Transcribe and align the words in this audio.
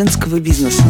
женского 0.00 0.40
бизнеса. 0.40 0.82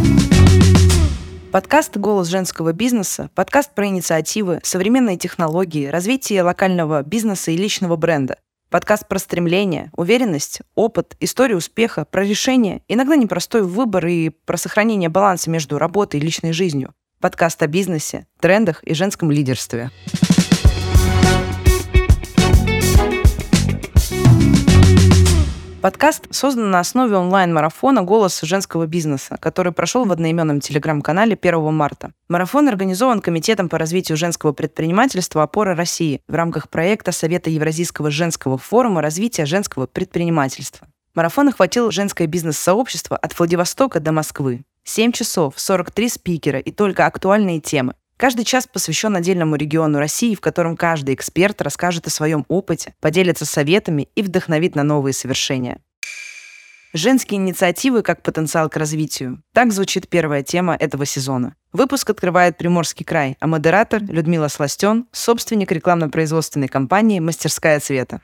Подкаст 1.51 1.97
«Голос 1.97 2.29
женского 2.29 2.73
бизнеса»– 2.73 3.29
подкаст 3.35 3.75
про 3.75 3.89
инициативы, 3.89 4.61
современные 4.63 5.17
технологии, 5.17 5.87
развитие 5.87 6.45
локального 6.45 7.03
бизнеса 7.03 7.51
и 7.51 7.57
личного 7.57 7.97
бренда. 7.97 8.37
Подкаст 8.71 9.09
про 9.09 9.19
стремление, 9.19 9.91
уверенность, 9.97 10.61
опыт, 10.77 11.17
историю 11.19 11.59
успеха, 11.59 12.05
про 12.05 12.25
решение, 12.25 12.83
иногда 12.87 13.17
непростой 13.17 13.63
выбор 13.65 14.07
и 14.07 14.29
про 14.29 14.57
сохранение 14.57 15.09
баланса 15.09 15.51
между 15.51 15.77
работой 15.77 16.21
и 16.21 16.23
личной 16.23 16.53
жизнью. 16.53 16.95
Подкаст 17.21 17.61
о 17.65 17.67
бизнесе, 17.67 18.29
трендах 18.39 18.81
и 18.85 18.95
женском 18.95 19.33
лидерстве. 19.33 19.91
Подкаст 25.83 26.27
создан 26.31 26.71
на 26.71 26.81
основе 26.81 27.17
онлайн-марафона 27.17 28.03
«Голос 28.03 28.43
женского 28.43 28.87
бизнеса», 28.87 29.39
который 29.41 29.73
прошел 29.73 30.05
в 30.05 30.13
одноименном 30.13 30.61
телеграм-канале 30.61 31.39
1 31.41 31.73
марта. 31.73 32.13
Марафон 32.29 32.69
организован 32.69 33.23
Комитетом 33.23 33.71
по 33.71 33.79
развитию 33.79 34.19
женского 34.19 34.53
предпринимательства 34.53 35.43
«Опора 35.43 35.75
России» 35.75 36.21
в 36.29 36.35
рамках 36.35 36.69
проекта 36.69 37.13
Совета 37.13 37.49
Евразийского 37.49 38.11
женского 38.11 38.59
форума 38.59 39.01
развития 39.01 39.47
женского 39.47 39.87
предпринимательства. 39.87 40.87
Марафон 41.15 41.49
охватил 41.49 41.91
женское 41.91 42.27
бизнес-сообщество 42.27 43.17
от 43.17 43.39
Владивостока 43.39 44.01
до 44.01 44.13
Москвы. 44.13 44.65
7 44.85 45.13
часов, 45.13 45.55
43 45.57 46.11
спикера 46.11 46.59
и 46.59 46.73
только 46.73 47.07
актуальные 47.07 47.61
темы. 47.61 47.95
Каждый 48.21 48.45
час 48.45 48.67
посвящен 48.67 49.17
отдельному 49.17 49.57
региону 49.57 49.99
России, 49.99 50.35
в 50.35 50.43
котором 50.43 50.77
каждый 50.77 51.15
эксперт 51.15 51.63
расскажет 51.63 52.07
о 52.07 52.11
своем 52.11 52.45
опыте, 52.49 52.93
поделится 53.01 53.47
советами 53.47 54.11
и 54.15 54.21
вдохновит 54.21 54.75
на 54.75 54.83
новые 54.83 55.15
совершения. 55.15 55.81
Женские 56.93 57.41
инициативы 57.41 58.03
как 58.03 58.23
потенциал 58.23 58.69
к 58.69 58.77
развитию. 58.77 59.43
Так 59.55 59.73
звучит 59.73 60.07
первая 60.07 60.43
тема 60.43 60.77
этого 60.79 61.07
сезона. 61.07 61.55
Выпуск 61.73 62.11
открывает 62.11 62.59
Приморский 62.59 63.07
край, 63.07 63.39
а 63.41 63.47
модератор 63.47 64.03
Людмила 64.03 64.49
Сластен, 64.49 65.07
собственник 65.13 65.73
рекламно-производственной 65.73 66.69
компании 66.69 67.21
«Мастерская 67.21 67.81
цвета». 67.81 68.21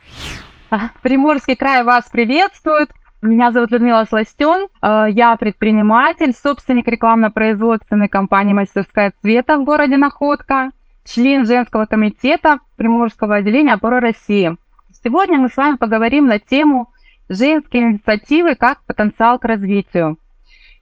Приморский 1.00 1.56
край 1.56 1.84
вас 1.84 2.04
приветствует. 2.12 2.90
Меня 3.22 3.50
зовут 3.50 3.70
Людмила 3.70 4.04
Сластен, 4.04 4.68
э, 4.82 5.06
я 5.10 5.36
предприниматель, 5.36 6.34
собственник 6.34 6.86
рекламно-производственной 6.86 8.08
компании 8.08 8.52
«Мастерская 8.52 9.14
цвета» 9.22 9.56
в 9.56 9.64
городе 9.64 9.96
Находка, 9.96 10.70
член 11.04 11.46
женского 11.46 11.86
комитета 11.86 12.58
Приморского 12.76 13.36
отделения 13.36 13.72
«Опора 13.72 14.00
России». 14.00 14.56
Сегодня 15.02 15.38
мы 15.38 15.48
с 15.48 15.56
вами 15.56 15.76
поговорим 15.76 16.26
на 16.26 16.38
тему 16.38 16.90
женские 17.30 17.84
инициативы 17.84 18.54
как 18.54 18.84
потенциал 18.84 19.38
к 19.38 19.46
развитию. 19.46 20.18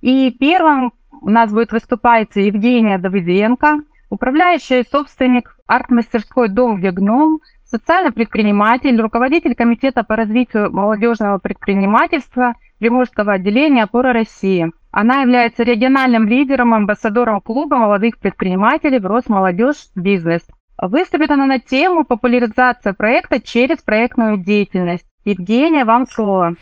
И 0.00 0.32
первым 0.32 0.92
у 1.20 1.30
нас 1.30 1.52
будет 1.52 1.70
выступать 1.70 2.34
Евгения 2.34 2.98
Давыденко, 2.98 3.78
управляющая 4.10 4.80
и 4.80 4.88
собственник 4.88 5.56
арт-мастерской 5.68 6.48
«Дом 6.48 6.80
Гегном», 6.80 7.38
социальный 7.74 8.12
предприниматель, 8.12 9.00
руководитель 9.00 9.56
Комитета 9.56 10.04
по 10.04 10.14
развитию 10.14 10.72
молодежного 10.72 11.38
предпринимательства 11.38 12.54
Приморского 12.78 13.32
отделения 13.32 13.82
«Опора 13.82 14.12
России». 14.12 14.70
Она 14.92 15.22
является 15.22 15.64
региональным 15.64 16.28
лидером, 16.28 16.72
амбассадором 16.72 17.40
клуба 17.40 17.76
молодых 17.78 18.18
предпринимателей 18.18 19.00
в 19.00 19.06
Росмолодежь 19.06 19.88
Бизнес. 19.96 20.42
Выступит 20.80 21.32
она 21.32 21.46
на 21.46 21.58
тему 21.58 22.04
популяризация 22.04 22.92
проекта 22.92 23.40
через 23.40 23.82
проектную 23.82 24.36
деятельность. 24.36 25.06
Евгения, 25.24 25.84
вам 25.84 26.06
слово. 26.06 26.54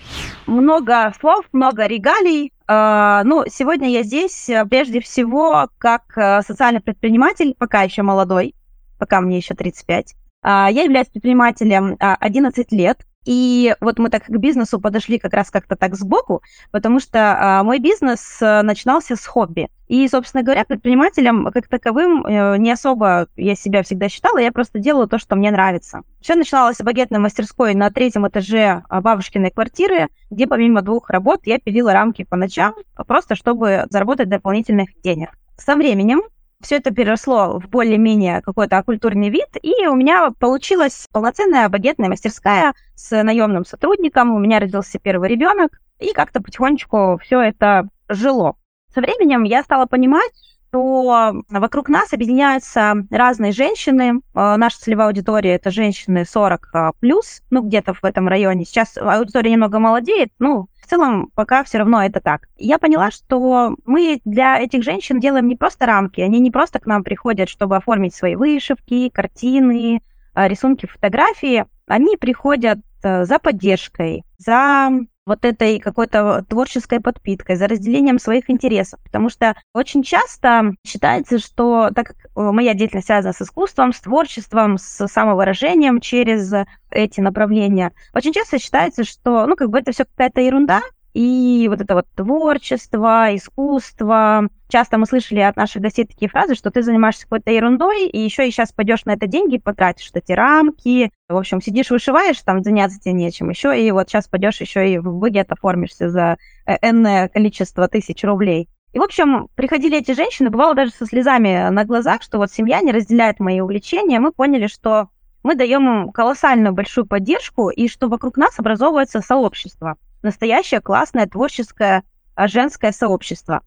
Много 0.47 1.13
слов, 1.21 1.45
много 1.53 1.87
регалий. 1.87 2.55
А, 2.67 3.23
ну, 3.25 3.45
сегодня 3.49 3.91
я 3.91 4.03
здесь 4.03 4.49
э, 4.49 4.65
прежде 4.65 5.01
всего 5.01 5.69
как 5.77 6.17
э, 6.17 6.41
социальный 6.41 6.81
предприниматель, 6.81 7.55
пока 7.59 7.83
еще 7.83 8.01
молодой, 8.03 8.55
пока 8.99 9.21
мне 9.21 9.37
еще 9.37 9.55
35. 9.55 10.15
А, 10.43 10.71
я 10.71 10.83
являюсь 10.83 11.09
предпринимателем 11.09 11.97
11 11.99 12.67
а, 12.71 12.75
лет, 12.75 12.99
и 13.25 13.75
вот 13.81 13.99
мы 13.99 14.11
так 14.11 14.25
к 14.25 14.37
бизнесу 14.37 14.81
подошли 14.81 15.19
как 15.19 15.33
раз 15.33 15.51
как-то 15.51 15.77
так 15.77 15.95
сбоку, 15.95 16.43
потому 16.73 16.99
что 16.99 17.37
а, 17.39 17.63
мой 17.63 17.79
бизнес 17.79 18.39
э, 18.41 18.63
начинался 18.63 19.15
с 19.15 19.25
хобби. 19.25 19.69
И, 19.87 20.09
собственно 20.09 20.43
говоря, 20.43 20.65
предпринимателем 20.65 21.51
как 21.53 21.69
таковым 21.69 22.27
э, 22.27 22.57
не 22.59 22.73
особо 22.73 23.29
я 23.37 23.55
себя 23.55 23.85
всегда 23.85 24.09
считала, 24.09 24.39
я 24.39 24.51
просто 24.51 24.81
делала 24.81 25.07
то, 25.07 25.19
что 25.19 25.37
мне 25.37 25.53
нравится. 25.53 26.03
Все 26.21 26.35
начиналось 26.35 26.79
с 26.79 26.83
багетной 26.83 27.21
мастерской 27.21 27.75
на 27.75 27.91
третьем 27.91 28.27
этаже 28.27 28.83
бабушкиной 28.91 29.53
квартиры, 29.53 30.09
где 30.31 30.49
помимо 30.49 30.83
двух 30.83 31.09
работ 31.11 31.43
я 31.45 31.61
пилила 31.61 31.93
рамки 31.93 32.25
по 32.25 32.37
ночам, 32.37 32.75
просто 33.07 33.37
чтобы 33.37 33.85
заработать 33.91 34.29
дополнительных 34.29 34.89
денег. 35.03 35.31
Со 35.57 35.77
временем 35.77 36.23
все 36.63 36.77
это 36.77 36.91
переросло 36.91 37.59
в 37.59 37.69
более-менее 37.69 38.41
какой-то 38.43 38.79
оккультурный 38.79 39.29
вид, 39.31 39.49
и 39.61 39.87
у 39.87 39.95
меня 39.95 40.31
получилась 40.39 41.09
полноценная 41.13 41.69
багетная 41.69 42.09
мастерская 42.09 42.75
с 42.95 43.23
наемным 43.23 43.65
сотрудником, 43.65 44.35
у 44.35 44.39
меня 44.39 44.61
родился 44.61 44.99
первый 44.99 45.29
ребенок, 45.29 45.81
и 45.99 46.13
как-то 46.13 46.41
потихонечку 46.41 47.19
все 47.23 47.41
это 47.41 47.89
жило. 48.09 48.57
Со 48.95 49.01
временем 49.01 49.45
я 49.45 49.63
стала 49.63 49.87
понимать, 49.87 50.33
что 50.73 51.35
вокруг 51.51 51.89
нас 51.91 52.15
объединяются 52.15 52.95
разные 53.11 53.53
женщины. 53.53 54.21
Э, 54.35 54.57
наша 54.57 54.79
целевая 54.79 55.09
аудитория 55.09 55.55
это 55.55 55.71
женщины 55.71 56.25
40 56.25 56.69
а, 56.73 56.93
плюс, 56.99 57.43
ну 57.51 57.63
где-то 57.63 57.93
в 57.93 58.03
этом 58.05 58.27
районе. 58.27 58.65
Сейчас 58.65 58.97
аудитория 58.97 59.53
немного 59.53 59.79
молодеет, 59.79 60.31
ну 60.39 60.69
в 60.83 60.87
целом 60.87 61.31
пока 61.35 61.65
все 61.65 61.79
равно 61.79 62.05
это 62.05 62.21
так. 62.21 62.49
Я 62.57 62.79
поняла, 62.79 63.11
что 63.11 63.77
мы 63.87 64.21
для 64.25 64.59
этих 64.61 64.83
женщин 64.83 65.21
делаем 65.21 65.47
не 65.47 65.57
просто 65.57 65.87
рамки, 65.87 66.21
они 66.21 66.41
не 66.41 66.51
просто 66.51 66.81
к 66.81 66.87
нам 66.87 67.05
приходят, 67.05 67.49
чтобы 67.49 67.77
оформить 67.77 68.15
свои 68.15 68.35
вышивки, 68.35 69.09
картины, 69.09 70.03
э, 70.35 70.49
рисунки, 70.49 70.87
фотографии. 70.87 71.65
Они 71.87 72.17
приходят 72.17 72.81
э, 73.03 73.25
за 73.25 73.39
поддержкой, 73.39 74.25
за 74.39 74.91
вот 75.27 75.45
этой 75.45 75.79
какой-то 75.79 76.45
творческой 76.49 77.01
подпиткой, 77.01 77.57
за 77.57 77.69
разделением 77.69 78.19
своих 78.19 78.51
интересов. 78.51 79.01
Потому 79.03 79.29
что 79.29 79.55
очень 79.73 80.03
часто 80.03 80.73
считается, 80.87 81.39
что 81.39 81.91
так 81.95 82.09
как 82.09 82.17
э, 82.17 82.51
моя 82.53 82.75
деятельность 82.75 83.07
связана 83.07 83.33
с 83.33 83.43
искусством, 83.43 83.93
с 83.93 84.01
творчеством, 84.01 84.79
с 84.79 85.07
самовыражением 85.07 86.01
через 86.01 86.53
эти 86.91 87.21
направления, 87.21 87.93
очень 88.15 88.33
часто 88.33 88.59
считается, 88.59 89.05
что 89.05 89.47
ну, 89.47 89.57
как 89.57 89.71
бы 89.71 89.79
это 89.79 89.93
все 89.93 90.05
какая-то 90.05 90.41
ерунда, 90.41 90.83
и 91.15 91.67
вот 91.69 91.81
это 91.81 91.95
вот 91.95 92.07
творчество, 92.15 93.29
искусство. 93.35 94.49
Часто 94.69 94.97
мы 94.97 95.07
слышали 95.07 95.41
от 95.41 95.57
наших 95.57 95.83
гостей 95.83 96.07
такие 96.07 96.31
фразы, 96.31 96.55
что 96.55 96.71
ты 96.71 96.83
занимаешься 96.83 97.25
какой-то 97.25 97.51
ерундой, 97.51 98.07
и 98.09 98.19
еще 98.19 98.49
и 98.49 98.51
сейчас 98.51 98.73
пойдешь 98.73 99.05
на 99.05 99.13
это 99.13 99.27
деньги, 99.27 99.59
потратишь 99.59 100.11
эти 100.15 100.33
рамки. 100.33 101.13
В 101.29 101.37
общем, 101.37 101.61
сидишь, 101.61 101.91
вышиваешь, 101.91 102.41
там 102.41 102.63
заняться 102.63 102.99
тебе 102.99 103.13
нечем 103.13 103.51
еще, 103.51 103.79
и 103.79 103.91
вот 103.91 104.09
сейчас 104.09 104.29
пойдешь 104.29 104.61
еще 104.61 104.91
и 104.91 104.99
в 104.99 105.13
багет 105.19 105.53
оформишься 105.53 106.09
за 106.09 106.39
э, 106.67 106.77
энное 106.81 107.29
количество 107.29 107.87
тысяч 107.89 108.25
рублей. 108.25 108.69
И, 108.95 108.99
в 108.99 109.03
общем, 109.03 109.49
приходили 109.55 109.99
эти 109.99 110.13
женщины, 110.13 110.49
бывало 110.49 110.75
даже 110.75 110.93
со 110.93 111.07
слезами 111.07 111.69
на 111.71 111.85
глазах, 111.85 112.23
что 112.23 112.39
вот 112.39 112.51
семья 112.51 112.81
не 112.81 112.93
разделяет 112.93 113.41
мои 113.41 113.61
увлечения. 113.61 114.21
Мы 114.21 114.33
поняли, 114.33 114.67
что 114.67 115.09
мы 115.43 115.55
даем 115.55 115.89
им 115.89 116.13
колоссальную 116.13 116.75
большую 116.75 117.07
поддержку, 117.07 117.69
и 117.69 117.89
что 117.89 118.09
вокруг 118.09 118.37
нас 118.37 118.59
образовывается 118.59 119.21
сообщество 119.21 119.97
настоящее 120.23 120.81
классное 120.81 121.27
творческое 121.27 122.05
а, 122.35 122.49
женское 122.49 122.93
сообщество. 122.93 123.63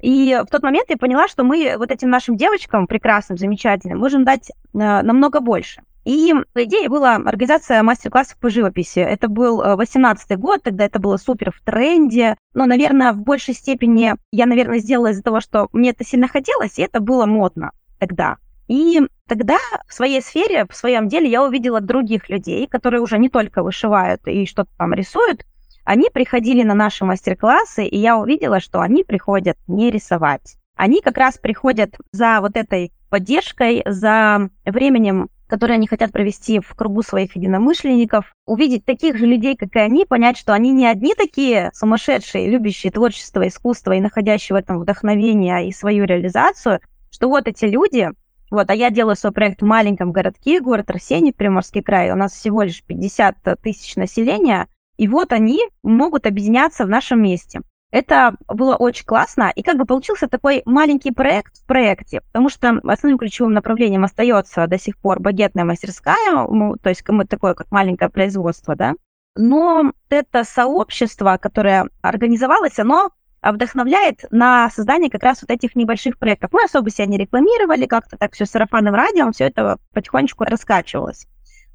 И 0.00 0.40
в 0.46 0.50
тот 0.50 0.62
момент 0.62 0.90
я 0.90 0.96
поняла, 0.96 1.28
что 1.28 1.42
мы 1.44 1.74
вот 1.76 1.90
этим 1.90 2.10
нашим 2.10 2.36
девочкам 2.36 2.86
прекрасным, 2.86 3.36
замечательным, 3.36 3.98
можем 3.98 4.24
дать 4.24 4.50
э, 4.50 4.54
намного 4.72 5.40
больше. 5.40 5.82
И 6.04 6.32
идея 6.54 6.88
была 6.88 7.16
организация 7.16 7.82
мастер-классов 7.82 8.38
по 8.38 8.48
живописи. 8.48 9.00
Это 9.00 9.28
был 9.28 9.58
18 9.58 10.38
год, 10.38 10.62
тогда 10.62 10.86
это 10.86 10.98
было 11.00 11.18
супер 11.18 11.50
в 11.50 11.60
тренде. 11.62 12.36
Но, 12.54 12.64
наверное, 12.64 13.12
в 13.12 13.20
большей 13.20 13.52
степени 13.52 14.14
я, 14.32 14.46
наверное, 14.46 14.78
сделала 14.78 15.08
из-за 15.08 15.22
того, 15.22 15.40
что 15.40 15.68
мне 15.72 15.90
это 15.90 16.04
сильно 16.04 16.26
хотелось, 16.26 16.78
и 16.78 16.82
это 16.82 17.00
было 17.00 17.26
модно 17.26 17.72
тогда. 17.98 18.36
И 18.68 19.00
тогда 19.26 19.58
в 19.86 19.92
своей 19.92 20.22
сфере, 20.22 20.66
в 20.68 20.74
своем 20.74 21.08
деле 21.08 21.28
я 21.28 21.42
увидела 21.42 21.80
других 21.80 22.28
людей, 22.28 22.66
которые 22.66 23.00
уже 23.00 23.18
не 23.18 23.28
только 23.28 23.62
вышивают 23.62 24.26
и 24.26 24.46
что-то 24.46 24.70
там 24.76 24.92
рисуют, 24.92 25.44
они 25.88 26.10
приходили 26.12 26.64
на 26.64 26.74
наши 26.74 27.06
мастер-классы, 27.06 27.86
и 27.86 27.96
я 27.96 28.18
увидела, 28.18 28.60
что 28.60 28.82
они 28.82 29.04
приходят 29.04 29.56
не 29.66 29.90
рисовать. 29.90 30.58
Они 30.76 31.00
как 31.00 31.16
раз 31.16 31.38
приходят 31.38 31.96
за 32.12 32.42
вот 32.42 32.58
этой 32.58 32.92
поддержкой, 33.08 33.82
за 33.86 34.50
временем, 34.66 35.30
которое 35.46 35.74
они 35.74 35.86
хотят 35.86 36.12
провести 36.12 36.60
в 36.60 36.74
кругу 36.74 37.00
своих 37.00 37.36
единомышленников, 37.36 38.34
увидеть 38.44 38.84
таких 38.84 39.16
же 39.16 39.24
людей, 39.24 39.56
как 39.56 39.74
и 39.76 39.78
они, 39.78 40.04
понять, 40.04 40.36
что 40.36 40.52
они 40.52 40.72
не 40.72 40.86
одни 40.86 41.14
такие 41.14 41.70
сумасшедшие, 41.72 42.50
любящие 42.50 42.92
творчество, 42.92 43.48
искусство 43.48 43.92
и 43.92 44.02
находящие 44.02 44.56
в 44.56 44.58
этом 44.58 44.80
вдохновение 44.80 45.68
и 45.68 45.72
свою 45.72 46.04
реализацию, 46.04 46.80
что 47.10 47.30
вот 47.30 47.48
эти 47.48 47.64
люди, 47.64 48.10
вот, 48.50 48.68
а 48.68 48.74
я 48.74 48.90
делаю 48.90 49.16
свой 49.16 49.32
проект 49.32 49.62
в 49.62 49.64
маленьком 49.64 50.12
городке, 50.12 50.60
город 50.60 50.90
Арсений, 50.90 51.32
Приморский 51.32 51.82
край. 51.82 52.12
У 52.12 52.14
нас 52.14 52.34
всего 52.34 52.60
лишь 52.60 52.84
50 52.84 53.36
тысяч 53.62 53.96
населения, 53.96 54.68
и 54.98 55.08
вот 55.08 55.32
они 55.32 55.60
могут 55.82 56.26
объединяться 56.26 56.84
в 56.84 56.88
нашем 56.88 57.22
месте. 57.22 57.62
Это 57.90 58.34
было 58.46 58.76
очень 58.76 59.06
классно, 59.06 59.50
и 59.54 59.62
как 59.62 59.78
бы 59.78 59.86
получился 59.86 60.28
такой 60.28 60.60
маленький 60.66 61.10
проект 61.10 61.56
в 61.56 61.66
проекте, 61.66 62.20
потому 62.20 62.50
что 62.50 62.78
основным 62.84 63.18
ключевым 63.18 63.54
направлением 63.54 64.04
остается 64.04 64.66
до 64.66 64.78
сих 64.78 64.98
пор 64.98 65.20
багетная 65.20 65.64
мастерская, 65.64 66.46
то 66.82 66.88
есть 66.90 67.08
мы 67.08 67.24
такое 67.24 67.54
как 67.54 67.70
маленькое 67.70 68.10
производство, 68.10 68.76
да. 68.76 68.94
Но 69.36 69.92
это 70.10 70.44
сообщество, 70.44 71.38
которое 71.40 71.88
организовалось, 72.02 72.78
оно 72.78 73.10
вдохновляет 73.40 74.24
на 74.30 74.68
создание 74.68 75.10
как 75.10 75.22
раз 75.22 75.40
вот 75.40 75.50
этих 75.50 75.76
небольших 75.76 76.18
проектов. 76.18 76.50
Мы 76.52 76.64
особо 76.64 76.90
себя 76.90 77.06
не 77.06 77.16
рекламировали, 77.16 77.86
как-то 77.86 78.18
так 78.18 78.34
все 78.34 78.44
сарафанным 78.44 78.94
радио, 78.94 79.30
все 79.30 79.44
это 79.44 79.78
потихонечку 79.94 80.44
раскачивалось. 80.44 81.26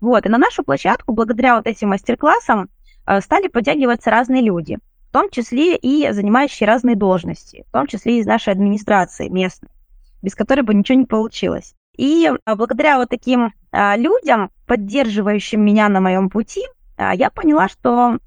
Вот, 0.01 0.25
и 0.25 0.29
на 0.29 0.37
нашу 0.37 0.63
площадку, 0.63 1.13
благодаря 1.13 1.55
вот 1.55 1.65
этим 1.65 1.89
мастер-классам, 1.89 2.69
стали 3.21 3.47
подтягиваться 3.47 4.09
разные 4.09 4.41
люди 4.41 4.77
в 5.13 5.15
том 5.15 5.29
числе 5.29 5.75
и 5.75 6.11
занимающие 6.11 6.67
разные 6.67 6.95
должности, 6.95 7.65
в 7.69 7.71
том 7.71 7.85
числе 7.85 8.17
из 8.17 8.25
нашей 8.25 8.51
администрации 8.51 9.29
местной, 9.29 9.69
без 10.23 10.33
которой 10.33 10.61
бы 10.61 10.73
ничего 10.73 10.97
не 10.97 11.05
получилось. 11.05 11.75
И 11.95 12.27
а, 12.45 12.55
благодаря 12.55 12.97
вот 12.97 13.09
таким 13.09 13.53
а, 13.71 13.95
людям, 13.95 14.49
поддерживающим 14.65 15.63
меня 15.63 15.87
на 15.87 16.01
моем 16.01 16.31
пути, 16.31 16.63
я 16.97 17.29
поняла, 17.29 17.69
что 17.69 18.17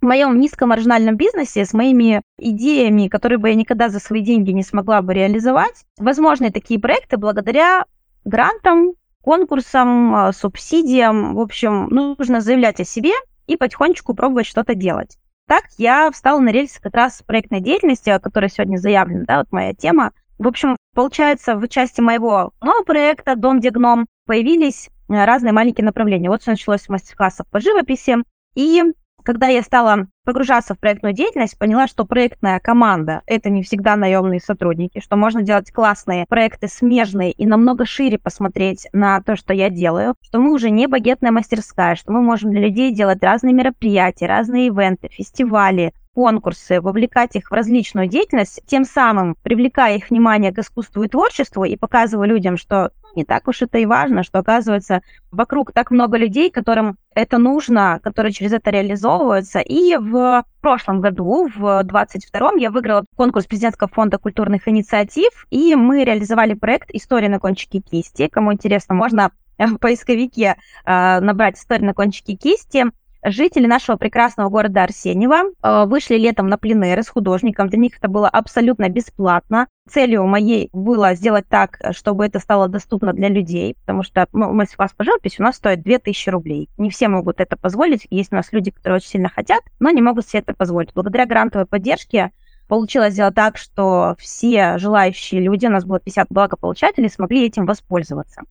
в 0.00 0.06
моем 0.06 0.40
низкомаржинальном 0.40 1.18
бизнесе 1.18 1.66
с 1.66 1.74
моими 1.74 2.22
идеями, 2.38 3.08
которые 3.08 3.36
бы 3.36 3.50
я 3.50 3.54
никогда 3.54 3.90
за 3.90 4.00
свои 4.00 4.22
деньги 4.22 4.52
не 4.52 4.62
смогла 4.62 5.02
бы 5.02 5.12
реализовать, 5.12 5.84
возможны 5.98 6.50
такие 6.50 6.80
проекты 6.80 7.18
благодаря 7.18 7.84
грантам, 8.24 8.94
конкурсам, 9.20 10.32
субсидиям. 10.32 11.34
В 11.34 11.40
общем, 11.40 11.88
нужно 11.90 12.40
заявлять 12.40 12.80
о 12.80 12.84
себе 12.84 13.12
и 13.46 13.56
потихонечку 13.56 14.14
пробовать 14.14 14.46
что-то 14.46 14.74
делать. 14.74 15.18
Так 15.48 15.64
я 15.76 16.10
встала 16.10 16.40
на 16.40 16.50
рельсы 16.50 16.80
как 16.80 16.94
раз 16.94 17.22
проектной 17.22 17.60
деятельности, 17.60 18.10
о 18.10 18.20
которой 18.20 18.48
сегодня 18.48 18.76
заявлена, 18.76 19.24
да, 19.26 19.38
вот 19.38 19.52
моя 19.52 19.74
тема. 19.74 20.12
В 20.38 20.48
общем, 20.48 20.76
получается, 20.94 21.56
в 21.56 21.68
части 21.68 22.00
моего 22.00 22.52
нового 22.60 22.84
проекта 22.84 23.36
«Дом, 23.36 23.60
где 23.60 23.70
гном» 23.70 24.06
появились 24.26 24.88
э, 25.08 25.24
разные 25.24 25.52
маленькие 25.52 25.84
направления. 25.84 26.28
Вот 26.28 26.42
все 26.42 26.52
началось 26.52 26.82
с 26.82 26.88
мастер-классов 26.88 27.46
по 27.50 27.60
живописи, 27.60 28.16
и 28.54 28.82
когда 29.24 29.48
я 29.48 29.62
стала 29.62 30.06
погружаться 30.24 30.74
в 30.74 30.78
проектную 30.78 31.14
деятельность, 31.14 31.58
поняла, 31.58 31.86
что 31.86 32.04
проектная 32.04 32.60
команда– 32.60 33.22
это 33.26 33.50
не 33.50 33.62
всегда 33.62 33.96
наемные 33.96 34.40
сотрудники, 34.40 35.00
что 35.00 35.16
можно 35.16 35.42
делать 35.42 35.72
классные 35.72 36.26
проекты 36.28 36.68
смежные 36.68 37.32
и 37.32 37.46
намного 37.46 37.84
шире 37.84 38.18
посмотреть 38.18 38.86
на 38.92 39.20
то, 39.20 39.36
что 39.36 39.52
я 39.52 39.70
делаю, 39.70 40.14
что 40.22 40.38
мы 40.38 40.52
уже 40.52 40.70
не 40.70 40.86
багетная 40.86 41.32
мастерская, 41.32 41.96
что 41.96 42.12
мы 42.12 42.22
можем 42.22 42.50
для 42.50 42.60
людей 42.60 42.94
делать 42.94 43.22
разные 43.22 43.52
мероприятия, 43.52 44.26
разные 44.26 44.68
ивенты, 44.68 45.08
фестивали, 45.08 45.92
конкурсы, 46.14 46.80
вовлекать 46.80 47.36
их 47.36 47.50
в 47.50 47.54
различную 47.54 48.06
деятельность, 48.06 48.60
тем 48.66 48.84
самым 48.84 49.36
привлекая 49.42 49.96
их 49.96 50.10
внимание 50.10 50.52
к 50.52 50.58
искусству 50.58 51.02
и 51.02 51.08
творчеству 51.08 51.64
и 51.64 51.76
показывая 51.76 52.28
людям, 52.28 52.56
что 52.56 52.90
не 53.14 53.24
так 53.24 53.46
уж 53.48 53.62
это 53.62 53.78
и 53.78 53.86
важно, 53.86 54.22
что 54.22 54.38
оказывается 54.38 55.02
вокруг 55.30 55.72
так 55.72 55.90
много 55.90 56.16
людей, 56.16 56.50
которым 56.50 56.96
это 57.14 57.38
нужно, 57.38 58.00
которые 58.02 58.32
через 58.32 58.52
это 58.52 58.70
реализовываются. 58.70 59.60
И 59.60 59.96
в 59.96 60.44
прошлом 60.60 61.00
году, 61.00 61.48
в 61.54 61.82
22-м, 61.82 62.56
я 62.56 62.70
выиграла 62.70 63.04
конкурс 63.16 63.46
президентского 63.46 63.88
фонда 63.88 64.18
культурных 64.18 64.66
инициатив, 64.68 65.46
и 65.50 65.74
мы 65.74 66.04
реализовали 66.04 66.54
проект 66.54 66.90
«История 66.90 67.28
на 67.28 67.38
кончике 67.38 67.80
кисти». 67.80 68.28
Кому 68.28 68.52
интересно, 68.52 68.94
можно 68.94 69.30
в 69.58 69.76
поисковике 69.76 70.56
э, 70.84 71.20
набрать 71.20 71.58
«История 71.58 71.84
на 71.84 71.94
кончике 71.94 72.34
кисти». 72.34 72.86
Жители 73.24 73.68
нашего 73.68 73.96
прекрасного 73.96 74.48
города 74.48 74.82
Арсеньева 74.82 75.44
э, 75.44 75.84
вышли 75.86 76.16
летом 76.16 76.48
на 76.48 76.58
пленеры 76.58 77.04
с 77.04 77.08
художником. 77.08 77.68
Для 77.68 77.78
них 77.78 77.96
это 77.96 78.08
было 78.08 78.28
абсолютно 78.28 78.88
бесплатно. 78.88 79.68
Целью 79.88 80.26
моей 80.26 80.70
было 80.72 81.14
сделать 81.14 81.46
так, 81.48 81.78
чтобы 81.92 82.26
это 82.26 82.40
стало 82.40 82.66
доступно 82.66 83.12
для 83.12 83.28
людей, 83.28 83.76
потому 83.80 84.02
что 84.02 84.26
ну, 84.32 84.52
мастер-класс 84.52 84.94
по 84.96 85.04
живописи 85.04 85.40
у 85.40 85.44
нас 85.44 85.54
стоит 85.54 85.82
2000 85.82 86.30
рублей. 86.30 86.68
Не 86.78 86.90
все 86.90 87.06
могут 87.06 87.38
это 87.38 87.56
позволить. 87.56 88.08
Есть 88.10 88.32
у 88.32 88.36
нас 88.36 88.52
люди, 88.52 88.72
которые 88.72 88.96
очень 88.96 89.10
сильно 89.10 89.28
хотят, 89.28 89.62
но 89.78 89.90
не 89.90 90.02
могут 90.02 90.26
себе 90.26 90.40
это 90.40 90.52
позволить. 90.52 90.92
Благодаря 90.92 91.24
грантовой 91.24 91.66
поддержке 91.66 92.32
получилось 92.66 93.12
сделать 93.12 93.36
так, 93.36 93.56
что 93.56 94.16
все 94.18 94.78
желающие 94.78 95.40
люди, 95.40 95.66
у 95.66 95.70
нас 95.70 95.84
было 95.84 96.00
50 96.00 96.26
благополучателей, 96.28 97.08
смогли 97.08 97.46
этим 97.46 97.66
воспользоваться. 97.66 98.42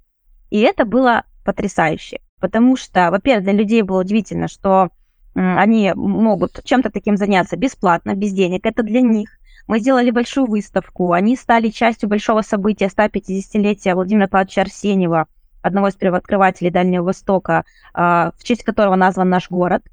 И 0.49 0.61
это 0.61 0.85
было 0.85 1.25
потрясающе 1.43 2.21
потому 2.41 2.75
что, 2.75 3.09
во-первых, 3.11 3.45
для 3.45 3.53
людей 3.53 3.81
было 3.83 4.01
удивительно, 4.01 4.47
что 4.47 4.89
они 5.33 5.93
могут 5.95 6.61
чем-то 6.63 6.91
таким 6.91 7.15
заняться 7.15 7.55
бесплатно, 7.55 8.15
без 8.15 8.33
денег, 8.33 8.65
это 8.65 8.83
для 8.83 9.01
них. 9.01 9.29
Мы 9.67 9.79
сделали 9.79 10.11
большую 10.11 10.47
выставку, 10.47 11.13
они 11.13 11.37
стали 11.37 11.69
частью 11.69 12.09
большого 12.09 12.41
события 12.41 12.87
150-летия 12.87 13.95
Владимира 13.95 14.27
Павловича 14.27 14.63
Арсеньева, 14.63 15.27
одного 15.61 15.87
из 15.87 15.95
первооткрывателей 15.95 16.71
Дальнего 16.71 17.03
Востока, 17.03 17.63
а, 17.93 18.31
в 18.37 18.43
честь 18.43 18.63
которого 18.63 18.95
назван 18.95 19.29
наш 19.29 19.49
город. 19.49 19.83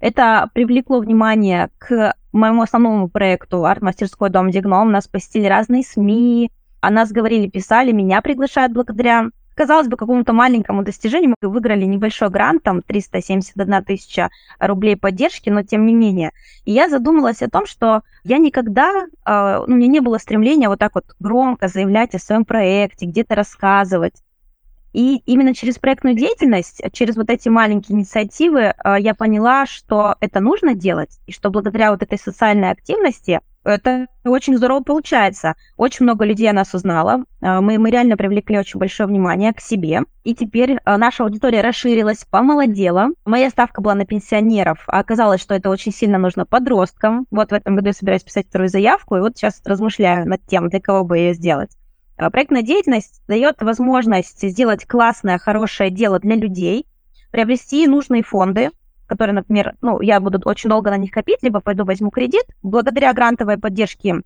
Это 0.00 0.48
привлекло 0.54 1.00
внимание 1.00 1.70
к 1.78 2.14
моему 2.32 2.62
основному 2.62 3.08
проекту 3.08 3.64
«Арт-мастерской 3.64 4.30
дом 4.30 4.50
Дигном». 4.50 4.90
Нас 4.90 5.06
посетили 5.06 5.46
разные 5.46 5.82
СМИ, 5.82 6.50
о 6.80 6.90
нас 6.90 7.10
говорили, 7.10 7.48
писали, 7.48 7.92
меня 7.92 8.22
приглашают 8.22 8.72
благодаря 8.72 9.28
казалось 9.58 9.88
бы, 9.88 9.96
какому-то 9.96 10.32
маленькому 10.32 10.84
достижению 10.84 11.34
мы 11.42 11.48
выиграли 11.48 11.84
небольшой 11.84 12.30
грант, 12.30 12.62
там 12.62 12.80
371 12.80 13.84
тысяча 13.84 14.30
рублей 14.60 14.96
поддержки, 14.96 15.50
но 15.50 15.64
тем 15.64 15.84
не 15.84 15.94
менее. 15.94 16.30
И 16.64 16.70
я 16.70 16.88
задумалась 16.88 17.42
о 17.42 17.50
том, 17.50 17.66
что 17.66 18.02
я 18.22 18.38
никогда, 18.38 19.06
ну, 19.26 19.64
у 19.66 19.70
меня 19.76 19.88
не 19.88 20.00
было 20.00 20.18
стремления 20.18 20.68
вот 20.68 20.78
так 20.78 20.94
вот 20.94 21.06
громко 21.18 21.66
заявлять 21.66 22.14
о 22.14 22.20
своем 22.20 22.44
проекте, 22.44 23.06
где-то 23.06 23.34
рассказывать. 23.34 24.14
И 24.92 25.22
именно 25.26 25.54
через 25.54 25.76
проектную 25.78 26.14
деятельность, 26.14 26.80
через 26.92 27.16
вот 27.16 27.28
эти 27.28 27.48
маленькие 27.48 27.98
инициативы 27.98 28.74
а, 28.78 28.98
я 28.98 29.14
поняла, 29.14 29.66
что 29.66 30.14
это 30.20 30.38
нужно 30.38 30.74
делать, 30.74 31.18
и 31.26 31.32
что 31.32 31.50
благодаря 31.50 31.90
вот 31.90 32.02
этой 32.02 32.18
социальной 32.18 32.70
активности 32.70 33.40
это 33.68 34.06
очень 34.24 34.56
здорово 34.56 34.82
получается. 34.82 35.54
Очень 35.76 36.04
много 36.04 36.24
людей 36.24 36.48
о 36.50 36.52
нас 36.52 36.74
узнало. 36.74 37.24
А, 37.40 37.60
мы, 37.60 37.78
мы 37.78 37.90
реально 37.90 38.16
привлекли 38.16 38.58
очень 38.58 38.78
большое 38.80 39.08
внимание 39.08 39.52
к 39.52 39.60
себе. 39.60 40.02
И 40.24 40.34
теперь 40.34 40.78
а, 40.84 40.96
наша 40.98 41.24
аудитория 41.24 41.60
расширилась, 41.60 42.24
помолодела. 42.24 43.08
Моя 43.24 43.50
ставка 43.50 43.80
была 43.80 43.94
на 43.94 44.06
пенсионеров. 44.06 44.84
А 44.86 44.98
оказалось, 44.98 45.40
что 45.40 45.54
это 45.54 45.70
очень 45.70 45.92
сильно 45.92 46.18
нужно 46.18 46.46
подросткам. 46.46 47.26
Вот 47.30 47.50
в 47.50 47.54
этом 47.54 47.76
году 47.76 47.88
я 47.88 47.92
собираюсь 47.92 48.24
писать 48.24 48.48
вторую 48.48 48.68
заявку. 48.68 49.16
И 49.16 49.20
вот 49.20 49.36
сейчас 49.36 49.60
размышляю 49.64 50.28
над 50.28 50.44
тем, 50.46 50.68
для 50.68 50.80
кого 50.80 51.04
бы 51.04 51.18
ее 51.18 51.34
сделать. 51.34 51.70
Проектная 52.16 52.62
деятельность 52.62 53.22
дает 53.28 53.62
возможность 53.62 54.42
сделать 54.42 54.84
классное, 54.86 55.38
хорошее 55.38 55.90
дело 55.90 56.18
для 56.18 56.34
людей, 56.34 56.84
приобрести 57.30 57.86
нужные 57.86 58.24
фонды, 58.24 58.70
которые, 59.08 59.34
например, 59.34 59.74
ну, 59.80 60.00
я 60.00 60.20
буду 60.20 60.40
очень 60.44 60.70
долго 60.70 60.90
на 60.90 60.96
них 60.96 61.10
копить, 61.10 61.42
либо 61.42 61.60
пойду 61.60 61.84
возьму 61.84 62.10
кредит. 62.10 62.44
Благодаря 62.62 63.12
грантовой 63.12 63.58
поддержке 63.58 64.22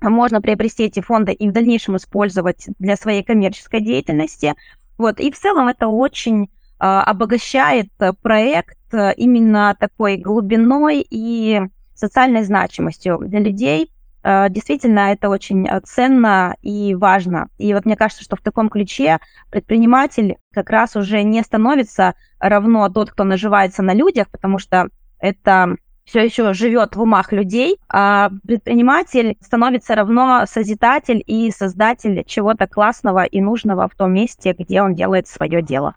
можно 0.00 0.40
приобрести 0.40 0.84
эти 0.84 1.00
фонды 1.00 1.32
и 1.32 1.48
в 1.48 1.52
дальнейшем 1.52 1.96
использовать 1.96 2.68
для 2.78 2.96
своей 2.96 3.22
коммерческой 3.22 3.80
деятельности. 3.80 4.54
Вот. 4.98 5.18
И 5.18 5.30
в 5.30 5.38
целом 5.38 5.68
это 5.68 5.88
очень 5.88 6.44
э, 6.44 6.48
обогащает 6.78 7.88
проект 8.22 8.78
э, 8.92 9.14
именно 9.16 9.74
такой 9.78 10.18
глубиной 10.18 11.06
и 11.08 11.60
социальной 11.94 12.44
значимостью 12.44 13.18
для 13.18 13.40
людей, 13.40 13.90
действительно, 14.22 15.12
это 15.12 15.28
очень 15.28 15.66
э, 15.66 15.80
ценно 15.84 16.56
и 16.62 16.94
важно. 16.94 17.48
И 17.58 17.72
вот 17.72 17.86
мне 17.86 17.96
кажется, 17.96 18.22
что 18.22 18.36
в 18.36 18.42
таком 18.42 18.68
ключе 18.68 19.18
предприниматель 19.50 20.36
как 20.52 20.70
раз 20.70 20.96
уже 20.96 21.22
не 21.22 21.42
становится 21.42 22.14
равно 22.38 22.88
тот, 22.88 23.10
кто 23.10 23.24
наживается 23.24 23.82
на 23.82 23.94
людях, 23.94 24.28
потому 24.30 24.58
что 24.58 24.88
это 25.18 25.76
все 26.04 26.24
еще 26.24 26.52
живет 26.54 26.96
в 26.96 27.02
умах 27.02 27.32
людей, 27.32 27.78
а 27.88 28.30
предприниматель 28.46 29.36
становится 29.40 29.94
равно 29.94 30.44
созидатель 30.46 31.22
и 31.24 31.50
создатель 31.50 32.24
чего-то 32.26 32.66
классного 32.66 33.24
и 33.24 33.40
нужного 33.40 33.88
в 33.88 33.94
том 33.94 34.12
месте, 34.12 34.54
где 34.58 34.82
он 34.82 34.94
делает 34.94 35.28
свое 35.28 35.62
дело. 35.62 35.94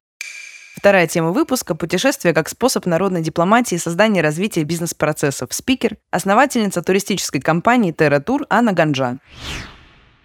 Вторая 0.84 1.08
тема 1.08 1.32
выпуска– 1.32 1.76
путешествие 1.78 2.34
как 2.34 2.50
способ 2.50 2.86
народной 2.86 3.22
дипломатии 3.22 3.76
и 3.76 3.78
создания 3.78 4.20
и 4.20 4.22
развития 4.22 4.66
бизнес-процессов. 4.66 5.48
Спикер– 5.54 5.96
основательница 6.12 6.82
туристической 6.82 7.40
компании 7.40 7.94
Терра 7.94 8.20
Тур 8.20 8.46
Анна 8.50 8.74
Ганжа. 8.74 9.20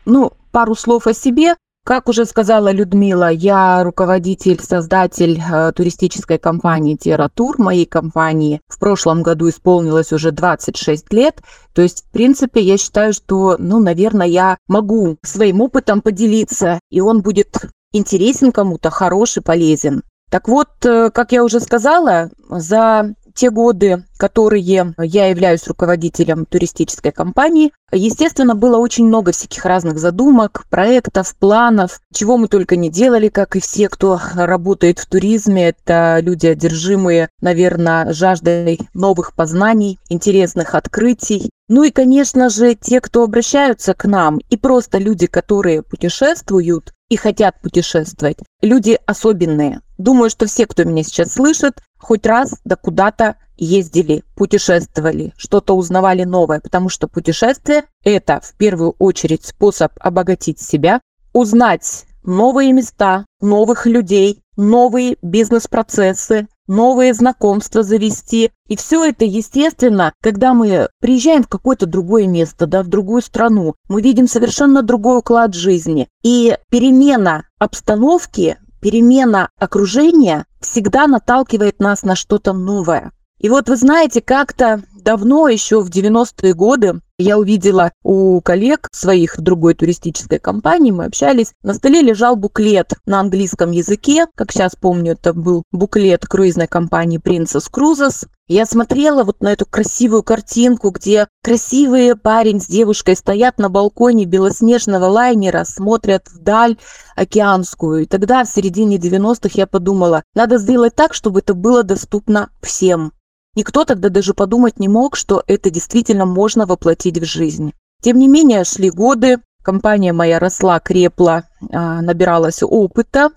Ну, 0.05 0.33
пару 0.51 0.75
слов 0.75 1.07
о 1.07 1.15
себе. 1.15 1.55
Как 1.85 2.09
уже 2.09 2.25
сказала 2.25 2.73
Людмила, 2.73 3.31
я 3.31 3.85
руководитель, 3.85 4.61
создатель 4.61 5.41
э, 5.41 5.71
туристической 5.71 6.39
компании 6.39 6.99
Tour, 6.99 7.55
моей 7.59 7.87
компании. 7.87 8.61
В 8.67 8.81
прошлом 8.81 9.23
году 9.23 9.51
исполнилось 9.51 10.13
уже 10.13 10.33
26 10.33 11.13
лет. 11.13 11.41
То 11.73 11.83
есть, 11.83 12.05
в 12.05 12.11
принципе, 12.11 12.61
я 12.63 12.79
считаю, 12.79 13.13
что, 13.13 13.55
ну, 13.61 13.79
наверное, 13.79 14.27
я 14.27 14.59
могу 14.67 15.19
своим 15.23 15.61
опытом 15.61 16.01
поделиться, 16.01 16.81
и 16.91 17.01
он 17.01 17.23
будет 17.23 17.59
интересен 17.93 18.51
кому-то, 18.51 18.91
хороший, 18.91 19.41
полезен. 19.41 20.03
Так 20.31 20.49
вот, 20.49 20.69
э, 20.85 21.11
как 21.11 21.33
я 21.33 21.43
уже 21.43 21.61
сказала, 21.61 22.31
за 22.51 23.15
те 23.39 23.51
годы, 23.51 24.05
которые 24.17 24.63
я 24.63 25.27
являюсь 25.29 25.69
руководителем 25.69 26.45
туристической 26.45 27.13
компании, 27.13 27.73
естественно, 27.93 28.57
было 28.57 28.79
очень 28.79 29.07
много 29.07 29.31
всяких 29.31 29.65
разных 29.65 29.99
задумок, 29.99 30.65
проектов, 30.69 31.37
планов, 31.37 32.01
чего 32.13 32.37
мы 32.37 32.49
только 32.49 32.75
не 32.75 32.91
делали, 32.91 33.29
как 33.29 33.55
и 33.55 33.61
все, 33.61 33.89
кто 33.89 34.21
работает 34.35 34.99
в 34.99 35.07
туризме. 35.07 35.69
Это 35.69 36.19
люди, 36.21 36.49
одержимые, 36.49 37.29
наверное, 37.41 38.13
жаждой 38.13 38.81
новых 38.93 39.35
познаний, 39.35 40.01
интересных 40.09 40.75
открытий. 40.75 41.51
Ну 41.69 41.85
и, 41.85 41.91
конечно 41.91 42.49
же, 42.49 42.75
те, 42.75 43.01
кто 43.01 43.23
обращаются 43.23 43.95
к 43.95 44.05
нам, 44.05 44.41
и 44.51 44.57
просто 44.57 44.99
люди, 44.99 45.29
которые 45.29 45.83
путешествуют, 45.83 46.93
и 47.09 47.17
хотят 47.17 47.61
путешествовать. 47.61 48.39
Люди 48.61 48.99
особенные. 49.07 49.81
Думаю, 49.97 50.31
что 50.31 50.47
все, 50.47 50.67
кто 50.67 50.85
меня 50.85 51.03
сейчас 51.03 51.33
слышит, 51.33 51.81
хоть 51.99 52.27
раз 52.27 52.55
да 52.65 52.77
куда-то 52.77 53.37
ездили, 53.57 54.23
путешествовали, 54.37 55.33
что-то 55.37 55.75
узнавали 55.75 56.25
новое, 56.25 56.61
потому 56.61 56.89
что 56.89 57.09
путешествие– 57.09 57.85
это 58.05 58.41
в 58.43 58.55
первую 58.57 58.95
очередь 58.99 59.45
способ 59.45 59.93
обогатить 60.01 60.61
себя, 60.61 61.01
узнать 61.33 62.07
новые 62.23 62.73
места, 62.73 63.27
новых 63.41 63.87
людей, 63.87 64.43
новые 64.57 65.17
бизнес-процессы, 65.23 66.47
новые 66.69 67.15
знакомства 67.15 67.83
завести. 67.83 68.53
И 68.69 68.77
все 68.77 69.05
это, 69.05 69.25
естественно, 69.25 70.13
когда 70.23 70.55
мы 70.55 70.89
приезжаем 71.01 71.43
в 71.43 71.49
какое-то 71.49 71.87
другое 71.87 72.29
место, 72.29 72.67
да, 72.67 72.83
в 72.83 72.89
другую 72.89 73.23
страну, 73.23 73.75
мы 73.89 74.03
видим 74.03 74.29
совершенно 74.29 74.83
другой 74.83 75.19
уклад 75.19 75.55
жизни. 75.55 76.09
И 76.23 76.57
перемена 76.71 77.45
обстановки, 77.59 78.59
перемена 78.81 79.49
окружения 79.59 80.45
всегда 80.61 81.07
наталкивает 81.07 81.81
нас 81.81 82.03
на 82.03 82.15
что-то 82.15 82.53
новое. 82.53 83.13
И 83.39 83.49
вот 83.49 83.69
вы 83.69 83.77
знаете, 83.77 84.21
как-то 84.21 84.83
давно, 85.01 85.49
еще 85.49 85.81
в 85.81 85.91
90-е 85.91 86.55
годы, 86.55 87.01
я 87.19 87.37
увидела 87.37 87.93
у 88.05 88.41
коллег 88.41 88.89
своих 88.93 89.41
другой 89.41 89.75
туристической 89.75 90.39
компании, 90.39 90.93
мы 90.93 91.05
общались, 91.05 91.53
на 91.63 91.75
столе 91.75 92.01
лежал 92.01 92.37
буклет 92.37 92.93
на 93.07 93.21
английском 93.21 93.73
языке, 93.73 94.27
как 94.37 94.53
сейчас 94.53 94.77
помню, 94.77 95.13
это 95.13 95.35
был 95.35 95.65
буклет 95.73 96.27
круизной 96.27 96.69
компании 96.69 97.21
Princess 97.21 97.71
Cruises. 97.73 98.29
Я 98.47 98.65
смотрела 98.65 99.25
вот 99.25 99.43
на 99.43 99.53
эту 99.53 99.67
красивую 99.67 100.23
картинку, 100.23 100.91
где 100.91 101.29
красивые 101.43 102.17
парень 102.17 102.63
с 102.63 102.67
девушкой 102.67 103.15
стоят 103.15 103.59
на 103.59 103.69
балконе 103.69 104.25
белоснежного 104.25 105.05
лайнера, 105.05 105.65
смотрят 105.65 106.29
вдаль 106.33 106.79
океанскую. 107.15 108.05
И 108.05 108.07
тогда, 108.07 108.45
в 108.45 108.49
середине 108.49 108.97
90-х, 108.97 109.51
я 109.55 109.67
подумала, 109.67 110.23
надо 110.35 110.57
сделать 110.57 110.95
так, 110.95 111.13
чтобы 111.13 111.41
это 111.41 111.53
было 111.53 111.83
доступно 111.83 112.49
всем. 112.63 113.13
Никто 113.59 113.85
тогда 113.85 114.09
даже 114.09 114.35
подумать 114.35 114.79
не 114.79 114.87
мог, 114.87 115.17
что 115.17 115.43
это 115.49 115.69
действительно 115.69 116.27
можно 116.27 116.65
воплотить 116.65 117.19
в 117.19 117.25
жизнь. 117.25 117.73
Тем 118.01 118.17
не 118.21 118.29
менее, 118.29 118.63
шли 118.63 118.89
годы, 118.89 119.39
компания 119.65 120.13
моя 120.13 120.39
росла, 120.39 120.79
крепла, 120.79 121.43
а, 121.73 122.01
набиралась 122.01 122.63
опыта, 122.63 123.31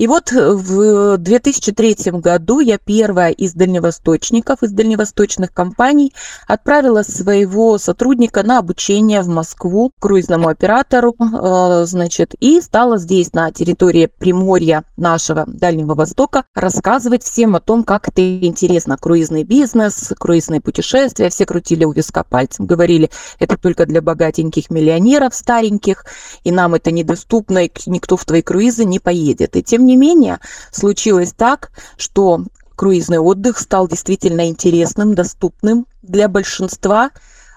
и 0.00 0.06
вот 0.06 0.32
э, 0.32 0.52
в 0.54 1.18
2003 1.18 2.12
году 2.12 2.60
я 2.60 2.78
первая 2.78 3.32
из 3.32 3.52
дальневосточников, 3.52 4.62
из 4.62 4.72
дальневосточных 4.72 5.52
компаний 5.52 6.14
отправила 6.48 7.02
своего 7.02 7.76
сотрудника 7.76 8.42
на 8.42 8.60
обучение 8.60 9.20
в 9.20 9.28
Москву 9.28 9.92
круизному 10.00 10.48
оператору, 10.48 11.14
э, 11.20 11.84
значит, 11.84 12.34
и 12.40 12.62
стала 12.62 12.96
здесь 12.96 13.34
на 13.34 13.52
территории 13.52 14.06
Приморья 14.06 14.84
нашего 14.96 15.44
Дальнего 15.46 15.94
Востока 15.94 16.44
рассказывать 16.54 17.22
всем 17.22 17.54
о 17.54 17.60
том, 17.60 17.84
как 17.84 18.08
это 18.08 18.22
интересно. 18.42 18.96
Круизный 18.96 19.44
бизнес, 19.44 20.14
круизные 20.18 20.62
путешествия. 20.62 21.28
Все 21.28 21.44
крутили 21.44 21.84
у 21.84 21.92
виска 21.92 22.24
пальцем, 22.24 22.64
говорили, 22.64 23.10
это 23.38 23.58
только 23.58 23.84
для 23.84 24.00
богатеньких 24.00 24.70
миллионеров 24.70 25.34
стареньких, 25.34 26.06
и 26.42 26.50
нам 26.50 26.74
это 26.74 26.90
недоступно, 26.90 27.66
и 27.66 27.70
никто 27.84 28.16
в 28.16 28.24
твои 28.24 28.40
круизы 28.40 28.86
не 28.86 28.98
поедет. 28.98 29.56
И 29.56 29.62
тем 29.62 29.89
не 29.89 29.89
менее, 29.96 30.38
случилось 30.70 31.32
так, 31.32 31.70
что 31.96 32.44
круизный 32.80 33.18
отдых 33.18 33.58
стал 33.58 33.88
действительно 33.88 34.48
интересным, 34.48 35.14
доступным 35.14 35.86
для 36.00 36.28
большинства 36.28 37.10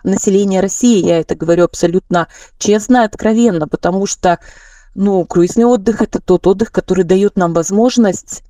населения 0.04 0.60
России. 0.60 1.02
Я 1.06 1.20
это 1.20 1.34
говорю 1.36 1.64
абсолютно 1.64 2.28
честно 2.58 3.06
откровенно, 3.06 3.70
потому 3.70 4.06
что 4.06 4.40
ну, 4.96 5.26
круизный 5.26 5.64
отдых– 5.64 6.02
это 6.02 6.20
тот 6.20 6.46
отдых, 6.46 6.74
который 6.74 7.06
дает 7.06 7.38
нам 7.38 7.54
возможность 7.54 8.44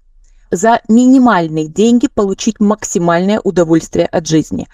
за 0.49 0.81
минимальные 0.87 1.67
деньги 1.67 2.07
получить 2.07 2.59
максимальное 2.59 3.39
удовольствие 3.39 4.07
от 4.07 4.27
жизни. 4.27 4.67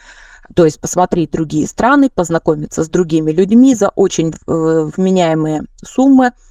То 0.55 0.63
есть 0.63 0.79
посмотреть 0.79 1.31
другие 1.31 1.67
страны, 1.67 2.09
познакомиться 2.09 2.85
с 2.85 2.89
другими 2.89 3.31
людьми 3.31 3.75
за 3.75 3.89
очень 3.89 4.33
э, 4.33 4.89
вменяемые 4.95 5.65
суммы– 5.83 6.31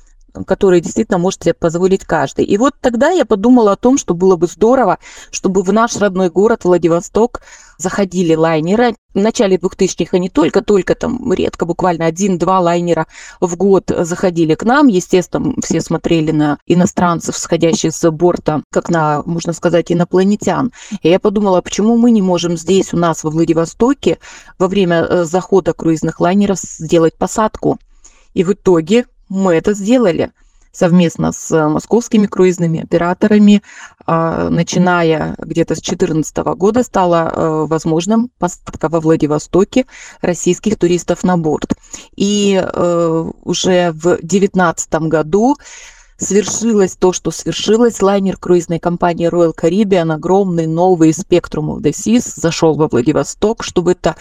которые 0.47 0.81
действительно 0.81 1.19
может 1.19 1.43
себе 1.43 1.55
позволить 1.55 2.05
каждый. 2.05 2.45
И 2.45 2.57
вот 2.57 2.75
тогда 2.81 3.11
я 3.11 3.25
подумала 3.25 3.73
о 3.73 3.77
том, 3.77 3.99
что 3.99 4.15
было 4.15 4.37
бы 4.37 4.47
здорово, 4.47 4.99
чтобы 5.31 5.63
в 5.63 5.73
наш 5.73 5.97
родной 5.97 6.31
город 6.31 6.65
Владивосток 6.65 7.43
заходили 7.79 8.35
лайнеры. 8.35 8.97
В 9.15 9.21
начале 9.21 9.57
2000-х 9.57 10.17
они 10.17 10.29
только-только 10.29 10.95
там 10.95 11.33
редко, 11.33 11.65
буквально 11.65 12.07
один-два 12.07 12.61
лайнера 12.61 13.07
в 13.41 13.57
год 13.57 13.91
заходили 13.97 14.55
к 14.55 14.65
нам. 14.65 14.89
Естественно, 14.89 15.55
все 15.63 15.81
смотрели 15.81 16.33
на 16.33 16.59
иностранцев, 16.67 17.39
сходящих 17.39 17.95
с 17.95 18.11
борта, 18.11 18.63
как 18.71 18.91
на, 18.91 19.23
можно 19.25 19.53
сказать, 19.53 19.91
инопланетян. 19.91 20.73
И 21.03 21.09
я 21.09 21.21
подумала, 21.21 21.61
почему 21.61 21.97
мы 21.97 22.11
не 22.11 22.23
можем 22.23 22.57
здесь 22.57 22.93
у 22.93 22.97
нас 22.97 23.25
во 23.25 23.31
Владивостоке 23.31 24.19
во 24.59 24.67
время 24.67 25.03
э, 25.03 25.25
захода 25.25 25.73
круизных 25.73 26.21
лайнеров 26.21 26.59
сделать 26.59 27.15
посадку. 27.17 27.79
И 28.35 28.45
в 28.45 28.53
итоге 28.53 29.07
мы 29.29 29.55
это 29.55 29.75
сделали 29.75 30.33
совместно 30.73 31.33
с 31.33 31.51
э, 31.51 31.69
московскими 31.69 32.27
круизными 32.27 32.83
операторами, 32.83 33.63
а, 34.07 34.49
начиная 34.49 35.35
где-то 35.39 35.75
с 35.75 35.81
2014 35.81 36.37
года 36.57 36.83
стало 36.83 37.33
э, 37.35 37.67
возможным 37.67 38.31
посадка 38.39 38.89
во 38.89 39.01
Владивостоке 39.01 39.87
российских 40.23 40.79
туристов 40.79 41.25
на 41.25 41.37
борт. 41.37 41.75
И 42.17 42.63
э, 42.63 43.31
уже 43.43 43.93
в 43.93 44.19
2019 44.19 44.95
году 45.09 45.57
свершилось 46.17 46.97
то, 46.97 47.13
что 47.13 47.31
свершилось. 47.31 48.03
Лайнер 48.03 48.37
круизной 48.37 48.79
компании 48.79 49.29
Royal 49.29 49.55
Caribbean, 49.55 50.13
огромный 50.13 50.67
новый 50.67 51.11
Spectrum 51.11 51.77
of 51.77 51.81
the 51.81 51.91
Seas, 51.91 52.33
зашел 52.37 52.75
во 52.75 52.89
Владивосток, 52.89 53.63
чтобы 53.63 53.93
это 53.93 54.17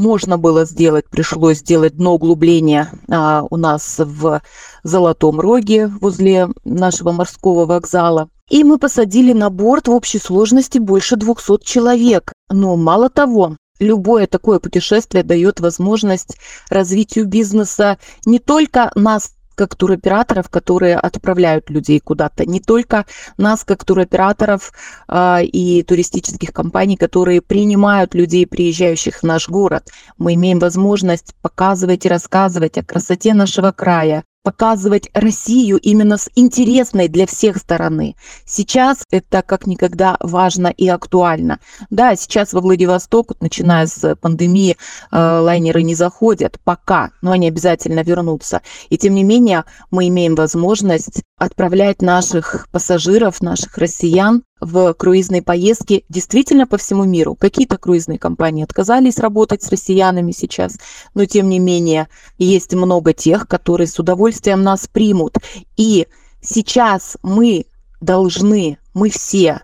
можно 0.00 0.38
было 0.38 0.64
сделать, 0.64 1.04
пришлось 1.08 1.58
сделать 1.58 1.96
дно 1.96 2.14
углубления 2.14 2.90
а, 3.10 3.44
у 3.48 3.56
нас 3.56 3.96
в 3.98 4.40
Золотом 4.82 5.38
Роге 5.38 5.88
возле 6.00 6.48
нашего 6.64 7.12
морского 7.12 7.66
вокзала. 7.66 8.30
И 8.48 8.64
мы 8.64 8.78
посадили 8.78 9.32
на 9.32 9.50
борт 9.50 9.88
в 9.88 9.92
общей 9.92 10.18
сложности 10.18 10.78
больше 10.78 11.16
200 11.16 11.62
человек. 11.64 12.32
Но 12.50 12.76
мало 12.76 13.10
того, 13.10 13.56
любое 13.78 14.26
такое 14.26 14.58
путешествие 14.58 15.22
дает 15.22 15.60
возможность 15.60 16.36
развитию 16.70 17.26
бизнеса 17.26 17.98
не 18.24 18.38
только 18.38 18.90
нас 18.94 19.32
как 19.60 19.74
туроператоров, 19.74 20.48
которые 20.48 20.96
отправляют 20.96 21.68
людей 21.68 22.00
куда-то, 22.00 22.46
не 22.46 22.60
только 22.60 23.04
нас 23.36 23.62
как 23.62 23.84
туроператоров 23.84 24.72
э, 25.06 25.44
и 25.44 25.82
туристических 25.82 26.50
компаний, 26.50 26.96
которые 26.96 27.42
принимают 27.42 28.14
людей, 28.14 28.46
приезжающих 28.46 29.18
в 29.18 29.22
наш 29.22 29.50
город. 29.50 29.90
Мы 30.16 30.32
имеем 30.32 30.60
возможность 30.60 31.34
показывать 31.42 32.06
и 32.06 32.08
рассказывать 32.08 32.78
о 32.78 32.82
красоте 32.82 33.34
нашего 33.34 33.70
края, 33.70 34.24
показывать 34.42 35.10
Россию 35.12 35.78
именно 35.78 36.16
с 36.16 36.30
интересной 36.34 37.08
для 37.08 37.26
всех 37.26 37.58
стороны. 37.58 38.16
Сейчас 38.44 39.04
это 39.10 39.42
как 39.42 39.66
никогда 39.66 40.16
важно 40.20 40.68
и 40.68 40.88
актуально. 40.88 41.60
Да, 41.90 42.16
сейчас 42.16 42.52
во 42.52 42.60
Владивосток, 42.60 43.32
начиная 43.40 43.86
с 43.86 44.16
пандемии, 44.16 44.76
э, 45.10 45.38
лайнеры 45.40 45.82
не 45.82 45.94
заходят 45.94 46.58
пока, 46.64 47.10
но 47.22 47.32
они 47.32 47.48
обязательно 47.48 48.00
вернутся. 48.00 48.62
И 48.88 48.98
тем 48.98 49.14
не 49.14 49.24
менее 49.24 49.64
мы 49.90 50.08
имеем 50.08 50.34
возможность 50.34 51.22
отправлять 51.36 52.02
наших 52.02 52.68
пассажиров, 52.70 53.40
наших 53.40 53.76
россиян 53.78 54.42
в 54.60 54.92
круизные 54.94 55.42
поездки 55.42 56.04
действительно 56.08 56.66
по 56.66 56.76
всему 56.76 57.04
миру. 57.04 57.34
Какие-то 57.34 57.78
круизные 57.78 58.18
компании 58.18 58.64
отказались 58.64 59.18
работать 59.18 59.62
с 59.62 59.70
россиянами 59.70 60.32
сейчас, 60.32 60.78
но 61.14 61.24
тем 61.24 61.48
не 61.48 61.58
менее 61.58 62.08
есть 62.38 62.74
много 62.74 63.12
тех, 63.12 63.48
которые 63.48 63.86
с 63.86 63.98
удовольствием 63.98 64.62
нас 64.62 64.86
примут. 64.86 65.38
И 65.76 66.06
сейчас 66.40 67.16
мы 67.22 67.66
должны, 68.00 68.78
мы 68.94 69.10
все 69.10 69.62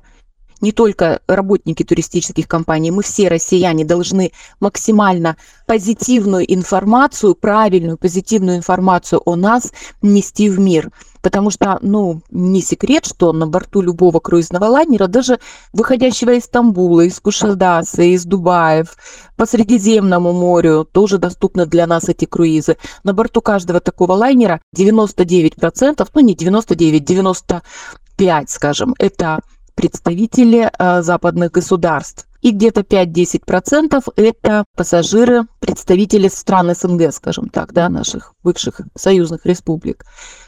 не 0.61 0.73
только 0.73 1.21
работники 1.27 1.83
туристических 1.83 2.49
компаний, 2.49 2.91
мы 2.91 3.03
все 3.03 3.29
россияне 3.29 3.85
должны 3.85 4.33
максимально 4.61 5.37
позитивную 5.67 6.53
информацию, 6.53 7.35
правильную 7.35 7.99
позитивную 7.99 8.57
информацию 8.57 9.21
о 9.25 9.37
нас 9.37 9.73
нести 10.03 10.49
в 10.49 10.59
мир. 10.59 10.91
Потому 11.27 11.51
что, 11.51 11.81
ну, 11.83 12.23
не 12.31 12.63
секрет, 12.63 13.05
что 13.05 13.33
на 13.33 13.49
борту 13.49 13.81
любого 13.81 14.21
круизного 14.21 14.67
лайнера, 14.67 15.09
даже 15.09 15.41
выходящего 15.73 16.31
из 16.31 16.45
Стамбула, 16.45 17.01
из 17.01 17.19
Кушадасы, 17.19 18.11
из 18.11 18.25
Дубаев, 18.25 18.97
по 19.35 19.45
Средиземному 19.45 20.33
морю, 20.33 20.85
тоже 20.85 21.19
доступны 21.19 21.67
для 21.67 21.89
нас 21.89 22.09
эти 22.09 22.27
круизы. 22.27 22.77
На 23.03 23.13
борту 23.13 23.41
каждого 23.41 23.81
такого 23.81 24.13
лайнера 24.13 24.61
99%, 24.77 26.09
ну 26.15 26.21
не 26.21 26.37
99, 26.37 27.05
95, 27.05 28.49
скажем, 28.49 28.95
это 28.97 29.41
представители 29.75 30.71
э, 30.79 31.03
западных 31.03 31.51
государств. 31.51 32.29
И 32.41 32.51
где-то 32.51 32.83
5-10% 32.83 34.03
это 34.17 34.65
пассажиры, 34.77 35.47
представители 35.61 36.29
стран 36.29 36.75
СНГ, 36.75 37.13
скажем 37.13 37.49
так, 37.49 37.73
да, 37.73 37.89
наших 37.89 38.35
бывших 38.43 38.81
союзных 38.95 39.47
республик. 39.47 40.05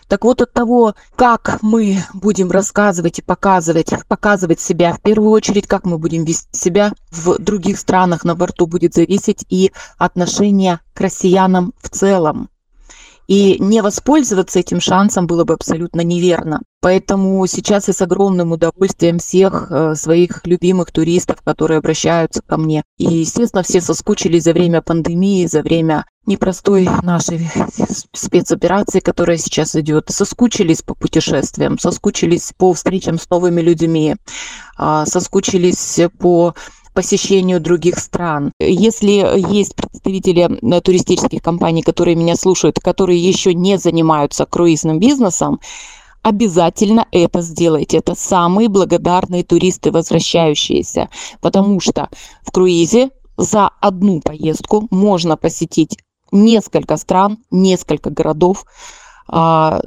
Так 0.09 0.25
вот 0.25 0.41
от 0.41 0.53
того, 0.53 0.95
как 1.17 1.59
мы 1.61 1.99
будем 2.15 2.51
рассказывать 2.51 3.19
и 3.19 3.23
показывать, 3.23 3.93
показывать 4.09 4.61
себя, 4.61 4.95
в 4.95 5.03
первую 5.03 5.31
очередь, 5.31 5.67
как 5.67 5.85
мы 5.85 5.99
будем 5.99 6.25
вести 6.25 6.49
себя 6.53 6.93
в 7.11 7.39
других 7.39 7.79
странах 7.79 8.25
на 8.25 8.35
борту, 8.35 8.67
будет 8.67 8.95
зависеть 8.95 9.45
и 9.51 9.73
отношение 9.99 10.81
к 10.95 11.01
россиянам 11.01 11.75
в 11.81 11.91
целом. 11.91 12.49
И 13.27 13.59
не 13.59 13.83
воспользоваться 13.83 14.59
этим 14.59 14.81
шансом 14.81 15.27
было 15.27 15.45
бы 15.45 15.53
абсолютно 15.53 16.01
неверно. 16.01 16.63
Поэтому 16.81 17.45
сейчас 17.49 17.89
я 17.89 17.95
с 17.95 18.03
огромным 18.03 18.53
удовольствием 18.53 19.19
всех 19.19 19.67
э, 19.71 19.95
своих 19.97 20.47
любимых 20.47 20.93
туристов, 20.93 21.43
которые 21.43 21.79
обращаются 21.79 22.41
ко 22.41 22.57
мне. 22.57 22.85
И, 22.99 23.05
естественно, 23.05 23.65
все 23.65 23.81
соскучились 23.81 24.45
за 24.45 24.53
время 24.53 24.81
пандемии, 24.81 25.47
за 25.47 25.63
время 25.63 26.07
непростой 26.25 26.89
нашей 27.03 27.51
спецоперации, 28.13 29.01
которая 29.01 29.39
сейчас 29.39 29.75
идет. 29.75 30.11
Соскучились 30.11 30.83
по 30.83 30.95
путешествиям, 30.95 31.81
соскучились 31.81 32.53
по 32.57 32.73
встречам 32.73 33.19
с 33.19 33.29
новыми 33.29 33.61
людьми, 33.61 34.15
а, 34.77 35.05
соскучились 35.05 36.01
по 36.19 36.55
посещению 36.95 37.61
других 37.61 37.99
стран. 37.99 38.53
Если 38.61 39.13
есть 39.53 39.75
представители 39.75 40.49
э, 40.51 40.81
туристических 40.81 41.43
компаний, 41.43 41.83
которые 41.83 42.17
меня 42.17 42.35
слушают, 42.35 42.81
которые 42.81 43.21
еще 43.21 43.55
не 43.55 43.79
занимаются 43.79 44.47
круизным 44.47 44.99
бизнесом, 44.99 45.61
обязательно 46.29 47.07
это 47.13 47.41
сделайте. 47.43 47.99
Это 47.99 48.15
самые 48.15 48.69
благодарные 48.69 49.45
туристы, 49.45 49.91
возвращающиеся, 49.91 51.09
потому 51.41 51.81
что 51.81 52.09
в 52.43 52.51
круизе 52.53 53.11
за 53.37 53.71
одну 53.81 54.21
поездку 54.21 54.87
можно 54.91 55.37
посетить 55.37 55.99
несколько 56.33 56.97
стран, 56.97 57.39
несколько 57.51 58.11
городов. 58.11 58.65
А, 59.29 59.81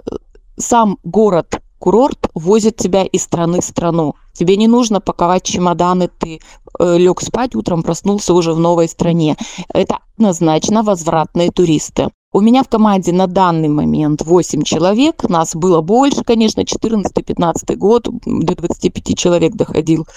сам 0.58 0.98
город 1.04 1.62
курорт 1.82 2.30
возит 2.36 2.78
тебя 2.78 3.04
из 3.04 3.24
страны 3.24 3.60
в 3.60 3.66
страну. 3.66 4.16
Тебе 4.34 4.56
не 4.56 4.68
нужно 4.68 5.02
паковать 5.02 5.44
чемоданы, 5.44 6.08
ты 6.08 6.40
э, 6.80 6.98
лег 6.98 7.22
спать, 7.22 7.56
утром 7.56 7.84
проснулся 7.84 8.34
уже 8.34 8.54
в 8.54 8.60
новой 8.60 8.88
стране. 8.88 9.36
Это 9.74 9.98
однозначно 10.16 10.84
возвратные 10.84 11.52
туристы. 11.52 12.10
У 12.34 12.40
меня 12.40 12.64
в 12.64 12.70
команде 12.70 13.12
на 13.12 13.28
данный 13.28 13.68
момент 13.68 14.22
8 14.22 14.62
человек. 14.62 15.28
Нас 15.28 15.54
было 15.54 15.82
больше, 15.82 16.24
конечно, 16.24 16.62
14-15 16.62 17.76
год, 17.76 18.08
до 18.26 18.56
25 18.56 19.18
человек 19.18 19.54
доходил 19.56 20.08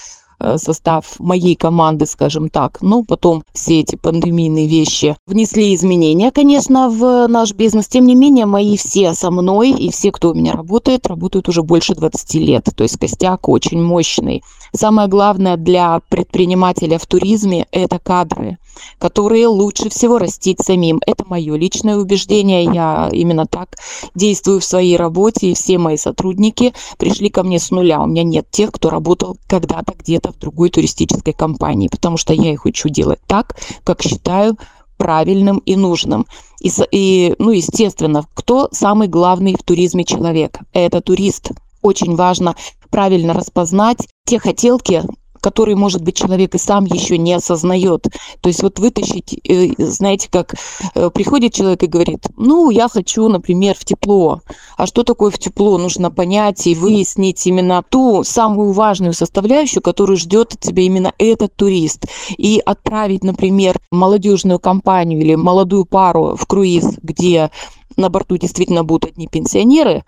состав 0.56 1.18
моей 1.18 1.54
команды, 1.56 2.06
скажем 2.06 2.48
так. 2.48 2.78
Ну, 2.80 3.04
потом 3.04 3.44
все 3.52 3.80
эти 3.80 3.96
пандемийные 3.96 4.66
вещи 4.66 5.16
внесли 5.26 5.74
изменения, 5.74 6.30
конечно, 6.30 6.88
в 6.88 7.26
наш 7.28 7.52
бизнес. 7.52 7.88
Тем 7.88 8.06
не 8.06 8.14
менее, 8.14 8.46
мои 8.46 8.76
все 8.76 9.14
со 9.14 9.30
мной 9.30 9.70
и 9.70 9.90
все, 9.90 10.12
кто 10.12 10.30
у 10.30 10.34
меня 10.34 10.52
работает, 10.52 11.06
работают 11.06 11.48
уже 11.48 11.62
больше 11.62 11.94
20 11.94 12.34
лет. 12.34 12.68
То 12.74 12.82
есть 12.82 12.98
костяк 12.98 13.48
очень 13.48 13.82
мощный. 13.82 14.42
Самое 14.72 15.08
главное 15.08 15.56
для 15.56 16.00
предпринимателя 16.08 16.98
в 16.98 17.06
туризме– 17.06 17.66
это 17.70 18.00
кадры, 18.00 18.58
которые 18.98 19.46
лучше 19.46 19.88
всего 19.88 20.18
растить 20.18 20.60
самим. 20.60 21.00
Это 21.06 21.24
мое 21.28 21.54
личное 21.56 21.96
убеждение. 21.96 22.64
Я 22.64 23.08
именно 23.12 23.46
так 23.46 23.76
действую 24.16 24.60
в 24.60 24.64
своей 24.64 24.96
работе. 24.96 25.52
И 25.52 25.54
все 25.54 25.78
мои 25.78 25.96
сотрудники 25.96 26.74
пришли 26.98 27.30
ко 27.30 27.44
мне 27.44 27.60
с 27.60 27.70
нуля. 27.70 28.02
У 28.02 28.06
меня 28.06 28.24
нет 28.24 28.50
тех, 28.50 28.72
кто 28.72 28.90
работал 28.90 29.36
когда-то 29.46 29.94
где-то 29.96 30.32
в 30.34 30.38
другой 30.38 30.70
туристической 30.70 31.32
компании, 31.32 31.88
потому 31.88 32.16
что 32.16 32.32
я 32.32 32.52
их 32.52 32.64
учу 32.64 32.88
делать 32.88 33.20
так, 33.26 33.56
как 33.84 34.02
считаю 34.02 34.58
правильным 34.96 35.58
и 35.58 35.76
нужным. 35.76 36.26
И, 36.60 36.70
и, 36.90 37.34
ну, 37.38 37.50
естественно, 37.50 38.26
кто 38.34 38.68
самый 38.72 39.08
главный 39.08 39.54
в 39.54 39.62
туризме 39.62 40.04
человек? 40.04 40.58
Это 40.72 41.00
турист. 41.00 41.50
Очень 41.82 42.16
важно 42.16 42.54
правильно 42.90 43.34
распознать 43.34 44.08
те 44.24 44.38
хотелки, 44.38 45.02
который, 45.44 45.74
может 45.74 46.02
быть, 46.02 46.16
человек 46.16 46.54
и 46.54 46.58
сам 46.58 46.86
еще 46.86 47.18
не 47.18 47.34
осознает. 47.34 48.06
То 48.40 48.48
есть 48.48 48.62
вот 48.62 48.78
вытащить, 48.78 49.38
э, 49.46 49.74
знаете, 49.76 50.28
как 50.30 50.54
э, 50.94 51.10
приходит 51.10 51.52
человек 51.52 51.82
и 51.82 51.86
говорит, 51.86 52.20
ну, 52.38 52.70
я 52.70 52.88
хочу, 52.88 53.28
например, 53.28 53.76
в 53.78 53.84
тепло. 53.84 54.40
А 54.78 54.86
что 54.86 55.02
такое 55.02 55.30
в 55.30 55.38
тепло? 55.38 55.76
Нужно 55.76 56.10
понять 56.10 56.66
и 56.66 56.74
выяснить 56.74 57.46
именно 57.46 57.84
ту 57.86 58.24
самую 58.24 58.72
важную 58.72 59.12
составляющую, 59.12 59.82
которую 59.82 60.16
ждет 60.16 60.54
от 60.54 60.60
тебя 60.60 60.82
именно 60.82 61.12
этот 61.18 61.54
турист. 61.54 62.06
И 62.38 62.62
отправить, 62.64 63.22
например, 63.22 63.78
молодежную 63.90 64.58
компанию 64.58 65.20
или 65.20 65.34
молодую 65.34 65.84
пару 65.84 66.36
в 66.36 66.46
круиз, 66.46 66.86
где 67.02 67.50
на 67.96 68.08
борту 68.08 68.36
действительно 68.36 68.84
будут 68.84 69.10
одни 69.10 69.26
пенсионеры, 69.28 70.04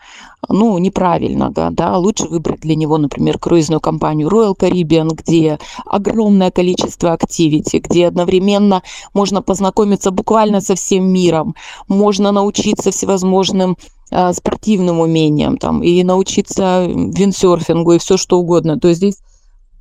ну, 0.49 0.77
неправильно, 0.79 1.51
да, 1.51 1.71
да, 1.71 1.97
лучше 1.99 2.29
выбрать 2.29 2.61
для 2.61 2.75
него, 2.75 2.99
например, 2.99 3.39
круизную 3.39 3.81
компанию 3.81 4.29
Royal 4.29 4.57
Caribbean, 4.57 5.11
где 5.15 5.59
огромное 5.85 6.51
количество 6.51 7.12
активити, 7.12 7.79
где 7.79 8.07
одновременно 8.09 8.83
можно 9.15 9.43
познакомиться 9.43 10.11
буквально 10.11 10.61
со 10.61 10.75
всем 10.75 11.05
миром, 11.05 11.55
можно 11.89 12.33
научиться 12.33 12.91
всевозможным 12.91 13.77
э, 14.11 14.33
спортивным 14.33 15.01
умениям, 15.01 15.57
там, 15.57 15.83
и 15.83 16.03
научиться 16.03 16.87
виндсерфингу 16.87 17.93
и 17.93 17.99
все 17.99 18.17
что 18.17 18.39
угодно. 18.39 18.79
То 18.79 18.89
есть 18.89 18.99
здесь 18.99 19.17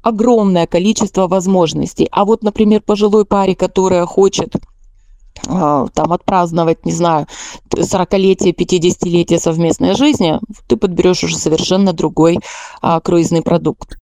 огромное 0.01 0.67
количество 0.67 1.27
возможностей. 1.27 2.07
А 2.11 2.25
вот, 2.25 2.43
например, 2.43 2.81
пожилой 2.81 3.25
паре, 3.25 3.55
которая 3.55 4.05
хочет 4.05 4.55
там 5.43 6.11
отпраздновать, 6.11 6.85
не 6.85 6.91
знаю, 6.91 7.27
40-летие, 7.69 8.53
50-летие 8.55 9.39
совместной 9.39 9.95
жизни, 9.95 10.39
ты 10.67 10.77
подберешь 10.77 11.23
уже 11.23 11.37
совершенно 11.37 11.93
другой 11.93 12.39
а, 12.81 12.99
круизный 12.99 13.41
продукт. 13.41 13.97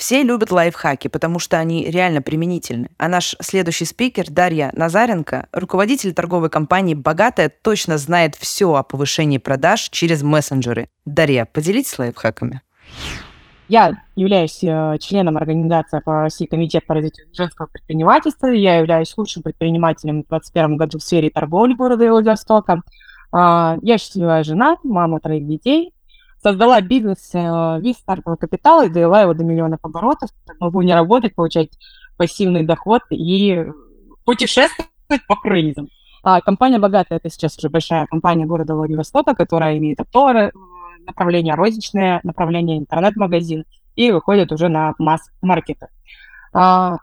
Все 0.00 0.22
любят 0.22 0.50
лайфхаки, 0.50 1.08
потому 1.08 1.38
что 1.38 1.58
они 1.58 1.84
реально 1.84 2.22
применительны. 2.22 2.88
А 2.96 3.06
наш 3.06 3.36
следующий 3.38 3.84
спикер 3.84 4.30
Дарья 4.30 4.72
Назаренко, 4.74 5.48
руководитель 5.52 6.14
торговой 6.14 6.48
компании 6.48 6.94
«Богатая», 6.94 7.50
точно 7.50 7.98
знает 7.98 8.34
все 8.34 8.74
о 8.74 8.82
повышении 8.82 9.36
продаж 9.36 9.90
через 9.90 10.22
мессенджеры. 10.22 10.88
Дарья, 11.04 11.44
поделитесь 11.44 11.98
лайфхаками. 11.98 12.62
Я 13.70 14.02
являюсь 14.16 14.64
э, 14.64 14.96
членом 14.98 15.36
организации 15.36 16.00
по 16.00 16.22
России 16.22 16.46
Комитет 16.46 16.84
по 16.86 16.94
развитию 16.94 17.28
женского 17.32 17.68
предпринимательства. 17.68 18.48
Я 18.48 18.78
являюсь 18.78 19.16
лучшим 19.16 19.44
предпринимателем 19.44 20.24
в 20.24 20.28
2021 20.28 20.76
году 20.76 20.98
в 20.98 21.02
сфере 21.04 21.30
торговли 21.30 21.74
города 21.74 22.10
Владивостока. 22.10 22.82
А, 23.30 23.76
я 23.82 23.96
счастливая 23.98 24.42
жена, 24.42 24.78
мама 24.82 25.20
троих 25.20 25.46
детей. 25.46 25.94
Создала 26.42 26.80
бизнес 26.80 27.30
э, 27.32 27.78
вид 27.80 27.96
стартового 27.96 28.36
капитала 28.36 28.86
и 28.86 28.88
довела 28.88 29.22
его 29.22 29.34
до 29.34 29.44
миллионов 29.44 29.78
оборотов. 29.84 30.30
Могу 30.58 30.82
не 30.82 30.92
работать, 30.92 31.36
получать 31.36 31.70
пассивный 32.16 32.64
доход 32.64 33.02
и 33.10 33.66
путешествовать 34.24 34.90
по 35.28 35.36
круизам. 35.36 35.86
А, 36.24 36.40
компания 36.40 36.80
«Богатая»— 36.80 37.18
это 37.22 37.30
сейчас 37.30 37.56
уже 37.56 37.68
большая 37.68 38.06
компания 38.06 38.46
города 38.46 38.74
Владивостока, 38.74 39.36
которая 39.36 39.78
имеет 39.78 40.00
оптовое 40.00 40.50
направление 41.06 41.54
розничное, 41.54 42.20
направление 42.22 42.78
интернет-магазин 42.78 43.64
и 43.96 44.10
выходит 44.10 44.52
уже 44.52 44.68
на 44.68 44.94
масс-маркеты. 44.98 45.88
А, 46.52 46.96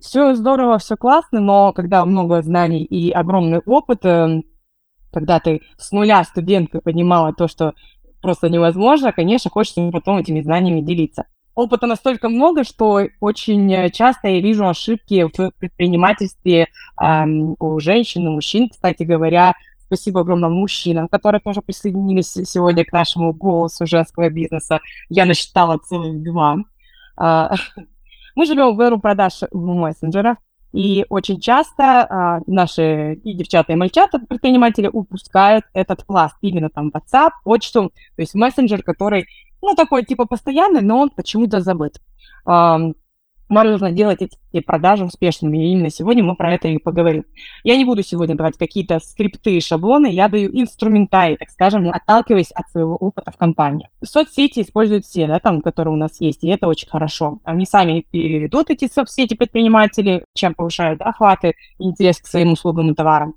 все 0.00 0.34
здорово, 0.34 0.78
все 0.78 0.96
классно, 0.96 1.40
но 1.40 1.72
когда 1.72 2.04
много 2.04 2.42
знаний 2.42 2.84
и 2.84 3.10
огромный 3.10 3.60
опыт, 3.60 4.04
э, 4.04 4.42
когда 5.12 5.40
ты 5.40 5.62
с 5.78 5.92
нуля 5.92 6.22
студентка 6.24 6.80
понимала 6.80 7.32
то, 7.32 7.48
что 7.48 7.74
просто 8.20 8.48
невозможно, 8.48 9.12
конечно, 9.12 9.50
хочется 9.50 9.88
потом 9.90 10.18
этими 10.18 10.40
знаниями 10.42 10.80
делиться. 10.80 11.24
Опыта 11.54 11.86
настолько 11.86 12.28
много, 12.28 12.64
что 12.64 13.00
очень 13.20 13.90
часто 13.92 14.28
я 14.28 14.40
вижу 14.40 14.68
ошибки 14.68 15.24
в 15.24 15.52
предпринимательстве 15.58 16.68
э, 17.00 17.24
у 17.58 17.80
женщин 17.80 18.26
и 18.26 18.30
мужчин, 18.30 18.68
кстати 18.68 19.04
говоря, 19.04 19.54
Спасибо 19.86 20.20
огромное 20.20 20.48
мужчинам, 20.48 21.08
которые 21.08 21.40
тоже 21.40 21.62
присоединились 21.62 22.32
сегодня 22.32 22.84
к 22.84 22.92
нашему 22.92 23.32
голосу 23.32 23.86
женского 23.86 24.30
бизнеса. 24.30 24.80
Я 25.08 25.26
насчитала 25.26 25.78
целых 25.78 26.22
два. 26.22 26.58
А, 27.16 27.54
мы 28.34 28.46
живем 28.46 28.76
в 28.76 28.80
эру 28.80 28.98
продаж 28.98 29.42
в 29.50 29.58
мессенджерах. 29.58 30.38
И 30.72 31.06
очень 31.08 31.40
часто 31.40 31.82
а, 31.84 32.40
наши 32.46 33.14
и 33.14 33.32
девчата, 33.32 33.72
и 33.72 33.76
мальчата, 33.76 34.18
предприниматели, 34.18 34.90
упускают 34.92 35.64
этот 35.72 36.04
пласт. 36.04 36.36
Именно 36.42 36.68
там 36.68 36.88
WhatsApp, 36.88 37.30
почту, 37.44 37.92
то 38.16 38.22
есть 38.22 38.34
мессенджер, 38.34 38.82
который, 38.82 39.26
ну, 39.62 39.74
такой 39.74 40.04
типа 40.04 40.26
постоянный, 40.26 40.82
но 40.82 40.98
он 40.98 41.10
почему-то 41.10 41.60
забыт 41.60 42.00
можно 43.48 43.92
делать 43.92 44.22
эти 44.22 44.60
продажи 44.60 45.04
успешными. 45.04 45.58
И 45.58 45.72
именно 45.72 45.90
сегодня 45.90 46.24
мы 46.24 46.34
про 46.34 46.54
это 46.54 46.68
и 46.68 46.78
поговорим. 46.78 47.24
Я 47.64 47.76
не 47.76 47.84
буду 47.84 48.02
сегодня 48.02 48.34
давать 48.34 48.56
какие-то 48.56 48.98
скрипты 49.00 49.56
и 49.56 49.60
шаблоны, 49.60 50.06
я 50.06 50.28
даю 50.28 50.50
инструментарий, 50.52 51.36
так 51.36 51.50
скажем, 51.50 51.88
отталкиваясь 51.90 52.50
от 52.52 52.68
своего 52.70 52.96
опыта 52.96 53.30
в 53.30 53.36
компании. 53.36 53.88
Соцсети 54.02 54.60
используют 54.60 55.04
все, 55.04 55.26
да, 55.26 55.38
там, 55.38 55.60
которые 55.60 55.94
у 55.94 55.98
нас 55.98 56.20
есть, 56.20 56.44
и 56.44 56.48
это 56.48 56.66
очень 56.66 56.88
хорошо. 56.88 57.40
Они 57.44 57.66
сами 57.66 58.04
переведут 58.10 58.70
эти 58.70 58.90
соцсети 58.92 59.34
предприниматели, 59.34 60.24
чем 60.34 60.54
повышают 60.54 61.00
охваты 61.02 61.54
интерес 61.78 62.20
к 62.20 62.26
своим 62.26 62.52
услугам 62.52 62.90
и 62.90 62.94
товарам. 62.94 63.34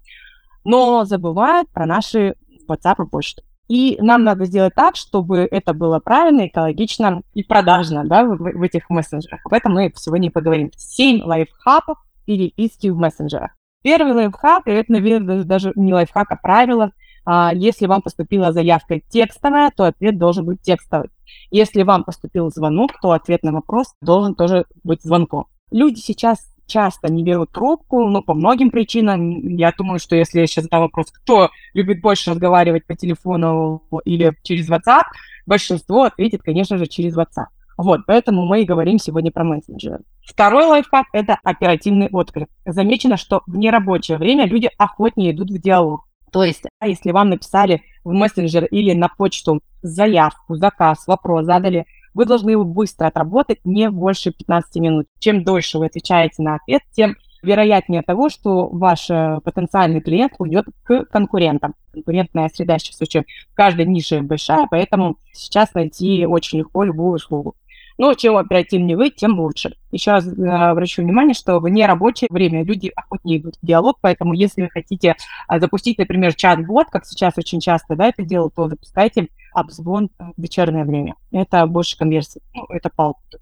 Но 0.64 1.06
забывают 1.06 1.70
про 1.70 1.86
наши 1.86 2.36
WhatsApp 2.68 3.06
и 3.06 3.10
почту. 3.10 3.44
И 3.70 3.98
нам 4.02 4.24
надо 4.24 4.46
сделать 4.46 4.74
так, 4.76 4.96
чтобы 4.96 5.48
это 5.50 5.74
было 5.74 6.00
правильно, 6.00 6.48
экологично 6.48 7.22
и 7.36 7.44
продажно 7.44 8.04
да, 8.04 8.26
в, 8.26 8.38
в 8.38 8.62
этих 8.64 8.90
мессенджерах. 8.90 9.42
Об 9.46 9.54
этом 9.54 9.74
мы 9.74 9.94
сегодня 9.96 10.32
поговорим. 10.32 10.72
Семь 10.76 11.22
лайфхаков 11.24 12.00
переписки 12.26 12.88
в 12.88 12.98
мессенджерах. 12.98 13.52
Первый 13.84 14.14
лайфхак, 14.14 14.68
и 14.68 14.72
это, 14.72 14.92
наверное, 14.92 15.44
даже 15.44 15.72
не 15.76 15.94
лайфхак, 15.94 16.32
а 16.32 16.36
правило. 16.36 16.92
А, 17.26 17.52
если 17.54 17.86
вам 17.86 18.02
поступила 18.02 18.52
заявка 18.52 19.00
текстовая, 19.00 19.72
то 19.76 19.86
ответ 19.86 20.18
должен 20.18 20.46
быть 20.46 20.62
текстовый. 20.62 21.12
Если 21.52 21.84
вам 21.84 22.04
поступил 22.04 22.50
звонок, 22.50 22.92
то 23.02 23.12
ответ 23.12 23.44
на 23.44 23.52
вопрос 23.52 23.94
должен 24.02 24.34
тоже 24.34 24.66
быть 24.84 25.04
звонком. 25.04 25.46
Люди 25.72 26.00
сейчас 26.00 26.40
часто 26.70 27.12
не 27.12 27.24
берут 27.24 27.52
трубку, 27.52 28.08
ну, 28.08 28.22
по 28.22 28.34
многим 28.34 28.70
причинам. 28.70 29.58
Я 29.58 29.74
думаю, 29.78 30.00
что 30.00 30.16
если 30.16 30.40
я 30.40 30.48
сейчас 30.48 30.66
задам 30.66 30.82
вопрос, 30.82 31.12
кто 31.12 31.50
любит 31.74 32.02
больше 32.02 32.32
разговаривать 32.32 32.86
по 32.86 32.96
телефону 32.96 33.84
или 34.06 34.34
через 34.44 34.70
WhatsApp, 34.70 35.04
большинство 35.46 36.04
ответит, 36.04 36.44
конечно 36.44 36.78
же, 36.78 36.88
через 36.88 37.18
WhatsApp. 37.18 37.48
Вот, 37.78 38.02
поэтому 38.06 38.46
мы 38.46 38.62
и 38.62 38.66
говорим 38.66 39.00
сегодня 39.00 39.32
про 39.32 39.44
мессенджеры. 39.44 40.00
Второй 40.26 40.66
лайфхак– 40.66 41.08
это 41.14 41.38
оперативный 41.44 42.10
отклик. 42.12 42.50
Замечено, 42.66 43.18
что 43.18 43.42
в 43.48 43.58
нерабочее 43.58 44.18
время 44.18 44.46
люди 44.46 44.70
охотнее 44.78 45.32
идут 45.32 45.50
в 45.50 45.62
диалог. 45.62 46.06
То 46.32 46.44
есть, 46.44 46.64
если 46.84 47.12
вам 47.12 47.30
написали 47.30 47.82
в 48.04 48.12
мессенджер 48.12 48.66
или 48.66 48.94
на 48.94 49.08
почту 49.08 49.62
заявку, 49.82 50.56
заказ, 50.56 51.08
вопрос, 51.08 51.46
задали– 51.46 51.86
вы 52.14 52.26
должны 52.26 52.52
его 52.52 52.64
быстро 52.64 53.08
отработать, 53.08 53.60
не 53.64 53.90
больше 53.90 54.32
15 54.32 54.76
минут. 54.78 55.08
Чем 55.20 55.44
дольше 55.44 55.78
вы 55.78 55.88
отвечаете 55.88 56.42
на 56.42 56.56
ответ, 56.56 56.82
тем 56.92 57.16
вероятнее 57.42 58.02
того, 58.02 58.30
что 58.30 58.68
ваш 58.68 59.10
э, 59.10 59.40
потенциальный 59.44 60.02
клиент 60.02 60.34
уйдет 60.40 60.66
к 60.84 61.06
конкурентам. 61.06 61.76
Конкурентная 61.94 62.50
среда 62.54 62.78
сейчас 62.80 63.02
очень 63.02 63.24
в 63.52 63.56
каждой 63.56 63.86
нише 63.86 64.22
большая, 64.22 64.68
поэтому 64.70 65.18
сейчас 65.32 65.74
найти 65.74 66.26
очень 66.26 66.60
легко 66.60 66.84
любую 66.84 67.16
услугу. 67.16 67.56
Но 67.98 68.14
чем 68.14 68.38
оперативнее 68.38 68.96
вы, 68.96 69.10
тем 69.10 69.38
лучше. 69.40 69.76
Еще 69.92 70.12
раз 70.12 70.26
э, 70.26 70.48
обращу 70.48 71.02
внимание, 71.02 71.34
что 71.34 71.60
в 71.60 71.68
нерабочее 71.68 72.30
время 72.32 72.64
люди 72.64 72.92
охотнее 72.96 73.40
идут 73.40 73.56
в 73.62 73.66
диалог, 73.66 73.98
поэтому 74.02 74.34
если 74.34 74.62
вы 74.62 74.70
хотите 74.70 75.16
э, 75.50 75.60
запустить, 75.60 75.98
например, 75.98 76.34
чат-бот, 76.34 76.88
как 76.90 77.06
сейчас 77.06 77.38
очень 77.38 77.60
часто 77.60 77.96
да, 77.96 78.08
это 78.08 78.24
делают, 78.24 78.56
то 78.56 78.70
запускайте 78.70 79.28
обзвон 79.54 80.10
в 80.18 80.42
вечернее 80.42 80.86
время. 80.86 81.16
Это 81.32 81.66
больше 81.68 81.98
конверсии. 81.98 82.42
Ну, 82.54 82.66
это 82.70 82.90
опыту. 82.98 83.40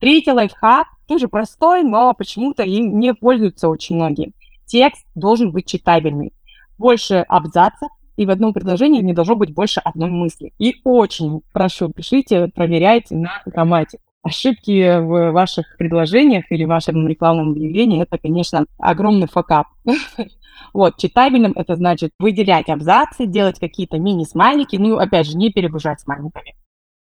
Третий 0.00 0.32
лайфхак, 0.32 0.86
тоже 1.06 1.28
простой, 1.28 1.82
но 1.82 2.12
почему-то 2.12 2.62
им 2.62 2.98
не 2.98 3.14
пользуются 3.14 3.68
очень 3.68 3.96
многие. 3.96 4.32
Текст 4.66 5.06
должен 5.14 5.52
быть 5.52 5.66
читабельный. 5.66 6.32
Больше 6.76 7.24
абзацев, 7.28 7.88
и 8.16 8.26
в 8.26 8.30
одном 8.30 8.52
предложении 8.52 9.00
не 9.00 9.14
должно 9.14 9.36
быть 9.36 9.54
больше 9.54 9.80
одной 9.80 10.10
мысли. 10.10 10.52
И 10.58 10.76
очень 10.84 11.40
прошу, 11.52 11.90
пишите, 11.90 12.48
проверяйте 12.48 13.14
на 13.14 13.42
грамматику. 13.46 14.02
Ошибки 14.26 14.98
в 14.98 15.30
ваших 15.30 15.76
предложениях 15.78 16.46
или 16.50 16.64
в 16.64 16.68
вашем 16.68 17.06
рекламном 17.06 17.50
объявлении– 17.50 18.02
это, 18.02 18.18
конечно, 18.18 18.66
огромный 18.78 19.28
факап. 19.28 19.68
Вот, 20.72 20.96
читабельным 20.96 21.52
это 21.54 21.76
значит 21.76 22.12
выделять 22.18 22.70
абзацы, 22.70 23.26
делать 23.26 23.60
какие-то 23.60 23.98
мини-смайлики, 23.98 24.76
ну, 24.76 24.96
опять 24.96 25.26
же, 25.26 25.36
не 25.36 25.52
перегружать 25.52 26.00
смайликами. 26.00 26.56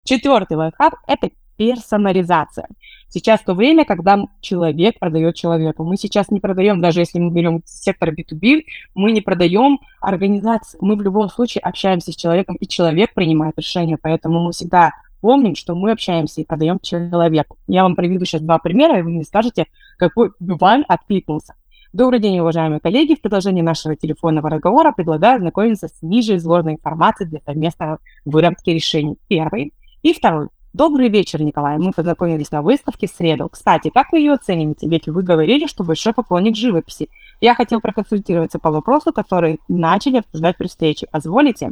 Четвертый 0.04 0.58
лайфхак– 0.58 0.96
это 1.08 1.30
персонализация. 1.58 2.68
Сейчас 3.10 3.42
то 3.42 3.54
время, 3.54 3.86
когда 3.86 4.26
человек 4.42 5.00
продает 5.00 5.36
человеку. 5.36 5.84
Мы 5.86 5.98
сейчас 5.98 6.30
не 6.30 6.40
продаем, 6.40 6.82
даже 6.82 7.00
если 7.00 7.20
мы 7.20 7.32
берем 7.32 7.64
сектор 7.66 8.14
B2B, 8.14 8.64
мы 8.96 9.12
не 9.12 9.22
продаем 9.22 9.80
организации. 10.02 10.78
Мы 10.82 10.96
в 10.96 11.02
любом 11.02 11.30
случае 11.30 11.62
общаемся 11.62 12.12
с 12.12 12.16
человеком, 12.16 12.58
и 12.58 12.68
человек 12.68 13.14
принимает 13.14 13.58
решение. 13.58 13.98
Поэтому 14.00 14.44
мы 14.44 14.52
всегда 14.52 14.92
помним, 15.22 15.56
что 15.56 15.76
мы 15.76 15.92
общаемся 15.92 16.42
и 16.42 16.46
продаем 16.46 16.80
человеку. 16.80 17.58
Я 17.68 17.84
вам 17.84 17.96
приведу 17.96 18.26
сейчас 18.26 18.42
два 18.42 18.60
примера, 18.60 19.00
и 19.00 19.02
вы 19.02 19.10
мне 19.10 19.24
скажете, 19.24 19.66
какой 19.98 20.32
вам 20.40 20.86
откликнулся. 20.88 21.56
Добрый 21.94 22.20
день, 22.20 22.40
уважаемые 22.40 22.80
коллеги. 22.80 23.16
В 23.16 23.22
продолжении 23.22 23.62
нашего 23.62 23.96
телефонного 23.96 24.50
разговора 24.50 24.92
предлагаю 24.92 25.38
ознакомиться 25.38 25.88
с 25.88 26.02
ниже 26.02 26.36
изложенной 26.36 26.74
информацией 26.74 27.30
для 27.30 27.40
совместного 27.46 28.00
выработки 28.26 28.70
решений. 28.70 29.18
Первый. 29.28 29.74
И 30.04 30.14
второй. 30.14 30.50
Добрый 30.74 31.10
вечер, 31.10 31.42
Николай. 31.42 31.78
Мы 31.80 31.92
познакомились 31.92 32.52
на 32.52 32.62
выставке 32.62 33.08
в 33.08 33.10
среду. 33.10 33.50
Кстати, 33.50 33.90
как 33.90 34.12
вы 34.12 34.20
ее 34.20 34.34
оцените? 34.34 34.88
Ведь 34.88 35.08
вы 35.08 35.24
говорили, 35.24 35.66
что 35.66 35.84
большой 35.84 36.14
поклонник 36.14 36.56
живописи. 36.56 37.10
Я 37.42 37.56
хотел 37.56 37.82
проконсультироваться 37.82 38.60
по 38.60 38.70
вопросу, 38.70 39.12
который 39.12 39.60
начали 39.68 40.18
обсуждать 40.18 40.58
при 40.58 40.68
встрече. 40.68 41.08
Позволите? 41.12 41.72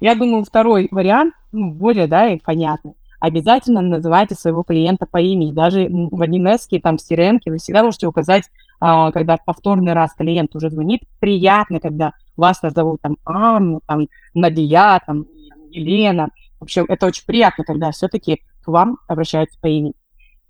Я 0.00 0.14
думаю, 0.14 0.44
второй 0.44 0.88
вариант 0.90 1.34
ну, 1.52 1.72
более 1.72 2.06
да, 2.06 2.28
и 2.28 2.38
понятный. 2.38 2.94
Обязательно 3.18 3.80
называйте 3.80 4.34
своего 4.34 4.62
клиента 4.62 5.06
по 5.06 5.18
имени. 5.18 5.52
Даже 5.52 5.88
в 5.88 6.20
1С, 6.20 6.80
там, 6.80 6.98
в 6.98 7.00
CRM 7.00 7.40
вы 7.46 7.56
всегда 7.56 7.82
можете 7.82 8.06
указать 8.06 8.44
а, 8.80 9.10
когда 9.12 9.36
повторный 9.36 9.94
раз 9.94 10.14
клиент 10.14 10.54
уже 10.54 10.70
звонит, 10.70 11.02
приятно, 11.20 11.80
когда 11.80 12.12
вас 12.36 12.62
назовут 12.62 13.00
там 13.00 13.16
Анна, 13.24 13.80
там 13.86 14.08
Надия, 14.34 15.00
там 15.06 15.26
Елена. 15.70 16.28
В 16.60 16.64
общем, 16.64 16.84
это 16.88 17.06
очень 17.06 17.24
приятно, 17.24 17.64
когда 17.64 17.90
все-таки 17.90 18.42
к 18.62 18.68
вам 18.68 18.98
обращаются 19.08 19.58
по 19.60 19.66
имени. 19.66 19.94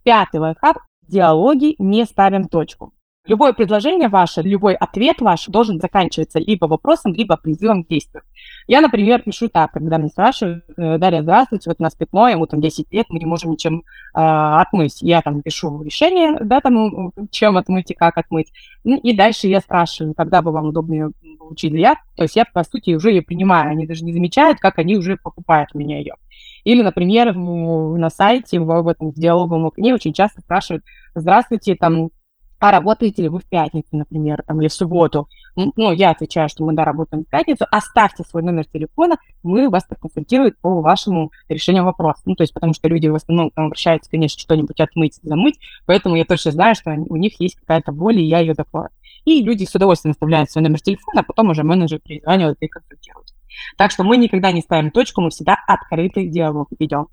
Пятый 0.02 0.40
лайфхак. 0.40 0.78
Диалоги 1.08 1.76
не 1.78 2.04
ставим 2.04 2.48
точку. 2.48 2.92
Любое 3.26 3.52
предложение 3.52 4.08
ваше, 4.08 4.42
любой 4.42 4.74
ответ 4.74 5.20
ваш 5.20 5.46
должен 5.46 5.80
заканчиваться 5.80 6.38
либо 6.38 6.66
вопросом, 6.66 7.12
либо 7.12 7.36
призывом 7.36 7.82
к 7.82 7.88
действию. 7.88 8.22
Я, 8.68 8.80
например, 8.80 9.22
пишу 9.22 9.48
так, 9.48 9.72
когда 9.72 9.98
мне 9.98 10.08
спрашивают, 10.08 10.64
э, 10.76 10.98
Дарья, 10.98 11.22
здравствуйте, 11.22 11.68
вот 11.70 11.76
у 11.80 11.82
нас 11.82 11.94
пятно, 11.96 12.28
ему 12.28 12.46
там 12.46 12.60
10 12.60 12.92
лет, 12.92 13.06
мы 13.08 13.18
не 13.18 13.26
можем 13.26 13.50
ничем 13.50 13.78
э, 13.78 13.82
отмыть. 14.14 15.02
Я 15.02 15.22
там 15.22 15.42
пишу 15.42 15.82
решение, 15.82 16.38
да, 16.40 16.60
там, 16.60 17.12
чем 17.32 17.56
отмыть 17.56 17.90
и 17.90 17.94
как 17.94 18.16
отмыть. 18.16 18.52
Ну, 18.84 18.96
и 18.96 19.12
дальше 19.12 19.48
я 19.48 19.60
спрашиваю, 19.60 20.14
когда 20.14 20.40
бы 20.40 20.52
вам 20.52 20.66
удобнее 20.66 21.10
получить 21.38 21.72
я. 21.72 21.96
То 22.14 22.22
есть 22.22 22.36
я, 22.36 22.44
по 22.44 22.62
сути, 22.62 22.94
уже 22.94 23.10
ее 23.10 23.22
принимаю. 23.22 23.70
Они 23.70 23.86
даже 23.86 24.04
не 24.04 24.12
замечают, 24.12 24.60
как 24.60 24.78
они 24.78 24.96
уже 24.96 25.16
покупают 25.16 25.70
у 25.74 25.78
меня 25.78 25.98
ее. 25.98 26.14
Или, 26.62 26.82
например, 26.82 27.34
на 27.34 28.10
сайте, 28.10 28.60
в 28.60 28.88
этом 28.88 29.12
диалоговом 29.12 29.66
окне 29.66 29.94
очень 29.94 30.12
часто 30.12 30.40
спрашивают, 30.40 30.84
здравствуйте, 31.14 31.76
там, 31.76 32.10
а 32.58 32.70
работаете 32.70 33.22
ли 33.22 33.28
вы 33.28 33.40
в 33.40 33.44
пятницу, 33.44 33.88
например, 33.92 34.42
там, 34.46 34.60
или 34.60 34.68
в 34.68 34.72
субботу? 34.72 35.28
Ну, 35.56 35.92
я 35.92 36.10
отвечаю, 36.10 36.48
что 36.48 36.64
мы, 36.64 36.74
да, 36.74 36.84
работаем 36.84 37.24
в 37.24 37.28
пятницу, 37.28 37.66
оставьте 37.70 38.24
свой 38.24 38.42
номер 38.42 38.66
телефона, 38.66 39.16
мы 39.42 39.70
вас 39.70 39.84
проконсультируем 39.84 40.54
по 40.60 40.80
вашему 40.80 41.32
решению 41.48 41.84
вопроса. 41.84 42.22
Ну, 42.24 42.34
то 42.34 42.42
есть, 42.42 42.52
потому 42.52 42.74
что 42.74 42.88
люди 42.88 43.08
в 43.08 43.14
основном 43.14 43.50
там, 43.50 43.66
обращаются, 43.66 44.10
конечно, 44.10 44.38
что-нибудь 44.38 44.80
отмыть, 44.80 45.18
замыть, 45.22 45.58
поэтому 45.86 46.16
я 46.16 46.24
точно 46.24 46.50
знаю, 46.52 46.74
что 46.74 46.90
у 46.90 47.16
них 47.16 47.40
есть 47.40 47.56
какая-то 47.56 47.92
боль, 47.92 48.18
и 48.18 48.24
я 48.24 48.40
ее 48.40 48.54
закрою. 48.54 48.90
И 49.24 49.42
люди 49.42 49.64
с 49.64 49.74
удовольствием 49.74 50.12
оставляют 50.12 50.50
свой 50.50 50.62
номер 50.62 50.80
телефона, 50.80 51.20
а 51.20 51.24
потом 51.24 51.50
уже 51.50 51.62
менеджер 51.62 52.00
перезванивает 52.00 52.58
и 52.60 52.68
консультирует. 52.68 53.28
Так 53.76 53.90
что 53.90 54.04
мы 54.04 54.16
никогда 54.16 54.52
не 54.52 54.60
ставим 54.60 54.90
точку, 54.90 55.20
мы 55.20 55.30
всегда 55.30 55.56
открытый 55.66 56.28
диалог 56.28 56.68
ведем. 56.78 57.08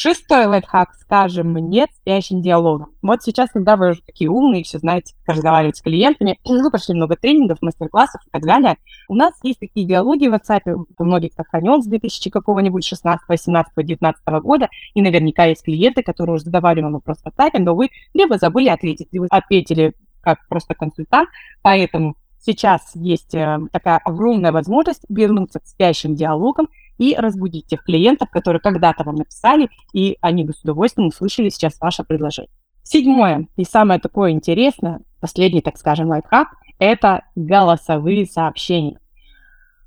Шестой 0.00 0.46
лайфхак, 0.46 0.94
скажем, 0.94 1.56
нет 1.56 1.90
спящим 1.92 2.40
диалогом. 2.40 2.92
Вот 3.02 3.24
сейчас, 3.24 3.50
когда 3.50 3.74
вы 3.76 3.90
уже 3.90 4.02
такие 4.02 4.30
умные, 4.30 4.62
все 4.62 4.78
знаете, 4.78 5.16
как 5.24 5.34
разговаривать 5.34 5.76
с 5.76 5.82
клиентами, 5.82 6.38
вы 6.44 6.70
прошли 6.70 6.94
много 6.94 7.16
тренингов, 7.16 7.60
мастер-классов 7.62 8.20
и 8.24 8.30
так 8.30 8.42
далее, 8.44 8.76
у 9.08 9.16
нас 9.16 9.34
есть 9.42 9.58
такие 9.58 9.88
диалоги 9.88 10.28
в 10.28 10.34
WhatsApp, 10.34 10.72
у 10.96 11.04
многих 11.04 11.32
сохранен 11.32 11.82
с 11.82 11.86
2000 11.88 12.30
какого-нибудь 12.30 12.84
16, 12.84 13.28
18, 13.28 13.72
19 13.76 14.22
года, 14.40 14.68
и 14.94 15.02
наверняка 15.02 15.46
есть 15.46 15.64
клиенты, 15.64 16.04
которые 16.04 16.36
уже 16.36 16.44
задавали 16.44 16.80
вам 16.80 16.92
вопрос 16.92 17.18
в 17.18 17.26
WhatsApp, 17.26 17.58
но 17.58 17.74
вы 17.74 17.88
либо 18.14 18.38
забыли 18.38 18.68
ответить, 18.68 19.08
либо 19.10 19.26
ответили 19.30 19.94
как 20.20 20.46
просто 20.46 20.76
консультант, 20.76 21.28
поэтому 21.60 22.14
сейчас 22.38 22.92
есть 22.94 23.34
э, 23.34 23.58
такая 23.72 23.98
огромная 24.04 24.52
возможность 24.52 25.04
вернуться 25.08 25.58
к 25.58 25.66
спящим 25.66 26.14
диалогам 26.14 26.68
и 26.98 27.14
разбудить 27.14 27.66
тех 27.66 27.82
клиентов, 27.82 28.30
которые 28.30 28.60
когда-то 28.60 29.04
вам 29.04 29.16
написали, 29.16 29.70
и 29.92 30.18
они 30.20 30.44
бы 30.44 30.52
с 30.52 30.62
удовольствием 30.62 31.08
услышали 31.08 31.48
сейчас 31.48 31.80
ваше 31.80 32.04
предложение. 32.04 32.50
Седьмое 32.82 33.48
и 33.56 33.64
самое 33.64 34.00
такое 34.00 34.32
интересное, 34.32 35.00
последний, 35.20 35.60
так 35.60 35.76
скажем, 35.76 36.08
лайфхак, 36.08 36.48
это 36.78 37.22
голосовые 37.34 38.26
сообщения. 38.26 38.98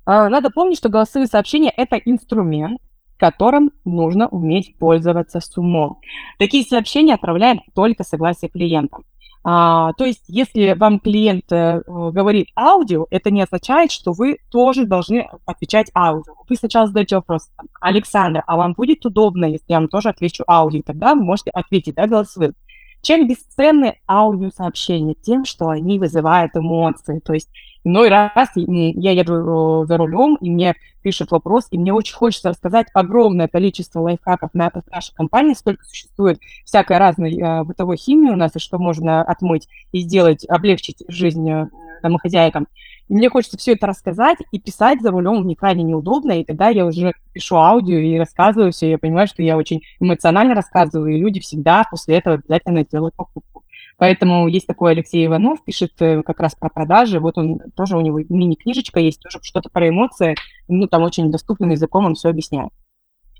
А, 0.04 0.28
надо 0.28 0.50
помнить, 0.50 0.78
что 0.78 0.88
голосовые 0.88 1.26
сообщения– 1.26 1.72
это 1.76 1.96
инструмент, 1.96 2.80
которым 3.18 3.70
нужно 3.84 4.28
уметь 4.28 4.76
пользоваться 4.78 5.40
с 5.40 5.56
умом. 5.56 6.00
Такие 6.38 6.64
сообщения 6.64 7.14
отправляем 7.14 7.62
только 7.74 8.02
согласие 8.02 8.50
клиента. 8.50 8.98
А, 9.44 9.92
то 9.94 10.04
есть, 10.04 10.22
если 10.28 10.74
вам 10.74 11.00
клиент 11.00 11.50
э, 11.50 11.82
говорит 11.86 12.48
аудио, 12.56 13.06
это 13.10 13.30
не 13.30 13.42
означает, 13.42 13.90
что 13.90 14.12
вы 14.12 14.38
тоже 14.50 14.86
должны 14.86 15.28
отвечать 15.46 15.90
аудио. 15.94 16.34
Вы 16.48 16.56
сначала 16.56 16.86
задаете 16.86 17.16
вопрос, 17.16 17.50
Александр, 17.80 18.44
а 18.46 18.56
вам 18.56 18.74
будет 18.74 19.04
удобно, 19.04 19.46
если 19.46 19.66
я 19.68 19.78
вам 19.78 19.88
тоже 19.88 20.10
отвечу 20.10 20.44
аудио? 20.46 20.82
Тогда 20.84 21.14
вы 21.14 21.24
можете 21.24 21.50
ответить, 21.50 21.96
да, 21.96 22.06
голосовым. 22.06 22.54
Чем 23.02 23.26
бесценны 23.26 23.98
аудиосообщения? 24.08 25.14
Тем, 25.14 25.44
что 25.44 25.68
они 25.68 25.98
вызывают 25.98 26.56
эмоции. 26.56 27.18
То 27.18 27.34
есть 27.34 27.50
иной 27.84 28.08
раз 28.08 28.50
я 28.54 29.10
еду 29.10 29.84
за 29.86 29.96
рулем, 29.96 30.36
и 30.36 30.48
мне 30.48 30.76
пишет 31.02 31.32
вопрос, 31.32 31.66
и 31.72 31.78
мне 31.78 31.92
очень 31.92 32.14
хочется 32.14 32.50
рассказать 32.50 32.86
огромное 32.94 33.48
количество 33.48 34.00
лайфхаков 34.00 34.54
на 34.54 34.70
нашей 34.90 35.14
компании, 35.14 35.54
сколько 35.54 35.84
существует 35.84 36.38
всякой 36.64 36.98
разной 36.98 37.36
э, 37.36 37.64
бытовой 37.64 37.96
химии 37.96 38.30
у 38.30 38.36
нас, 38.36 38.54
и 38.54 38.60
что 38.60 38.78
можно 38.78 39.22
отмыть 39.22 39.68
и 39.90 39.98
сделать, 39.98 40.44
облегчить 40.48 41.02
жизнь 41.08 41.50
э, 41.50 41.68
домохозяйкам. 42.02 42.68
И 43.12 43.14
мне 43.14 43.28
хочется 43.28 43.58
все 43.58 43.72
это 43.72 43.86
рассказать, 43.86 44.38
и 44.52 44.58
писать 44.58 45.02
за 45.02 45.10
рулем 45.10 45.42
мне 45.42 45.54
крайне 45.54 45.82
неудобно, 45.82 46.32
и 46.32 46.44
тогда 46.44 46.70
я 46.70 46.86
уже 46.86 47.12
пишу 47.34 47.56
аудио 47.56 47.98
и 47.98 48.16
рассказываю 48.16 48.72
все, 48.72 48.88
я 48.88 48.96
понимаю, 48.96 49.26
что 49.26 49.42
я 49.42 49.58
очень 49.58 49.82
эмоционально 50.00 50.54
рассказываю, 50.54 51.14
и 51.14 51.20
люди 51.20 51.38
всегда 51.38 51.84
после 51.90 52.16
этого 52.16 52.36
обязательно 52.36 52.86
делают 52.86 53.14
покупку. 53.14 53.64
Поэтому 53.98 54.48
есть 54.48 54.66
такой 54.66 54.92
Алексей 54.92 55.26
Иванов, 55.26 55.62
пишет 55.62 55.92
э, 56.00 56.22
как 56.22 56.40
раз 56.40 56.54
про 56.54 56.70
продажи. 56.70 57.20
Вот 57.20 57.36
он 57.36 57.60
тоже 57.76 57.98
у 57.98 58.00
него 58.00 58.18
мини-книжечка 58.18 58.98
есть, 58.98 59.20
тоже 59.20 59.40
что-то 59.42 59.68
про 59.68 59.90
эмоции. 59.90 60.34
Ну, 60.68 60.86
там 60.86 61.02
очень 61.02 61.30
доступным 61.30 61.68
языком 61.68 62.06
он 62.06 62.14
все 62.14 62.30
объясняет. 62.30 62.72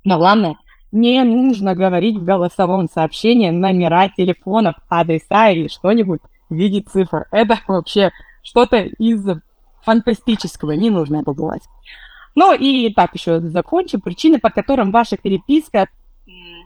Но 0.05 0.19
главное, 0.19 0.57
не 0.93 1.25
нужно 1.25 1.75
говорить 1.75 2.19
в 2.19 2.25
голосовом 2.25 2.91
сообщении 2.91 3.49
номера 3.49 4.11
телефонов, 4.11 4.75
адреса 4.91 5.49
или 5.49 5.69
что-нибудь 5.69 6.21
в 6.51 6.55
виде 6.55 6.83
цифр. 6.83 7.27
Это 7.31 7.59
вообще 7.67 8.11
что-то 8.43 8.77
из 8.77 9.25
фантастического, 9.85 10.73
не 10.73 10.91
нужно 10.91 11.23
делать. 11.25 11.63
Ну 12.35 12.55
и 12.55 12.93
так 12.93 13.15
еще 13.15 13.41
закончим. 13.41 14.01
Причины, 14.01 14.39
по 14.39 14.51
которым 14.51 14.91
ваша 14.91 15.17
переписка 15.17 15.89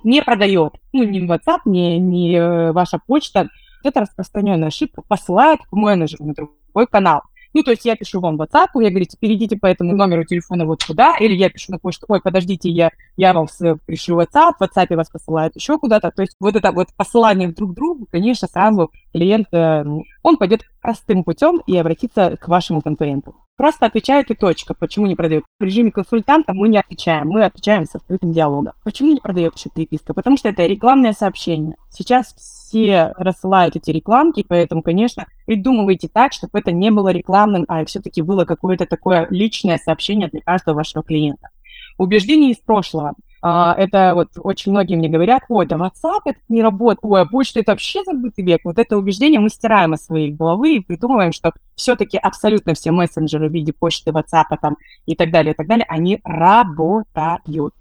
не 0.04 0.22
продает. 0.22 0.74
Ну, 0.92 1.04
ни 1.04 1.26
WhatsApp, 1.26 1.60
ни, 1.64 1.98
ни 1.98 2.36
э, 2.36 2.72
ваша 2.72 3.00
почта. 3.04 3.48
Это 3.82 4.00
распространенная 4.00 4.68
ошибка. 4.68 5.02
Посылает 5.02 5.60
к 5.60 5.72
менеджеру 5.72 6.24
на 6.26 6.34
другой 6.34 6.86
канал. 6.86 7.22
Ну, 7.56 7.62
то 7.62 7.70
есть 7.70 7.86
я 7.86 7.96
пишу 7.96 8.20
вам 8.20 8.36
в 8.36 8.42
WhatsApp, 8.42 8.68
я 8.74 8.90
говорю, 8.90 9.06
перейдите 9.18 9.56
по 9.56 9.64
этому 9.64 9.96
номеру 9.96 10.24
телефона 10.24 10.66
вот 10.66 10.84
туда, 10.86 11.16
или 11.18 11.32
я 11.32 11.48
пишу 11.48 11.72
на 11.72 11.78
почту, 11.78 12.04
ой, 12.06 12.20
подождите, 12.20 12.68
я, 12.68 12.90
я 13.16 13.32
вам 13.32 13.46
пришлю 13.86 14.20
WhatsApp, 14.20 14.56
в 14.60 14.62
WhatsApp 14.62 14.94
вас 14.94 15.08
посылают 15.08 15.56
еще 15.56 15.78
куда-то. 15.78 16.10
То 16.10 16.20
есть 16.20 16.36
вот 16.38 16.54
это 16.54 16.70
вот 16.70 16.88
посылание 16.94 17.48
друг 17.48 17.72
другу, 17.72 18.06
конечно, 18.12 18.46
сразу 18.46 18.92
клиент, 19.10 19.48
э, 19.54 19.84
он 20.22 20.36
пойдет 20.36 20.66
простым 20.82 21.24
путем 21.24 21.62
и 21.66 21.74
обратится 21.78 22.36
к 22.36 22.46
вашему 22.46 22.82
конкуренту. 22.82 23.34
Просто 23.56 23.86
отвечают 23.86 24.30
и 24.30 24.34
точка. 24.34 24.74
Почему 24.74 25.06
не 25.06 25.14
продают? 25.14 25.44
В 25.58 25.64
режиме 25.64 25.90
консультанта 25.90 26.52
мы 26.52 26.68
не 26.68 26.76
отвечаем, 26.76 27.28
мы 27.28 27.42
отвечаем 27.44 27.86
с 27.86 27.94
открытым 27.94 28.32
диалогом. 28.32 28.74
Почему 28.84 29.14
не 29.14 29.20
продает 29.20 29.56
еще 29.56 29.70
переписка? 29.70 30.12
Потому 30.12 30.36
что 30.36 30.50
это 30.50 30.66
рекламное 30.66 31.14
сообщение. 31.14 31.76
Сейчас 31.90 32.34
все 32.34 33.14
рассылают 33.16 33.74
эти 33.74 33.90
рекламки, 33.90 34.44
поэтому, 34.46 34.82
конечно, 34.82 35.26
придумывайте 35.46 36.08
так, 36.08 36.34
чтобы 36.34 36.58
это 36.58 36.70
не 36.70 36.90
было 36.90 37.08
рекламным, 37.08 37.64
а 37.68 37.82
все-таки 37.86 38.20
было 38.20 38.44
какое-то 38.44 38.84
такое 38.84 39.26
личное 39.30 39.78
сообщение 39.78 40.28
для 40.28 40.42
каждого 40.42 40.76
вашего 40.76 41.02
клиента. 41.02 41.48
Убеждение 41.96 42.50
из 42.50 42.58
прошлого. 42.58 43.14
А, 43.42 43.74
это 43.76 44.12
вот 44.14 44.30
очень 44.36 44.72
многие 44.72 44.96
мне 44.96 45.08
говорят, 45.08 45.42
ой, 45.48 45.66
да 45.66 45.76
WhatsApp 45.76 46.22
это 46.24 46.38
не 46.48 46.62
работает, 46.62 46.98
ой, 47.02 47.22
а 47.22 47.26
почта 47.26 47.60
это 47.60 47.72
вообще 47.72 48.02
забытый 48.04 48.44
век. 48.44 48.62
Вот 48.64 48.78
это 48.78 48.96
убеждение 48.96 49.40
мы 49.40 49.50
стираем 49.50 49.94
из 49.94 50.04
своей 50.04 50.32
головы 50.32 50.76
и 50.76 50.80
придумываем, 50.80 51.32
что 51.32 51.52
все-таки 51.74 52.16
абсолютно 52.16 52.74
все 52.74 52.90
мессенджеры 52.90 53.48
в 53.48 53.52
виде 53.52 53.72
почты, 53.72 54.10
WhatsApp 54.10 54.56
там, 54.60 54.76
и 55.04 55.14
так 55.14 55.30
далее, 55.30 55.52
и 55.52 55.56
так 55.56 55.66
далее, 55.66 55.86
они 55.88 56.20
работают. 56.24 57.74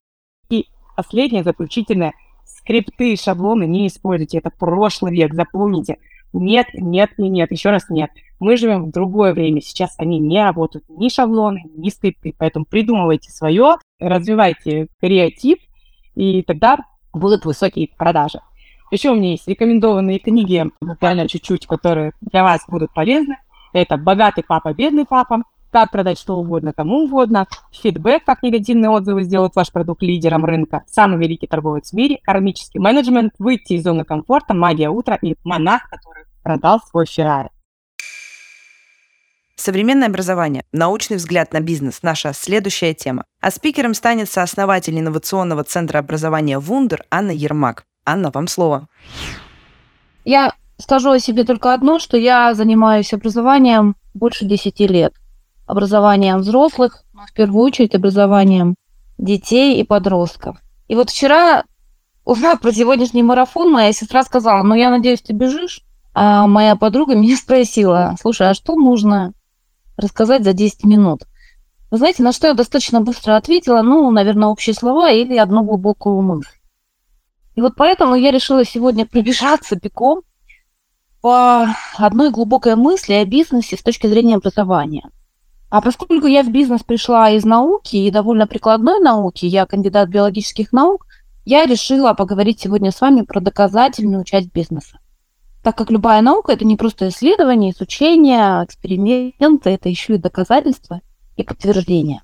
И 0.49 0.67
последнее, 0.95 1.43
заключительное, 1.43 2.13
скрипты 2.45 3.13
и 3.13 3.17
шаблоны 3.17 3.65
не 3.65 3.87
используйте. 3.87 4.39
Это 4.39 4.49
прошлый 4.49 5.13
век, 5.13 5.33
запомните. 5.33 5.97
Нет, 6.33 6.67
нет 6.73 7.11
и 7.17 7.29
нет, 7.29 7.51
еще 7.51 7.69
раз 7.69 7.89
нет. 7.89 8.11
Мы 8.39 8.57
живем 8.57 8.85
в 8.85 8.91
другое 8.91 9.33
время. 9.33 9.61
Сейчас 9.61 9.95
они 9.97 10.19
не 10.19 10.43
работают. 10.43 10.85
Ни 10.89 11.09
шаблоны, 11.09 11.63
ни 11.75 11.89
скрипты. 11.89 12.33
Поэтому 12.37 12.65
придумывайте 12.65 13.31
свое, 13.31 13.77
развивайте 13.99 14.87
креатив, 14.99 15.59
и 16.15 16.41
тогда 16.43 16.77
будут 17.13 17.45
высокие 17.45 17.89
продажи. 17.97 18.39
Еще 18.91 19.09
у 19.09 19.15
меня 19.15 19.31
есть 19.31 19.47
рекомендованные 19.47 20.19
книги, 20.19 20.65
буквально 20.79 21.27
чуть-чуть, 21.27 21.65
которые 21.65 22.13
для 22.21 22.43
вас 22.43 22.61
будут 22.67 22.93
полезны. 22.93 23.37
Это 23.73 23.97
«Богатый 23.97 24.43
папа, 24.43 24.73
бедный 24.73 25.05
папа», 25.05 25.43
как 25.71 25.91
продать 25.91 26.17
что 26.17 26.37
угодно 26.37 26.71
кому 26.71 27.03
угодно, 27.03 27.47
фидбэк, 27.73 28.23
как 28.23 28.43
негативные 28.43 28.89
отзывы 28.89 29.23
сделать 29.23 29.53
ваш 29.55 29.73
продукт 29.73 30.01
лидером 30.03 30.45
рынка, 30.45 30.83
самый 30.87 31.17
великий 31.17 31.47
торговец 31.47 31.89
в 31.89 31.93
мире, 31.93 32.19
кармический 32.23 32.79
менеджмент, 32.79 33.33
выйти 33.39 33.73
из 33.73 33.83
зоны 33.83 34.05
комфорта, 34.05 34.53
магия 34.53 34.89
утра 34.89 35.19
и 35.21 35.35
монах, 35.43 35.89
который 35.89 36.23
продал 36.43 36.79
свой 36.79 37.05
Феррари. 37.05 37.49
Современное 39.55 40.09
образование, 40.09 40.65
научный 40.73 41.17
взгляд 41.17 41.53
на 41.53 41.61
бизнес– 41.61 41.99
наша 42.01 42.33
следующая 42.33 42.93
тема. 42.93 43.23
А 43.41 43.51
спикером 43.51 43.93
станет 43.93 44.29
сооснователь 44.29 44.99
инновационного 44.99 45.63
центра 45.63 45.99
образования 45.99 46.59
«Вундер» 46.59 47.05
Анна 47.09 47.31
Ермак. 47.31 47.85
Анна, 48.05 48.31
вам 48.33 48.47
слово. 48.47 48.87
Я 50.25 50.53
скажу 50.77 51.11
о 51.11 51.19
себе 51.19 51.45
только 51.45 51.73
одно, 51.73 51.99
что 51.99 52.17
я 52.17 52.53
занимаюсь 52.53 53.13
образованием 53.13 53.95
больше 54.13 54.45
10 54.45 54.79
лет 54.81 55.13
образованием 55.67 56.39
взрослых, 56.39 57.03
но 57.13 57.25
в 57.25 57.33
первую 57.33 57.63
очередь 57.63 57.95
образованием 57.95 58.75
детей 59.17 59.79
и 59.79 59.83
подростков. 59.83 60.57
И 60.87 60.95
вот 60.95 61.09
вчера, 61.09 61.63
узнав 62.23 62.59
про 62.59 62.71
сегодняшний 62.71 63.23
марафон, 63.23 63.71
моя 63.71 63.91
сестра 63.93 64.23
сказала, 64.23 64.61
ну 64.63 64.75
я 64.75 64.89
надеюсь, 64.89 65.21
ты 65.21 65.33
бежишь. 65.33 65.81
А 66.13 66.45
моя 66.45 66.75
подруга 66.75 67.15
меня 67.15 67.35
спросила, 67.35 68.15
слушай, 68.21 68.49
а 68.49 68.53
что 68.53 68.75
нужно 68.75 69.33
рассказать 69.97 70.43
за 70.43 70.53
10 70.53 70.83
минут? 70.85 71.23
Вы 71.91 71.97
знаете, 71.97 72.23
на 72.23 72.31
что 72.31 72.47
я 72.47 72.53
достаточно 72.53 73.01
быстро 73.01 73.35
ответила, 73.35 73.81
ну, 73.81 74.09
наверное, 74.11 74.49
общие 74.49 74.73
слова 74.73 75.11
или 75.11 75.37
одну 75.37 75.63
глубокую 75.63 76.21
мысль. 76.21 76.49
И 77.55 77.61
вот 77.61 77.75
поэтому 77.77 78.15
я 78.15 78.31
решила 78.31 78.65
сегодня 78.65 79.05
пробежаться 79.05 79.77
пиком 79.77 80.23
по 81.21 81.67
одной 81.95 82.31
глубокой 82.31 82.75
мысли 82.75 83.13
о 83.13 83.25
бизнесе 83.25 83.77
с 83.77 83.81
точки 83.81 84.07
зрения 84.07 84.35
образования. 84.35 85.09
А 85.69 85.81
поскольку 85.81 86.27
я 86.27 86.43
в 86.43 86.51
бизнес 86.51 86.83
пришла 86.83 87.29
из 87.31 87.45
науки 87.45 87.95
и 87.95 88.11
довольно 88.11 88.45
прикладной 88.45 88.99
науки, 88.99 89.45
я 89.45 89.65
кандидат 89.65 90.09
биологических 90.09 90.71
наук, 90.71 91.05
я 91.45 91.65
решила 91.65 92.13
поговорить 92.13 92.59
сегодня 92.59 92.91
с 92.91 93.01
вами 93.01 93.21
про 93.21 93.39
доказательную 93.39 94.23
часть 94.23 94.51
бизнеса. 94.51 94.99
Так 95.65 95.75
как 95.75 95.89
любая 95.89 96.21
наука 96.21 96.51
это 96.51 96.63
не 96.63 96.75
просто 96.75 97.07
исследование, 97.07 97.71
изучение, 97.71 98.63
эксперименты, 98.63 99.71
это 99.71 99.89
еще 99.89 100.13
и 100.13 100.19
доказательства 100.19 101.01
и 101.37 101.41
подтверждения. 101.41 102.21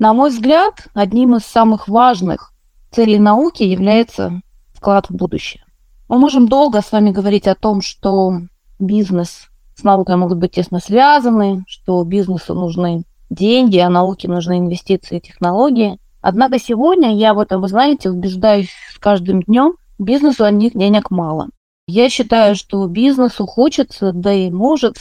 На 0.00 0.12
мой 0.12 0.30
взгляд, 0.30 0.88
одним 0.92 1.36
из 1.36 1.44
самых 1.44 1.86
важных 1.86 2.52
целей 2.90 3.20
науки 3.20 3.62
является 3.62 4.42
вклад 4.74 5.08
в 5.08 5.14
будущее. 5.14 5.62
Мы 6.08 6.18
можем 6.18 6.48
долго 6.48 6.80
с 6.80 6.90
вами 6.90 7.12
говорить 7.12 7.46
о 7.46 7.54
том, 7.54 7.80
что 7.80 8.32
бизнес 8.80 9.50
с 9.76 9.84
наукой 9.84 10.16
могут 10.16 10.38
быть 10.38 10.50
тесно 10.50 10.80
связаны, 10.80 11.62
что 11.68 12.02
бизнесу 12.02 12.54
нужны 12.54 13.04
деньги, 13.30 13.78
а 13.78 13.88
науке 13.88 14.26
нужны 14.26 14.58
инвестиции 14.58 15.18
и 15.18 15.20
технологии. 15.20 16.00
Однако 16.20 16.58
сегодня 16.58 17.16
я 17.16 17.34
в 17.34 17.38
этом, 17.38 17.60
вы 17.60 17.68
знаете, 17.68 18.10
убеждаюсь 18.10 18.72
с 18.92 18.98
каждым 18.98 19.44
днем, 19.44 19.74
бизнесу 20.00 20.44
от 20.44 20.54
них 20.54 20.72
денег 20.72 21.12
мало. 21.12 21.50
Я 21.90 22.10
считаю, 22.10 22.54
что 22.54 22.86
бизнесу 22.86 23.46
хочется, 23.46 24.12
да 24.12 24.30
и 24.30 24.50
может 24.50 24.98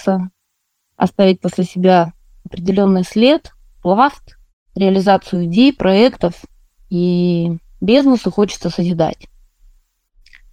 оставить 0.96 1.42
после 1.42 1.66
себя 1.66 2.14
определенный 2.46 3.04
след, 3.04 3.52
пласт, 3.84 4.38
реализацию 4.74 5.48
идей, 5.48 5.74
проектов, 5.74 6.46
и 6.90 7.58
бизнесу 7.82 8.32
хочется 8.32 8.70
созидать. 8.70 9.28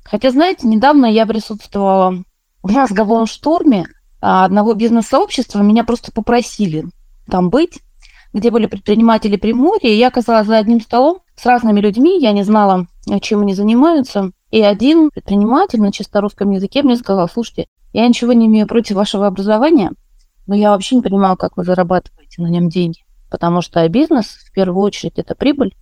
Хотя, 0.02 0.32
знаете, 0.32 0.66
недавно 0.66 1.06
я 1.06 1.24
присутствовала 1.24 2.24
в 2.64 2.72
мозговом 2.72 3.26
штурме, 3.26 3.86
а, 4.20 4.44
одного 4.44 4.74
бизнес-сообщества, 4.74 5.62
меня 5.62 5.84
просто 5.84 6.10
попросили 6.10 6.86
там 7.28 7.48
быть, 7.48 7.78
где 8.32 8.50
были 8.50 8.66
предприниматели 8.66 9.36
Приморья, 9.36 9.88
и 9.88 9.96
я 9.96 10.08
оказалась 10.08 10.48
за 10.48 10.58
одним 10.58 10.80
столом 10.80 11.20
с 11.36 11.46
разными 11.46 11.80
людьми, 11.80 12.20
я 12.20 12.32
не 12.32 12.42
знала, 12.42 12.88
чем 13.22 13.42
они 13.42 13.54
занимаются. 13.54 14.32
И 14.54 14.62
один 14.62 15.10
предприниматель 15.10 15.80
на 15.80 15.90
чисто 15.90 16.20
русском 16.20 16.52
языке 16.52 16.84
мне 16.84 16.94
сказал, 16.94 17.28
слушайте, 17.28 17.66
я 17.92 18.06
ничего 18.06 18.32
не 18.34 18.46
имею 18.46 18.68
против 18.68 18.94
вашего 18.94 19.26
образования, 19.26 19.90
но 20.46 20.54
я 20.54 20.70
вообще 20.70 20.94
не 20.94 21.02
понимаю, 21.02 21.36
как 21.36 21.56
вы 21.56 21.64
зарабатываете 21.64 22.40
на 22.40 22.46
нем 22.46 22.68
деньги. 22.68 23.00
Потому 23.32 23.62
что 23.62 23.88
бизнес, 23.88 24.26
в 24.26 24.52
первую 24.52 24.80
очередь, 24.84 25.18
это 25.18 25.34
прибыль. 25.34 25.74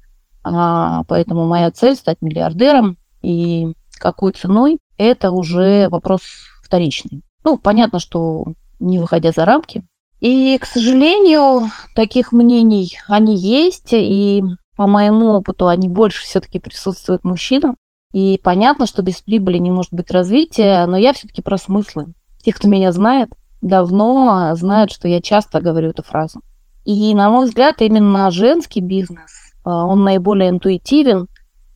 А, 0.42 1.04
поэтому 1.04 1.46
моя 1.46 1.70
цель 1.70 1.96
стать 1.96 2.22
миллиардером. 2.22 2.96
И 3.20 3.74
какой 3.98 4.32
ценой, 4.32 4.78
это 4.96 5.32
уже 5.32 5.90
вопрос 5.90 6.22
вторичный. 6.62 7.20
Ну, 7.44 7.58
понятно, 7.58 7.98
что 7.98 8.54
не 8.80 8.98
выходя 8.98 9.32
за 9.32 9.44
рамки. 9.44 9.84
И, 10.20 10.56
к 10.56 10.64
сожалению, 10.64 11.68
таких 11.94 12.32
мнений 12.32 12.96
они 13.06 13.36
есть, 13.36 13.92
и 13.92 14.42
по 14.78 14.86
моему 14.86 15.32
опыту 15.32 15.68
они 15.68 15.88
больше 15.90 16.22
все-таки 16.22 16.58
присутствуют 16.58 17.22
мужчинам. 17.22 17.76
И 18.12 18.38
понятно, 18.42 18.86
что 18.86 19.02
без 19.02 19.22
прибыли 19.22 19.58
не 19.58 19.70
может 19.70 19.92
быть 19.92 20.10
развития, 20.10 20.86
но 20.86 20.96
я 20.96 21.12
все-таки 21.12 21.40
про 21.40 21.56
смыслы. 21.56 22.12
Те, 22.44 22.52
кто 22.52 22.68
меня 22.68 22.92
знает, 22.92 23.30
давно 23.62 24.54
знают, 24.54 24.92
что 24.92 25.08
я 25.08 25.22
часто 25.22 25.60
говорю 25.60 25.90
эту 25.90 26.02
фразу. 26.02 26.42
И, 26.84 27.14
на 27.14 27.30
мой 27.30 27.46
взгляд, 27.46 27.80
именно 27.80 28.30
женский 28.30 28.80
бизнес, 28.80 29.52
а, 29.64 29.86
он 29.86 30.02
наиболее 30.02 30.50
интуитивен, 30.50 31.28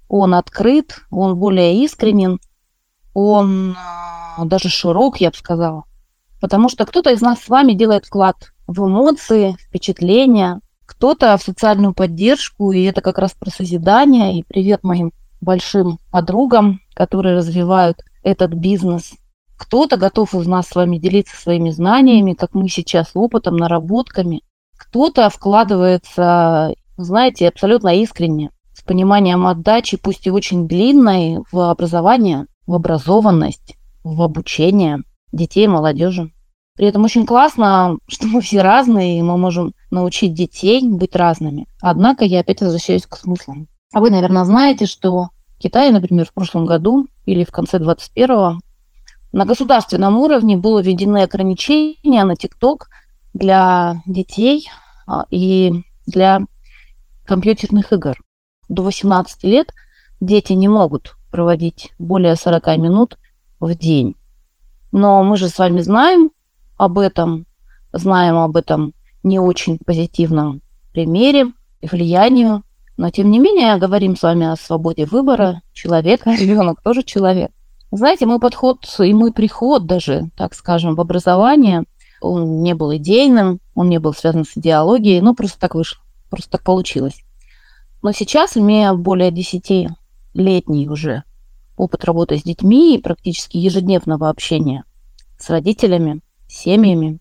он 0.09 0.35
открыт, 0.35 1.01
он 1.11 1.37
более 1.37 1.83
искренен, 1.85 2.41
он 3.15 3.77
а, 3.79 4.45
даже 4.45 4.69
широк, 4.69 5.21
я 5.21 5.31
бы 5.31 5.37
сказала. 5.37 5.85
Потому 6.41 6.69
что 6.69 6.85
кто-то 6.85 7.11
из 7.11 7.21
нас 7.23 7.41
с 7.41 7.49
вами 7.49 7.73
делает 7.73 8.05
вклад 8.05 8.37
в 8.67 8.87
эмоции, 8.87 9.57
впечатления, 9.61 10.61
кто-то 10.85 11.37
в 11.37 11.43
социальную 11.43 11.95
поддержку, 11.95 12.73
и 12.73 12.83
это 12.83 13.01
как 13.01 13.19
раз 13.19 13.33
про 13.33 13.51
созидание. 13.51 14.39
И 14.39 14.45
привет 14.45 14.83
моим 14.83 15.13
большим 15.47 15.99
подругам, 16.11 16.81
которые 16.95 17.37
развивают 17.37 18.03
этот 18.23 18.53
бизнес. 18.53 19.15
Кто-то 19.57 19.97
готов 19.97 20.35
из 20.35 20.47
нас 20.47 20.69
с 20.69 20.75
вами 20.75 20.99
делиться 20.99 21.37
своими 21.37 21.71
знаниями, 21.71 22.35
как 22.35 22.53
мы 22.53 22.69
сейчас, 22.69 23.13
опытом, 23.15 23.57
наработками. 23.57 24.43
Кто-то 24.77 25.31
вкладывается, 25.31 26.75
знаете, 26.99 27.49
абсолютно 27.49 27.97
искренне, 27.97 28.51
с 28.75 28.83
пониманием 28.83 29.47
отдачи, 29.47 29.97
пусть 29.97 30.27
и 30.27 30.31
очень 30.31 30.69
длинной, 30.69 31.39
в 31.51 31.71
образование, 31.71 32.47
в 32.67 32.75
образованность, 32.75 33.77
в 34.05 34.21
обучение 34.21 34.99
детей 35.33 35.65
и 35.65 35.69
молодежи. 35.69 36.33
При 36.77 36.89
этом 36.89 37.05
очень 37.05 37.25
классно, 37.25 37.97
что 38.09 38.27
мы 38.27 38.43
все 38.43 38.61
разные, 38.61 39.19
и 39.19 39.23
мы 39.23 39.39
можем 39.39 39.73
научить 39.91 40.35
детей 40.35 40.83
быть 40.87 41.17
разными. 41.17 41.67
Однако 41.81 42.25
я 42.25 42.41
опять 42.41 42.61
возвращаюсь 42.61 43.07
к 43.07 43.17
смыслам. 43.17 43.69
А 43.95 44.01
вы, 44.01 44.11
наверное, 44.11 44.45
знаете, 44.45 44.85
что 44.87 45.29
Китае, 45.59 45.91
например, 45.91 46.27
в 46.27 46.33
прошлом 46.33 46.67
году 46.67 47.07
или 47.25 47.45
в 47.45 47.51
конце 47.51 47.79
21-го 47.79 48.61
на 49.33 49.45
государственном 49.45 50.19
уровне 50.19 50.57
было 50.57 50.81
введены 50.81 51.23
ограничения 51.23 52.25
на 52.25 52.37
ТикТок 52.37 52.89
для 53.35 53.97
детей 54.07 54.69
а, 55.07 55.27
и 55.31 55.85
для 56.07 56.41
компьютерных 57.25 57.93
игр. 57.93 58.17
До 58.69 58.83
18 58.83 59.45
лет 59.45 59.73
дети 60.21 60.53
не 60.53 60.69
могут 60.69 61.17
проводить 61.31 61.93
более 61.99 62.37
40 62.37 62.67
минут 62.79 63.19
в 63.61 63.75
день. 63.75 64.17
Но 64.93 65.23
мы 65.23 65.37
же 65.37 65.49
с 65.49 65.59
вами 65.59 65.81
знаем 65.81 66.31
об 66.77 66.99
этом, 66.99 67.47
знаем 67.93 68.37
об 68.37 68.57
этом 68.57 68.95
не 69.23 69.39
очень 69.39 69.79
позитивном 69.79 70.63
примере 70.93 71.53
и 71.81 71.87
влиянию 71.87 72.63
но, 72.97 73.11
тем 73.11 73.31
не 73.31 73.39
менее, 73.39 73.77
говорим 73.77 74.17
с 74.17 74.23
вами 74.23 74.47
о 74.47 74.57
свободе 74.57 75.05
выбора 75.05 75.63
человека. 75.73 76.31
Ребенок 76.39 76.81
тоже 76.83 77.03
человек. 77.03 77.51
Знаете, 77.91 78.27
мой 78.27 78.41
подход 78.41 78.85
и 78.99 79.13
мой 79.15 79.33
приход 79.33 79.87
даже, 79.87 80.31
так 80.37 80.55
скажем, 80.55 80.95
в 80.97 81.01
образование, 81.01 81.85
он 82.21 82.63
не 82.63 82.75
был 82.75 82.95
идейным, 82.97 83.61
он 83.75 83.89
не 83.89 83.99
был 83.99 84.13
связан 84.13 84.45
с 84.45 84.57
идеологией, 84.57 85.21
ну, 85.21 85.35
просто 85.35 85.61
так 85.61 85.75
вышло, 85.75 86.03
просто 86.29 86.51
так 86.51 86.63
получилось. 86.63 87.23
Но 88.03 88.13
сейчас, 88.13 88.57
имея 88.57 88.93
более 88.95 89.31
10-летний 89.31 90.89
уже 90.89 91.23
опыт 91.77 92.05
работы 92.05 92.39
с 92.39 92.43
детьми 92.43 92.97
и 92.97 93.01
практически 93.01 93.59
ежедневного 93.59 94.31
общения 94.31 94.85
с 95.39 95.51
родителями, 95.51 96.23
семьями, 96.49 97.19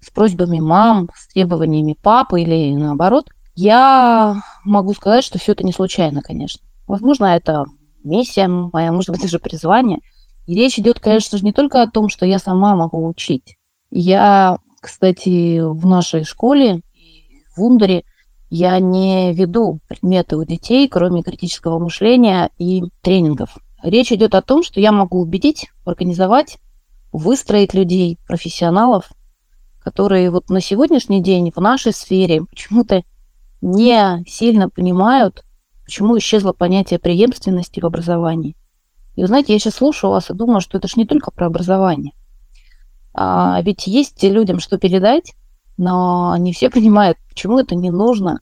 с 0.00 0.10
просьбами 0.10 0.58
мам, 0.58 1.10
с 1.14 1.28
требованиями 1.28 1.96
папы 2.00 2.40
или 2.40 2.74
наоборот– 2.74 3.28
я 3.54 4.42
могу 4.64 4.94
сказать, 4.94 5.24
что 5.24 5.38
все 5.38 5.52
это 5.52 5.64
не 5.64 5.72
случайно, 5.72 6.22
конечно. 6.22 6.62
Возможно, 6.86 7.26
это 7.26 7.64
миссия 8.04 8.48
моя, 8.48 8.92
может 8.92 9.10
быть, 9.10 9.22
даже 9.22 9.38
призвание. 9.38 9.98
И 10.46 10.54
речь 10.54 10.78
идет, 10.78 11.00
конечно 11.00 11.38
же, 11.38 11.44
не 11.44 11.52
только 11.52 11.82
о 11.82 11.90
том, 11.90 12.08
что 12.08 12.26
я 12.26 12.38
сама 12.38 12.74
могу 12.74 13.06
учить. 13.06 13.56
Я, 13.90 14.58
кстати, 14.80 15.60
в 15.60 15.86
нашей 15.86 16.24
школе, 16.24 16.80
в 17.54 17.58
Вундере, 17.58 18.04
я 18.50 18.78
не 18.80 19.32
веду 19.32 19.80
предметы 19.88 20.36
у 20.36 20.44
детей, 20.44 20.88
кроме 20.88 21.22
критического 21.22 21.78
мышления 21.78 22.50
и 22.58 22.82
тренингов. 23.00 23.56
Речь 23.82 24.12
идет 24.12 24.34
о 24.34 24.42
том, 24.42 24.62
что 24.62 24.80
я 24.80 24.92
могу 24.92 25.20
убедить, 25.20 25.70
организовать, 25.84 26.58
выстроить 27.12 27.74
людей, 27.74 28.18
профессионалов, 28.26 29.10
которые 29.80 30.30
вот 30.30 30.50
на 30.50 30.60
сегодняшний 30.60 31.22
день 31.22 31.52
в 31.54 31.60
нашей 31.60 31.92
сфере 31.92 32.44
почему-то 32.44 33.02
не 33.62 34.24
сильно 34.26 34.68
понимают, 34.68 35.44
почему 35.84 36.18
исчезло 36.18 36.52
понятие 36.52 36.98
преемственности 36.98 37.80
в 37.80 37.86
образовании. 37.86 38.56
И 39.14 39.22
вы 39.22 39.28
знаете, 39.28 39.52
я 39.52 39.58
сейчас 39.58 39.76
слушаю 39.76 40.10
вас 40.10 40.30
и 40.30 40.34
думаю, 40.34 40.60
что 40.60 40.78
это 40.78 40.88
же 40.88 40.94
не 40.96 41.06
только 41.06 41.30
про 41.30 41.46
образование. 41.46 42.12
А 43.14 43.60
ведь 43.62 43.86
есть 43.86 44.22
людям 44.22 44.58
что 44.58 44.78
передать, 44.78 45.34
но 45.76 46.36
не 46.36 46.52
все 46.52 46.70
понимают, 46.70 47.18
почему 47.28 47.58
это 47.58 47.74
не 47.74 47.90
нужно 47.90 48.40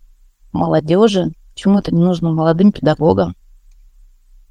молодежи, 0.52 1.33
почему 1.52 1.78
это 1.78 1.94
не 1.94 2.02
нужно 2.02 2.33
молодым 2.33 2.72
педагогам. 2.72 3.37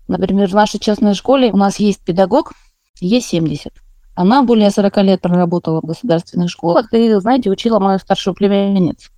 Например, 0.08 0.48
в 0.50 0.54
нашей 0.54 0.80
частной 0.80 1.14
школе 1.14 1.52
у 1.52 1.58
нас 1.58 1.80
есть 1.80 2.04
педагог, 2.04 2.54
Е70. 3.02 3.72
Она 4.16 4.44
более 4.44 4.70
40 4.70 4.98
лет 4.98 5.22
проработала 5.22 5.82
в 5.82 5.86
государственных 5.86 6.50
школах 6.50 6.94
и, 6.94 7.14
знаете, 7.16 7.50
учила 7.50 7.80
мою 7.80 8.00
старшую 8.00 8.34
племянницу 8.34 9.12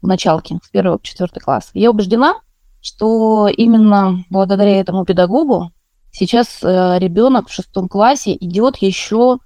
в 0.00 0.06
началке, 0.06 0.58
с 0.62 0.68
первого 0.68 0.98
по 0.98 1.04
четвертый 1.04 1.40
класс. 1.40 1.70
Я 1.74 1.90
убеждена, 1.90 2.36
что 2.80 3.48
именно 3.48 4.24
благодаря 4.30 4.80
этому 4.80 5.04
педагогу 5.04 5.72
сейчас 6.12 6.62
э, 6.62 6.98
ребенок 6.98 7.48
в 7.48 7.52
шестом 7.52 7.88
классе 7.88 8.36
идет 8.36 8.76
еще 8.76 9.38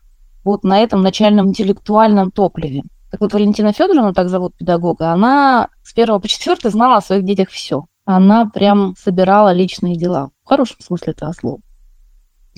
вот 0.45 0.65
на 0.65 0.81
этом 0.81 1.03
начальном 1.03 1.49
интеллектуальном 1.49 2.31
топливе. 2.31 2.83
Так 3.11 3.21
вот, 3.21 3.33
Валентина 3.35 3.73
Федоровна, 3.73 4.15
так 4.15 4.29
зовут 4.29 4.57
педагога, 4.57 5.12
она 5.12 5.69
с 5.83 5.93
первого 5.93 6.19
по 6.19 6.29
четвертый 6.29 6.71
знала 6.71 6.97
о 6.97 7.03
своих 7.03 7.25
детях 7.25 7.51
все. 7.51 7.85
Она 8.05 8.47
прям 8.47 8.95
собирала 8.99 9.53
личные 9.53 9.97
дела, 9.97 10.31
в 10.45 10.49
хорошем 10.49 10.81
смысле 10.81 11.12
этого 11.12 11.33
слова. 11.33 11.61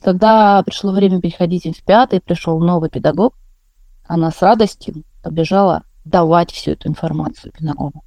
Когда 0.02 0.62
пришло 0.62 0.92
время 0.92 1.20
переходить 1.20 1.66
в 1.76 1.84
пятый, 1.84 2.20
пришел 2.20 2.58
новый 2.60 2.88
педагог, 2.88 3.34
она 4.06 4.30
с 4.30 4.40
радостью 4.42 5.02
побежала 5.22 5.82
давать 6.04 6.50
всю 6.50 6.72
эту 6.72 6.88
информацию 6.88 7.52
педагогу. 7.52 8.04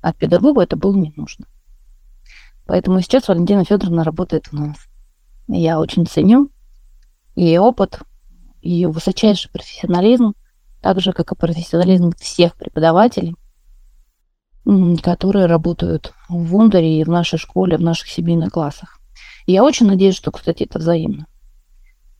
А 0.00 0.12
педагогу 0.12 0.60
это 0.60 0.76
было 0.76 0.94
не 0.94 1.12
нужно. 1.16 1.46
Поэтому 2.66 3.00
сейчас 3.00 3.28
Валентина 3.28 3.64
Федоровна 3.64 4.04
работает 4.04 4.48
у 4.52 4.56
нас. 4.56 4.76
Я 5.48 5.78
очень 5.78 6.06
ценю 6.06 6.50
ее 7.36 7.60
опыт, 7.60 8.00
ее 8.62 8.88
высочайший 8.88 9.50
профессионализм, 9.50 10.34
так 10.80 11.00
же, 11.00 11.12
как 11.12 11.32
и 11.32 11.36
профессионализм 11.36 12.12
всех 12.18 12.56
преподавателей, 12.56 13.36
которые 15.02 15.46
работают 15.46 16.12
в 16.28 16.44
Вундере 16.44 17.00
и 17.00 17.04
в 17.04 17.08
нашей 17.08 17.38
школе, 17.38 17.76
в 17.76 17.82
наших 17.82 18.08
семейных 18.08 18.52
классах. 18.52 18.98
И 19.46 19.52
я 19.52 19.62
очень 19.62 19.86
надеюсь, 19.86 20.16
что, 20.16 20.32
кстати, 20.32 20.64
это 20.64 20.78
взаимно. 20.78 21.26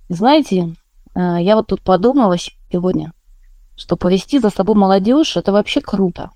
знаете, 0.08 0.76
э, 1.14 1.36
я 1.40 1.56
вот 1.56 1.66
тут 1.66 1.82
подумала 1.82 2.36
сегодня, 2.70 3.12
что 3.76 3.96
повести 3.96 4.38
за 4.38 4.50
собой 4.50 4.74
молодежь 4.74 5.36
это 5.36 5.52
вообще 5.52 5.80
круто. 5.80 6.30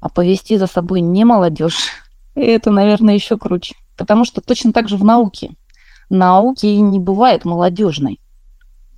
А 0.00 0.08
повести 0.08 0.56
за 0.56 0.66
собой 0.66 1.02
не 1.02 1.24
молодежь, 1.24 1.90
это, 2.34 2.70
наверное, 2.70 3.14
еще 3.14 3.36
круче. 3.36 3.76
Потому 3.96 4.24
что 4.24 4.40
точно 4.40 4.72
так 4.72 4.88
же 4.88 4.96
в 4.96 5.04
науке. 5.04 5.54
Науки 6.08 6.66
не 6.66 6.98
бывает 6.98 7.44
молодежной. 7.44 8.18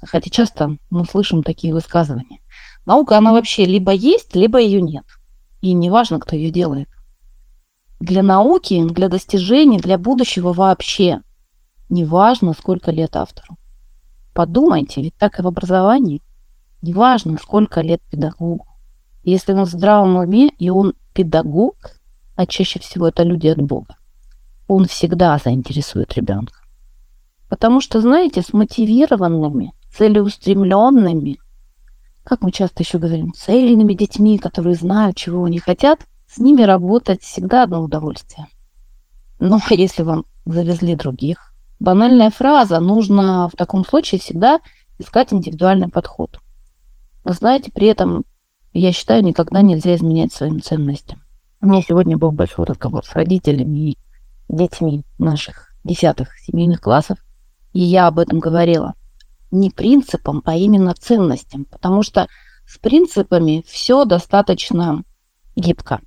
Хотя 0.01 0.31
часто 0.31 0.77
мы 0.91 1.05
слышим 1.05 1.43
такие 1.43 1.75
высказывания. 1.75 2.41
Наука, 2.87 3.19
она 3.19 3.33
вообще 3.33 3.65
либо 3.65 3.93
есть, 3.93 4.35
либо 4.35 4.61
ее 4.61 4.81
нет. 4.81 5.05
И 5.61 5.73
неважно, 5.73 6.21
кто 6.21 6.37
ее 6.37 6.51
делает. 6.51 6.89
Для 8.01 8.23
науки, 8.23 8.85
для 8.89 9.09
достижений, 9.09 9.79
для 9.79 9.99
будущего 9.99 10.53
вообще 10.53 11.21
неважно, 11.89 12.53
сколько 12.53 12.91
лет 12.91 13.17
автору. 13.17 13.59
Подумайте, 14.35 15.03
ведь 15.03 15.17
так 15.17 15.39
и 15.39 15.43
в 15.43 15.49
образовании– 15.49 16.23
Неважно, 16.83 17.39
сколько 17.41 17.81
лет 17.81 18.03
педагогу. 18.11 18.67
Если 19.23 19.53
он 19.53 19.65
в 19.65 19.69
здравом 19.69 20.17
уме, 20.17 20.49
и 20.59 20.69
он 20.69 20.95
педагог, 21.15 21.77
а 22.35 22.45
чаще 22.45 22.81
всего 22.81 23.07
это 23.07 23.23
люди 23.23 23.47
от 23.47 23.63
Бога, 23.63 23.97
он 24.67 24.87
всегда 24.87 25.39
заинтересует 25.39 26.15
ребенка. 26.15 26.59
Потому 27.49 27.81
что, 27.81 28.01
знаете, 28.01 28.43
с 28.43 28.53
мотивированными, 28.53 29.75
целеустремленными, 29.97 31.39
как 32.25 32.43
мы 32.43 32.51
часто 32.51 32.83
еще 32.83 32.99
говорим, 32.99 33.33
цельными 33.33 33.95
детьми, 33.95 34.39
которые 34.39 34.75
знают, 34.75 35.17
чего 35.17 35.45
они 35.45 35.61
хотят, 35.61 36.01
с 36.27 36.39
ними 36.39 36.63
работать 36.63 37.23
всегда 37.23 37.65
одно 37.65 37.83
удовольствие. 37.83 38.49
Но 39.39 39.61
если 39.71 40.03
вам 40.03 40.25
завезли 40.47 40.97
других, 40.97 41.55
банальная 41.79 42.31
фраза, 42.31 42.81
нужно 42.81 43.49
в 43.49 43.57
таком 43.57 43.85
случае 43.85 44.21
всегда 44.21 44.61
искать 44.99 45.33
индивидуальный 45.33 45.89
подход. 45.89 46.39
Вы 47.25 47.35
знаете, 47.35 47.71
при 47.73 47.87
этом, 47.87 48.25
я 48.73 48.93
считаю, 48.93 49.23
никогда 49.23 49.63
нельзя 49.63 49.95
изменять 49.95 50.33
своим 50.33 50.61
ценностям. 50.61 51.23
У 51.61 51.67
меня 51.67 51.83
сегодня 51.83 52.19
был 52.19 52.33
большой 52.33 52.65
разговор 52.65 53.05
с 53.05 53.15
родителями 53.15 53.91
и 53.91 53.99
детьми 54.49 55.05
наших 55.19 55.73
десятых 55.85 56.37
семейных 56.39 56.81
классов, 56.81 57.19
и 57.73 57.81
я 57.81 58.09
об 58.09 58.19
этом 58.19 58.41
говорила. 58.41 58.95
Не 59.51 59.71
принципам, 59.71 60.43
а 60.45 60.57
именно 60.57 60.95
ценностям, 60.95 61.67
потому 61.67 62.03
что 62.03 62.27
с 62.67 62.79
принципами 62.79 63.65
все 63.69 64.05
достаточно 64.05 65.05
гибко. 65.55 66.01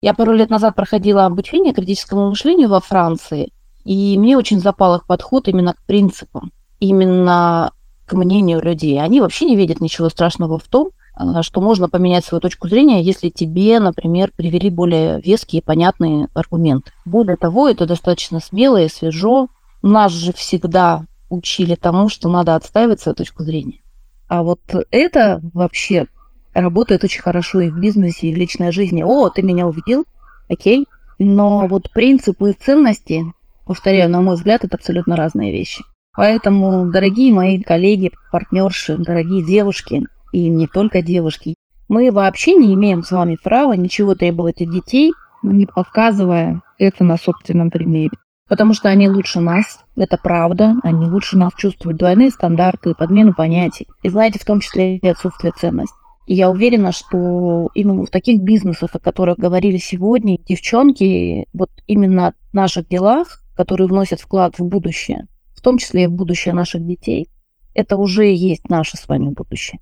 Я 0.00 0.14
пару 0.14 0.32
лет 0.32 0.50
назад 0.50 0.76
проходила 0.76 1.24
обучение 1.24 1.72
критическому 1.72 2.28
мышлению 2.28 2.68
во 2.68 2.80
Франции, 2.80 3.52
и 3.84 4.18
мне 4.18 4.36
очень 4.36 4.60
запал 4.60 4.96
их 4.96 5.06
подход 5.06 5.48
именно 5.48 5.74
к 5.74 5.82
принципам, 5.86 6.52
именно 6.78 7.72
к 8.06 8.12
мнению 8.14 8.60
людей. 8.62 9.00
Они 9.00 9.20
вообще 9.20 9.44
не 9.46 9.56
видят 9.56 9.80
ничего 9.80 10.08
страшного 10.08 10.58
в 10.58 10.64
том, 10.64 10.90
а, 11.14 11.42
что 11.42 11.60
можно 11.60 11.88
поменять 11.88 12.24
свою 12.24 12.40
точку 12.40 12.68
зрения, 12.68 13.02
если 13.02 13.28
тебе, 13.28 13.78
например, 13.80 14.32
привели 14.34 14.70
более 14.70 15.20
веские 15.20 15.60
и 15.60 15.64
понятные 15.64 16.28
аргументы. 16.34 16.92
Более 17.04 17.36
того, 17.36 17.68
это 17.68 17.86
достаточно 17.86 18.40
смело 18.40 18.82
и 18.82 18.88
свежо. 18.88 19.48
Нас 19.82 20.12
же 20.12 20.32
всегда 20.32 21.04
учили 21.28 21.74
тому, 21.74 22.08
что 22.08 22.28
надо 22.28 22.54
отстаивать 22.54 23.00
свою 23.00 23.14
точку 23.14 23.44
зрения. 23.44 23.80
А 24.28 24.42
вот 24.42 24.60
это 24.90 25.40
вообще 25.52 26.06
работает 26.52 27.04
очень 27.04 27.22
хорошо 27.22 27.60
и 27.60 27.70
в 27.70 27.78
бизнесе, 27.78 28.28
и 28.28 28.34
в 28.34 28.36
личной 28.36 28.72
жизни. 28.72 29.02
О, 29.02 29.28
ты 29.28 29.42
меня 29.42 29.66
увидел? 29.66 30.04
Окей. 30.48 30.86
Но 31.18 31.66
вот 31.68 31.90
принципы 31.90 32.50
и 32.50 32.54
ценности, 32.54 33.24
повторяю, 33.66 34.10
на 34.10 34.20
мой 34.20 34.34
взгляд, 34.34 34.64
это 34.64 34.76
абсолютно 34.76 35.16
разные 35.16 35.52
вещи. 35.52 35.84
Поэтому, 36.16 36.90
дорогие 36.90 37.32
мои 37.32 37.60
коллеги, 37.60 38.12
партнерши, 38.30 38.96
дорогие 38.96 39.44
девушки, 39.44 40.04
и 40.32 40.48
не 40.48 40.66
только 40.66 41.02
девушки, 41.02 41.54
мы 41.88 42.10
вообще 42.10 42.54
не 42.54 42.74
имеем 42.74 43.02
с 43.02 43.10
вами 43.10 43.36
права 43.42 43.74
ничего 43.74 44.14
требовать 44.14 44.62
от 44.62 44.70
детей, 44.70 45.12
не 45.42 45.66
показывая 45.66 46.62
это 46.78 47.04
на 47.04 47.16
собственном 47.16 47.70
примере. 47.70 48.12
Потому 48.48 48.74
что 48.74 48.88
они 48.88 49.08
лучше 49.08 49.40
нас, 49.40 49.80
это 49.96 50.18
правда, 50.22 50.76
они 50.82 51.06
лучше 51.06 51.36
нас 51.36 51.52
чувствуют 51.56 51.98
двойные 51.98 52.30
стандарты, 52.30 52.94
подмену 52.94 53.34
понятий. 53.34 53.88
И 54.02 54.08
знаете, 54.08 54.38
в 54.38 54.44
том 54.44 54.60
числе 54.60 54.96
и 54.96 55.08
отсутствие 55.08 55.52
ценностей. 55.56 55.96
И 56.26 56.34
я 56.34 56.50
уверена, 56.50 56.92
что 56.92 57.68
именно 57.74 58.04
в 58.04 58.10
таких 58.10 58.40
бизнесах, 58.42 58.94
о 58.94 58.98
которых 58.98 59.38
говорили 59.38 59.76
сегодня, 59.78 60.38
девчонки, 60.38 61.46
вот 61.52 61.70
именно 61.86 62.34
в 62.50 62.54
наших 62.54 62.88
делах, 62.88 63.42
которые 63.56 63.88
вносят 63.88 64.20
вклад 64.20 64.58
в 64.58 64.64
будущее, 64.64 65.26
том 65.64 65.78
числе 65.78 66.04
и 66.04 66.06
в 66.06 66.12
будущее 66.12 66.54
наших 66.54 66.86
детей. 66.86 67.28
Это 67.74 67.96
уже 67.96 68.32
есть 68.32 68.68
наше 68.68 68.96
с 68.96 69.08
вами 69.08 69.30
будущее. 69.30 69.80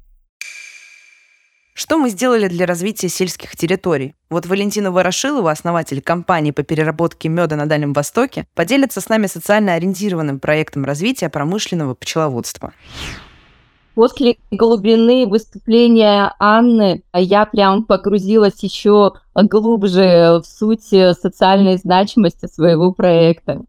Что 1.74 1.98
мы 1.98 2.10
сделали 2.10 2.48
для 2.48 2.66
развития 2.66 3.08
сельских 3.08 3.56
территорий? 3.56 4.14
Вот 4.30 4.46
Валентина 4.46 4.90
Ворошилова, 4.90 5.50
основатель 5.50 6.02
компании 6.02 6.50
по 6.50 6.62
переработке 6.62 7.28
меда 7.28 7.56
на 7.56 7.66
Дальнем 7.66 7.94
Востоке, 7.94 8.46
поделится 8.54 9.00
с 9.00 9.08
нами 9.08 9.26
социально 9.26 9.74
ориентированным 9.74 10.38
проектом 10.38 10.84
развития 10.84 11.30
промышленного 11.30 11.94
пчеловодства. 11.94 12.72
После 13.94 14.36
глубины 14.50 15.26
выступления 15.26 16.34
Анны 16.38 17.02
я 17.14 17.46
прям 17.46 17.84
погрузилась 17.84 18.62
еще 18.62 19.12
глубже 19.34 20.40
в 20.40 20.44
суть 20.46 20.84
социальной 21.20 21.76
значимости 21.78 22.46
своего 22.46 22.92
проекта. 22.92 23.62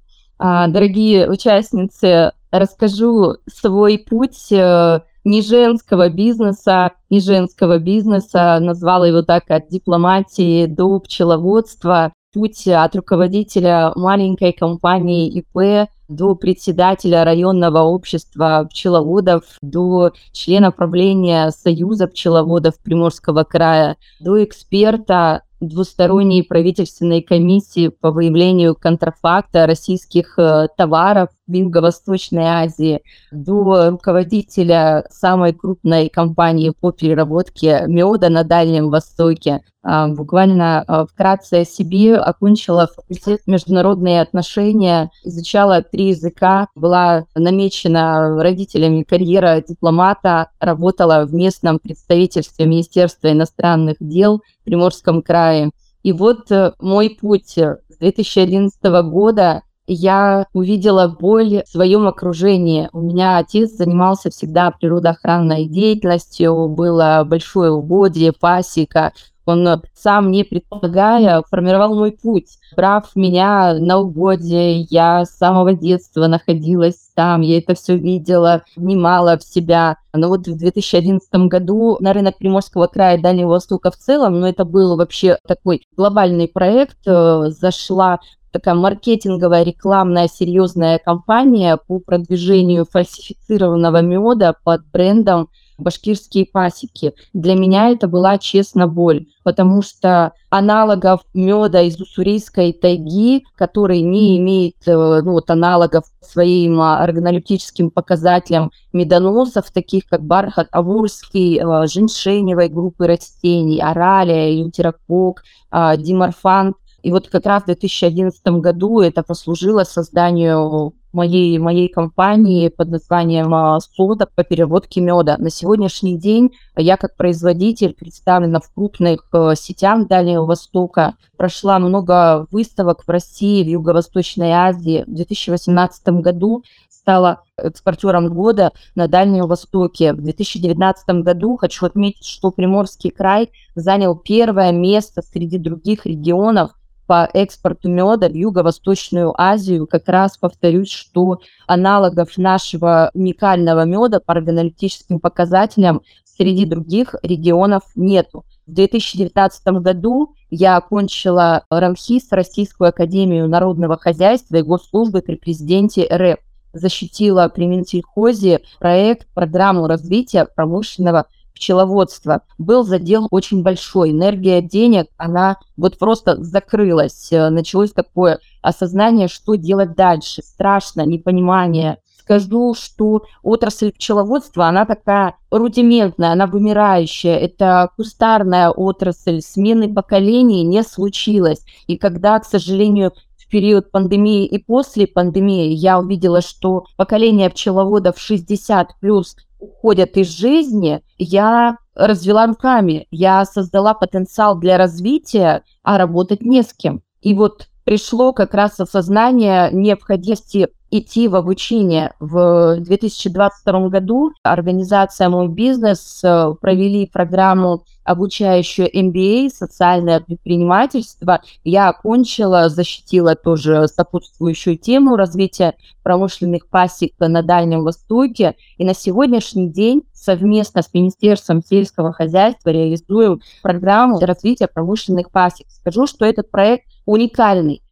А, 0.45 0.67
дорогие 0.67 1.29
участницы, 1.29 2.33
расскажу 2.51 3.37
свой 3.47 3.97
путь 3.97 4.51
э, 4.51 4.99
не 5.23 5.41
женского 5.41 6.09
бизнеса, 6.09 6.91
не 7.09 7.21
женского 7.21 7.79
бизнеса, 7.79 8.57
назвала 8.59 9.07
его 9.07 9.21
так 9.21 9.45
от 9.47 9.69
дипломатии 9.69 10.65
до 10.65 10.99
пчеловодства, 10.99 12.11
путь 12.33 12.67
от 12.67 12.93
руководителя 12.93 13.93
маленькой 13.95 14.51
компании 14.51 15.29
ИП 15.29 15.89
до 16.09 16.35
председателя 16.35 17.23
районного 17.23 17.79
общества 17.79 18.67
пчеловодов, 18.69 19.43
до 19.61 20.11
члена 20.33 20.73
правления 20.73 21.51
Союза 21.51 22.07
пчеловодов 22.07 22.77
Приморского 22.83 23.45
края, 23.45 23.95
до 24.19 24.43
эксперта 24.43 25.43
двусторонней 25.67 26.43
правительственной 26.43 27.21
комиссии 27.21 27.87
по 27.89 28.11
выявлению 28.11 28.75
контрафакта 28.75 29.65
российских 29.65 30.37
э, 30.37 30.67
товаров 30.77 31.29
Юго-Восточной 31.47 32.45
Азии 32.45 33.01
до 33.31 33.89
руководителя 33.89 35.05
самой 35.09 35.53
крупной 35.53 36.09
компании 36.09 36.71
по 36.71 36.91
переработке 36.91 37.83
меда 37.87 38.29
на 38.29 38.43
Дальнем 38.43 38.89
Востоке. 38.89 39.61
А, 39.85 40.07
буквально 40.07 40.81
а, 40.81 41.05
вкратце 41.05 41.61
о 41.61 41.65
себе 41.65 42.15
окончила 42.15 42.87
факультет 42.87 43.41
международные 43.47 44.21
отношения, 44.21 45.11
изучала 45.25 45.81
три 45.81 46.09
языка, 46.09 46.67
была 46.73 47.25
намечена 47.35 48.41
родителями 48.41 49.03
карьера 49.03 49.61
дипломата, 49.67 50.49
работала 50.59 51.25
в 51.25 51.33
местном 51.33 51.79
представительстве 51.79 52.65
Министерства 52.65 53.31
иностранных 53.31 53.97
дел 53.99 54.41
в 54.61 54.63
Приморском 54.63 55.21
крае. 55.21 55.71
И 56.03 56.13
вот 56.13 56.51
э, 56.51 56.73
мой 56.79 57.09
путь 57.09 57.57
с 57.57 57.97
2011 57.99 58.81
года 59.09 59.63
я 59.87 60.47
увидела 60.53 61.07
боль 61.07 61.63
в 61.65 61.69
своем 61.69 62.07
окружении. 62.07 62.89
У 62.93 63.01
меня 63.01 63.37
отец 63.37 63.71
занимался 63.71 64.29
всегда 64.29 64.71
природоохранной 64.71 65.65
деятельностью, 65.65 66.67
было 66.69 67.25
большое 67.27 67.71
угодье, 67.71 68.31
пасека. 68.31 69.13
Он 69.45 69.81
сам, 69.93 70.31
не 70.31 70.43
предполагая, 70.43 71.43
формировал 71.49 71.95
мой 71.95 72.11
путь. 72.11 72.59
Брав 72.77 73.13
меня 73.15 73.73
на 73.73 73.99
угодье, 73.99 74.81
я 74.81 75.25
с 75.25 75.31
самого 75.31 75.73
детства 75.73 76.27
находилась 76.27 77.11
там, 77.13 77.41
я 77.41 77.57
это 77.57 77.75
все 77.75 77.97
видела, 77.97 78.63
внимала 78.75 79.37
в 79.37 79.43
себя. 79.43 79.97
Но 80.13 80.29
вот 80.29 80.47
в 80.47 80.57
2011 80.57 81.29
году 81.47 81.97
на 81.99 82.13
рынок 82.13 82.37
Приморского 82.37 82.87
края 82.87 83.21
Дальнего 83.21 83.49
Востока 83.49 83.91
в 83.91 83.97
целом, 83.97 84.39
ну, 84.39 84.47
это 84.47 84.63
был 84.65 84.95
вообще 84.95 85.37
такой 85.45 85.85
глобальный 85.95 86.47
проект, 86.47 86.97
э, 87.05 87.49
зашла 87.49 88.19
такая 88.53 88.75
маркетинговая, 88.75 89.63
рекламная, 89.63 90.29
серьезная 90.29 90.99
компания 90.99 91.77
по 91.77 91.99
продвижению 91.99 92.85
фальсифицированного 92.85 94.01
меда 94.01 94.53
под 94.63 94.85
брендом 94.93 95.49
башкирские 95.79 96.45
пасеки. 96.45 97.13
Для 97.33 97.55
меня 97.55 97.89
это 97.89 98.07
была, 98.07 98.37
честно, 98.37 98.87
боль, 98.87 99.25
потому 99.43 99.81
что 99.81 100.33
аналогов 100.51 101.21
меда 101.33 101.81
из 101.81 101.99
уссурийской 101.99 102.73
тайги, 102.73 103.43
который 103.55 104.01
не 104.01 104.37
имеет 104.37 104.75
э, 104.85 104.93
ну, 104.93 105.31
вот, 105.31 105.49
аналогов 105.49 106.05
своим 106.21 106.79
органолептическим 106.79 107.89
показателям 107.89 108.71
медоносов, 108.93 109.71
таких 109.71 110.05
как 110.07 110.23
бархат 110.23 110.67
авурский, 110.71 111.59
э, 111.59 111.87
женьшеневой 111.87 112.69
группы 112.69 113.07
растений, 113.07 113.81
оралия, 113.81 114.63
лютерокок, 114.63 115.43
э, 115.71 115.97
диморфан, 115.97 116.75
и 117.03 117.11
вот 117.11 117.27
как 117.27 117.45
раз 117.45 117.63
в 117.63 117.65
2011 117.65 118.41
году 118.61 119.01
это 119.01 119.23
послужило 119.23 119.83
созданию 119.83 120.93
моей, 121.11 121.57
моей 121.59 121.89
компании 121.89 122.69
под 122.69 122.89
названием 122.89 123.79
«Сода» 123.81 124.25
по 124.33 124.45
переработке 124.45 125.01
меда. 125.01 125.35
На 125.37 125.49
сегодняшний 125.49 126.17
день 126.17 126.53
я 126.77 126.95
как 126.95 127.17
производитель 127.17 127.93
представлена 127.93 128.61
в 128.61 128.73
крупных 128.73 129.27
э, 129.33 129.53
сетях 129.57 130.07
Дальнего 130.07 130.45
Востока. 130.45 131.15
Прошла 131.35 131.77
много 131.77 132.47
выставок 132.51 133.03
в 133.05 133.09
России, 133.09 133.63
в 133.63 133.67
Юго-Восточной 133.67 134.51
Азии. 134.51 135.03
В 135.05 135.13
2018 135.13 136.07
году 136.21 136.63
стала 136.89 137.41
экспортером 137.57 138.33
года 138.33 138.71
на 138.95 139.09
Дальнем 139.09 139.47
Востоке. 139.47 140.13
В 140.13 140.21
2019 140.21 141.21
году 141.21 141.57
хочу 141.57 141.85
отметить, 141.85 142.25
что 142.25 142.49
Приморский 142.49 143.11
край 143.11 143.51
занял 143.75 144.15
первое 144.15 144.71
место 144.71 145.21
среди 145.21 145.57
других 145.57 146.05
регионов 146.05 146.71
по 147.13 147.29
экспорту 147.31 147.89
меда 147.89 148.27
в 148.27 148.33
Юго-Восточную 148.33 149.39
Азию. 149.39 149.85
Как 149.85 150.09
раз 150.09 150.35
повторюсь, 150.35 150.89
что 150.89 151.41
аналогов 151.67 152.39
нашего 152.39 153.11
уникального 153.13 153.85
меда 153.85 154.19
по 154.19 154.33
органолептическим 154.33 155.19
показателям 155.19 156.01
среди 156.25 156.65
других 156.65 157.13
регионов 157.21 157.83
нету. 157.93 158.45
В 158.65 158.73
2019 158.73 159.67
году 159.83 160.33
я 160.49 160.75
окончила 160.75 161.65
РАМХИС, 161.69 162.31
Российскую 162.31 162.89
Академию 162.89 163.47
Народного 163.47 163.95
Хозяйства 163.95 164.55
и 164.55 164.63
Госслужбы 164.63 165.21
при 165.21 165.35
президенте 165.35 166.07
РФ. 166.11 166.39
защитила 166.73 167.47
при 167.47 167.67
Минсельхозе 167.67 168.61
проект, 168.79 169.27
программу 169.35 169.85
развития 169.85 170.47
промышленного 170.55 171.27
пчеловодства. 171.53 172.41
Был 172.57 172.83
задел 172.83 173.27
очень 173.31 173.63
большой. 173.63 174.11
Энергия 174.11 174.61
денег, 174.61 175.07
она 175.17 175.57
вот 175.77 175.97
просто 175.97 176.41
закрылась. 176.43 177.29
Началось 177.31 177.91
такое 177.91 178.39
осознание, 178.61 179.27
что 179.27 179.55
делать 179.55 179.95
дальше. 179.95 180.41
Страшно, 180.43 181.05
непонимание. 181.05 181.97
Скажу, 182.17 182.73
что 182.73 183.23
отрасль 183.41 183.91
пчеловодства, 183.91 184.67
она 184.67 184.85
такая 184.85 185.35
рудиментная, 185.51 186.31
она 186.31 186.47
вымирающая. 186.47 187.35
Это 187.35 187.89
кустарная 187.97 188.69
отрасль, 188.69 189.41
смены 189.41 189.93
поколений 189.93 190.63
не 190.63 190.83
случилось. 190.83 191.65
И 191.87 191.97
когда, 191.97 192.39
к 192.39 192.45
сожалению, 192.45 193.11
в 193.35 193.49
период 193.49 193.91
пандемии 193.91 194.45
и 194.45 194.57
после 194.57 195.05
пандемии 195.05 195.73
я 195.73 195.99
увидела, 195.99 196.39
что 196.39 196.85
поколение 196.95 197.49
пчеловодов 197.49 198.17
60 198.17 198.99
плюс 199.01 199.35
уходят 199.63 200.17
из 200.17 200.27
жизни, 200.27 201.01
я 201.17 201.77
развела 201.95 202.47
руками, 202.47 203.07
я 203.11 203.45
создала 203.45 203.93
потенциал 203.93 204.57
для 204.57 204.77
развития, 204.77 205.63
а 205.83 205.97
работать 205.97 206.41
не 206.41 206.63
с 206.63 206.73
кем. 206.73 207.01
И 207.21 207.33
вот 207.33 207.67
пришло 207.83 208.33
как 208.33 208.53
раз 208.53 208.79
осознание 208.79 209.69
необходимости 209.71 210.69
идти 210.97 211.27
в 211.27 211.35
обучение. 211.35 212.13
В 212.19 212.77
2022 212.79 213.89
году 213.89 214.31
организация 214.43 215.27
«Мой 215.27 215.47
бизнес» 215.47 216.21
э, 216.23 216.53
провели 216.61 217.07
программу 217.07 217.83
обучающую 218.03 218.87
MBA, 218.93 219.49
социальное 219.49 220.19
предпринимательство. 220.19 221.41
Я 221.63 221.89
окончила, 221.89 222.69
защитила 222.69 223.35
тоже 223.35 223.87
сопутствующую 223.87 224.77
тему 224.77 225.15
развития 225.15 225.75
промышленных 226.03 226.67
пасек 226.67 227.13
на 227.17 227.41
Дальнем 227.41 227.83
Востоке. 227.83 228.55
И 228.77 228.85
на 228.85 228.93
сегодняшний 228.93 229.69
день 229.69 230.03
совместно 230.13 230.81
с 230.81 230.93
Министерством 230.93 231.63
сельского 231.63 232.13
хозяйства 232.13 232.69
реализуем 232.69 233.41
программу 233.61 234.19
развития 234.19 234.67
промышленных 234.67 235.31
пасек. 235.31 235.67
Скажу, 235.69 236.05
что 236.05 236.25
этот 236.25 236.51
проект 236.51 236.85
уникальный. 237.05 237.82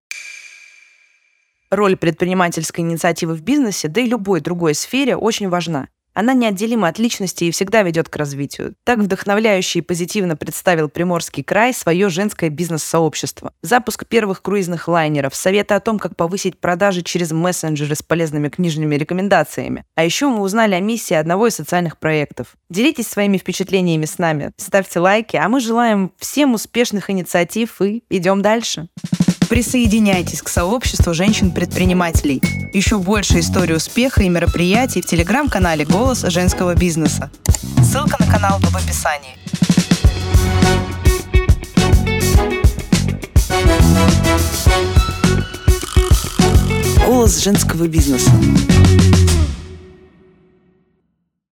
Роль 1.72 1.95
предпринимательской 1.95 2.82
инициативы 2.82 3.34
в 3.34 3.41
бизнесе, 3.41 3.88
да 3.88 4.01
и 4.01 4.05
любой 4.05 4.41
другой 4.41 4.76
сфере 4.76 5.15
очень 5.15 5.47
важна. 5.47 5.88
Она 6.13 6.34
неотделима 6.34 6.89
от 6.89 6.99
личности 6.99 7.45
и 7.45 7.51
всегда 7.51 7.84
ведет 7.84 8.09
к 8.09 8.15
развитию. 8.17 8.76
Так 8.84 8.99
вдохновляюще 8.99 9.80
и 9.80 9.82
позитивно 9.82 10.36
представил 10.36 10.89
Приморский 10.89 11.41
край 11.41 11.74
свое 11.74 12.09
женское 12.09 12.49
бизнес-сообщество. 12.49 13.53
Запуск 13.61 14.05
первых 14.05 14.41
круизных 14.41 14.89
лайнеров, 14.89 15.34
советы 15.34 15.74
о 15.74 15.80
том, 15.80 15.97
как 15.97 16.17
повысить 16.17 16.59
продажи 16.59 17.03
через 17.03 17.32
мессенджеры 17.32 17.95
с 17.95 18.03
полезными 18.03 18.49
книжными 18.49 18.95
рекомендациями. 18.95 19.86
А 19.95 20.03
еще 20.03 20.28
мы 20.28 20.41
узнали 20.41 20.76
о 20.76 20.82
миссии 20.82 21.13
одного 21.13 21.47
из 21.47 21.55
социальных 21.55 21.97
проектов. 21.97 22.57
Делитесь 22.69 23.07
своими 23.07 23.38
впечатлениями 23.38 24.03
с 24.03 24.17
нами, 24.17 24.51
ставьте 24.57 24.99
лайки, 24.99 25.38
а 25.38 25.47
мы 25.47 25.61
желаем 25.61 26.11
всем 26.17 26.53
успешных 26.53 27.09
инициатив 27.09 27.82
и 27.82 28.03
идем 28.09 28.41
дальше. 28.41 28.89
Присоединяйтесь 29.51 30.41
к 30.41 30.47
сообществу 30.47 31.13
женщин-предпринимателей. 31.13 32.41
Еще 32.71 32.97
больше 32.97 33.41
историй 33.41 33.75
успеха 33.75 34.23
и 34.23 34.29
мероприятий 34.29 35.01
в 35.01 35.05
телеграм-канале 35.05 35.83
«Голос 35.83 36.21
женского 36.21 36.73
бизнеса». 36.73 37.29
Ссылка 37.83 38.15
на 38.23 38.31
канал 38.31 38.59
в 38.61 38.77
описании. 38.77 39.35
Голос 47.05 47.37
женского 47.43 47.89
бизнеса. 47.89 48.31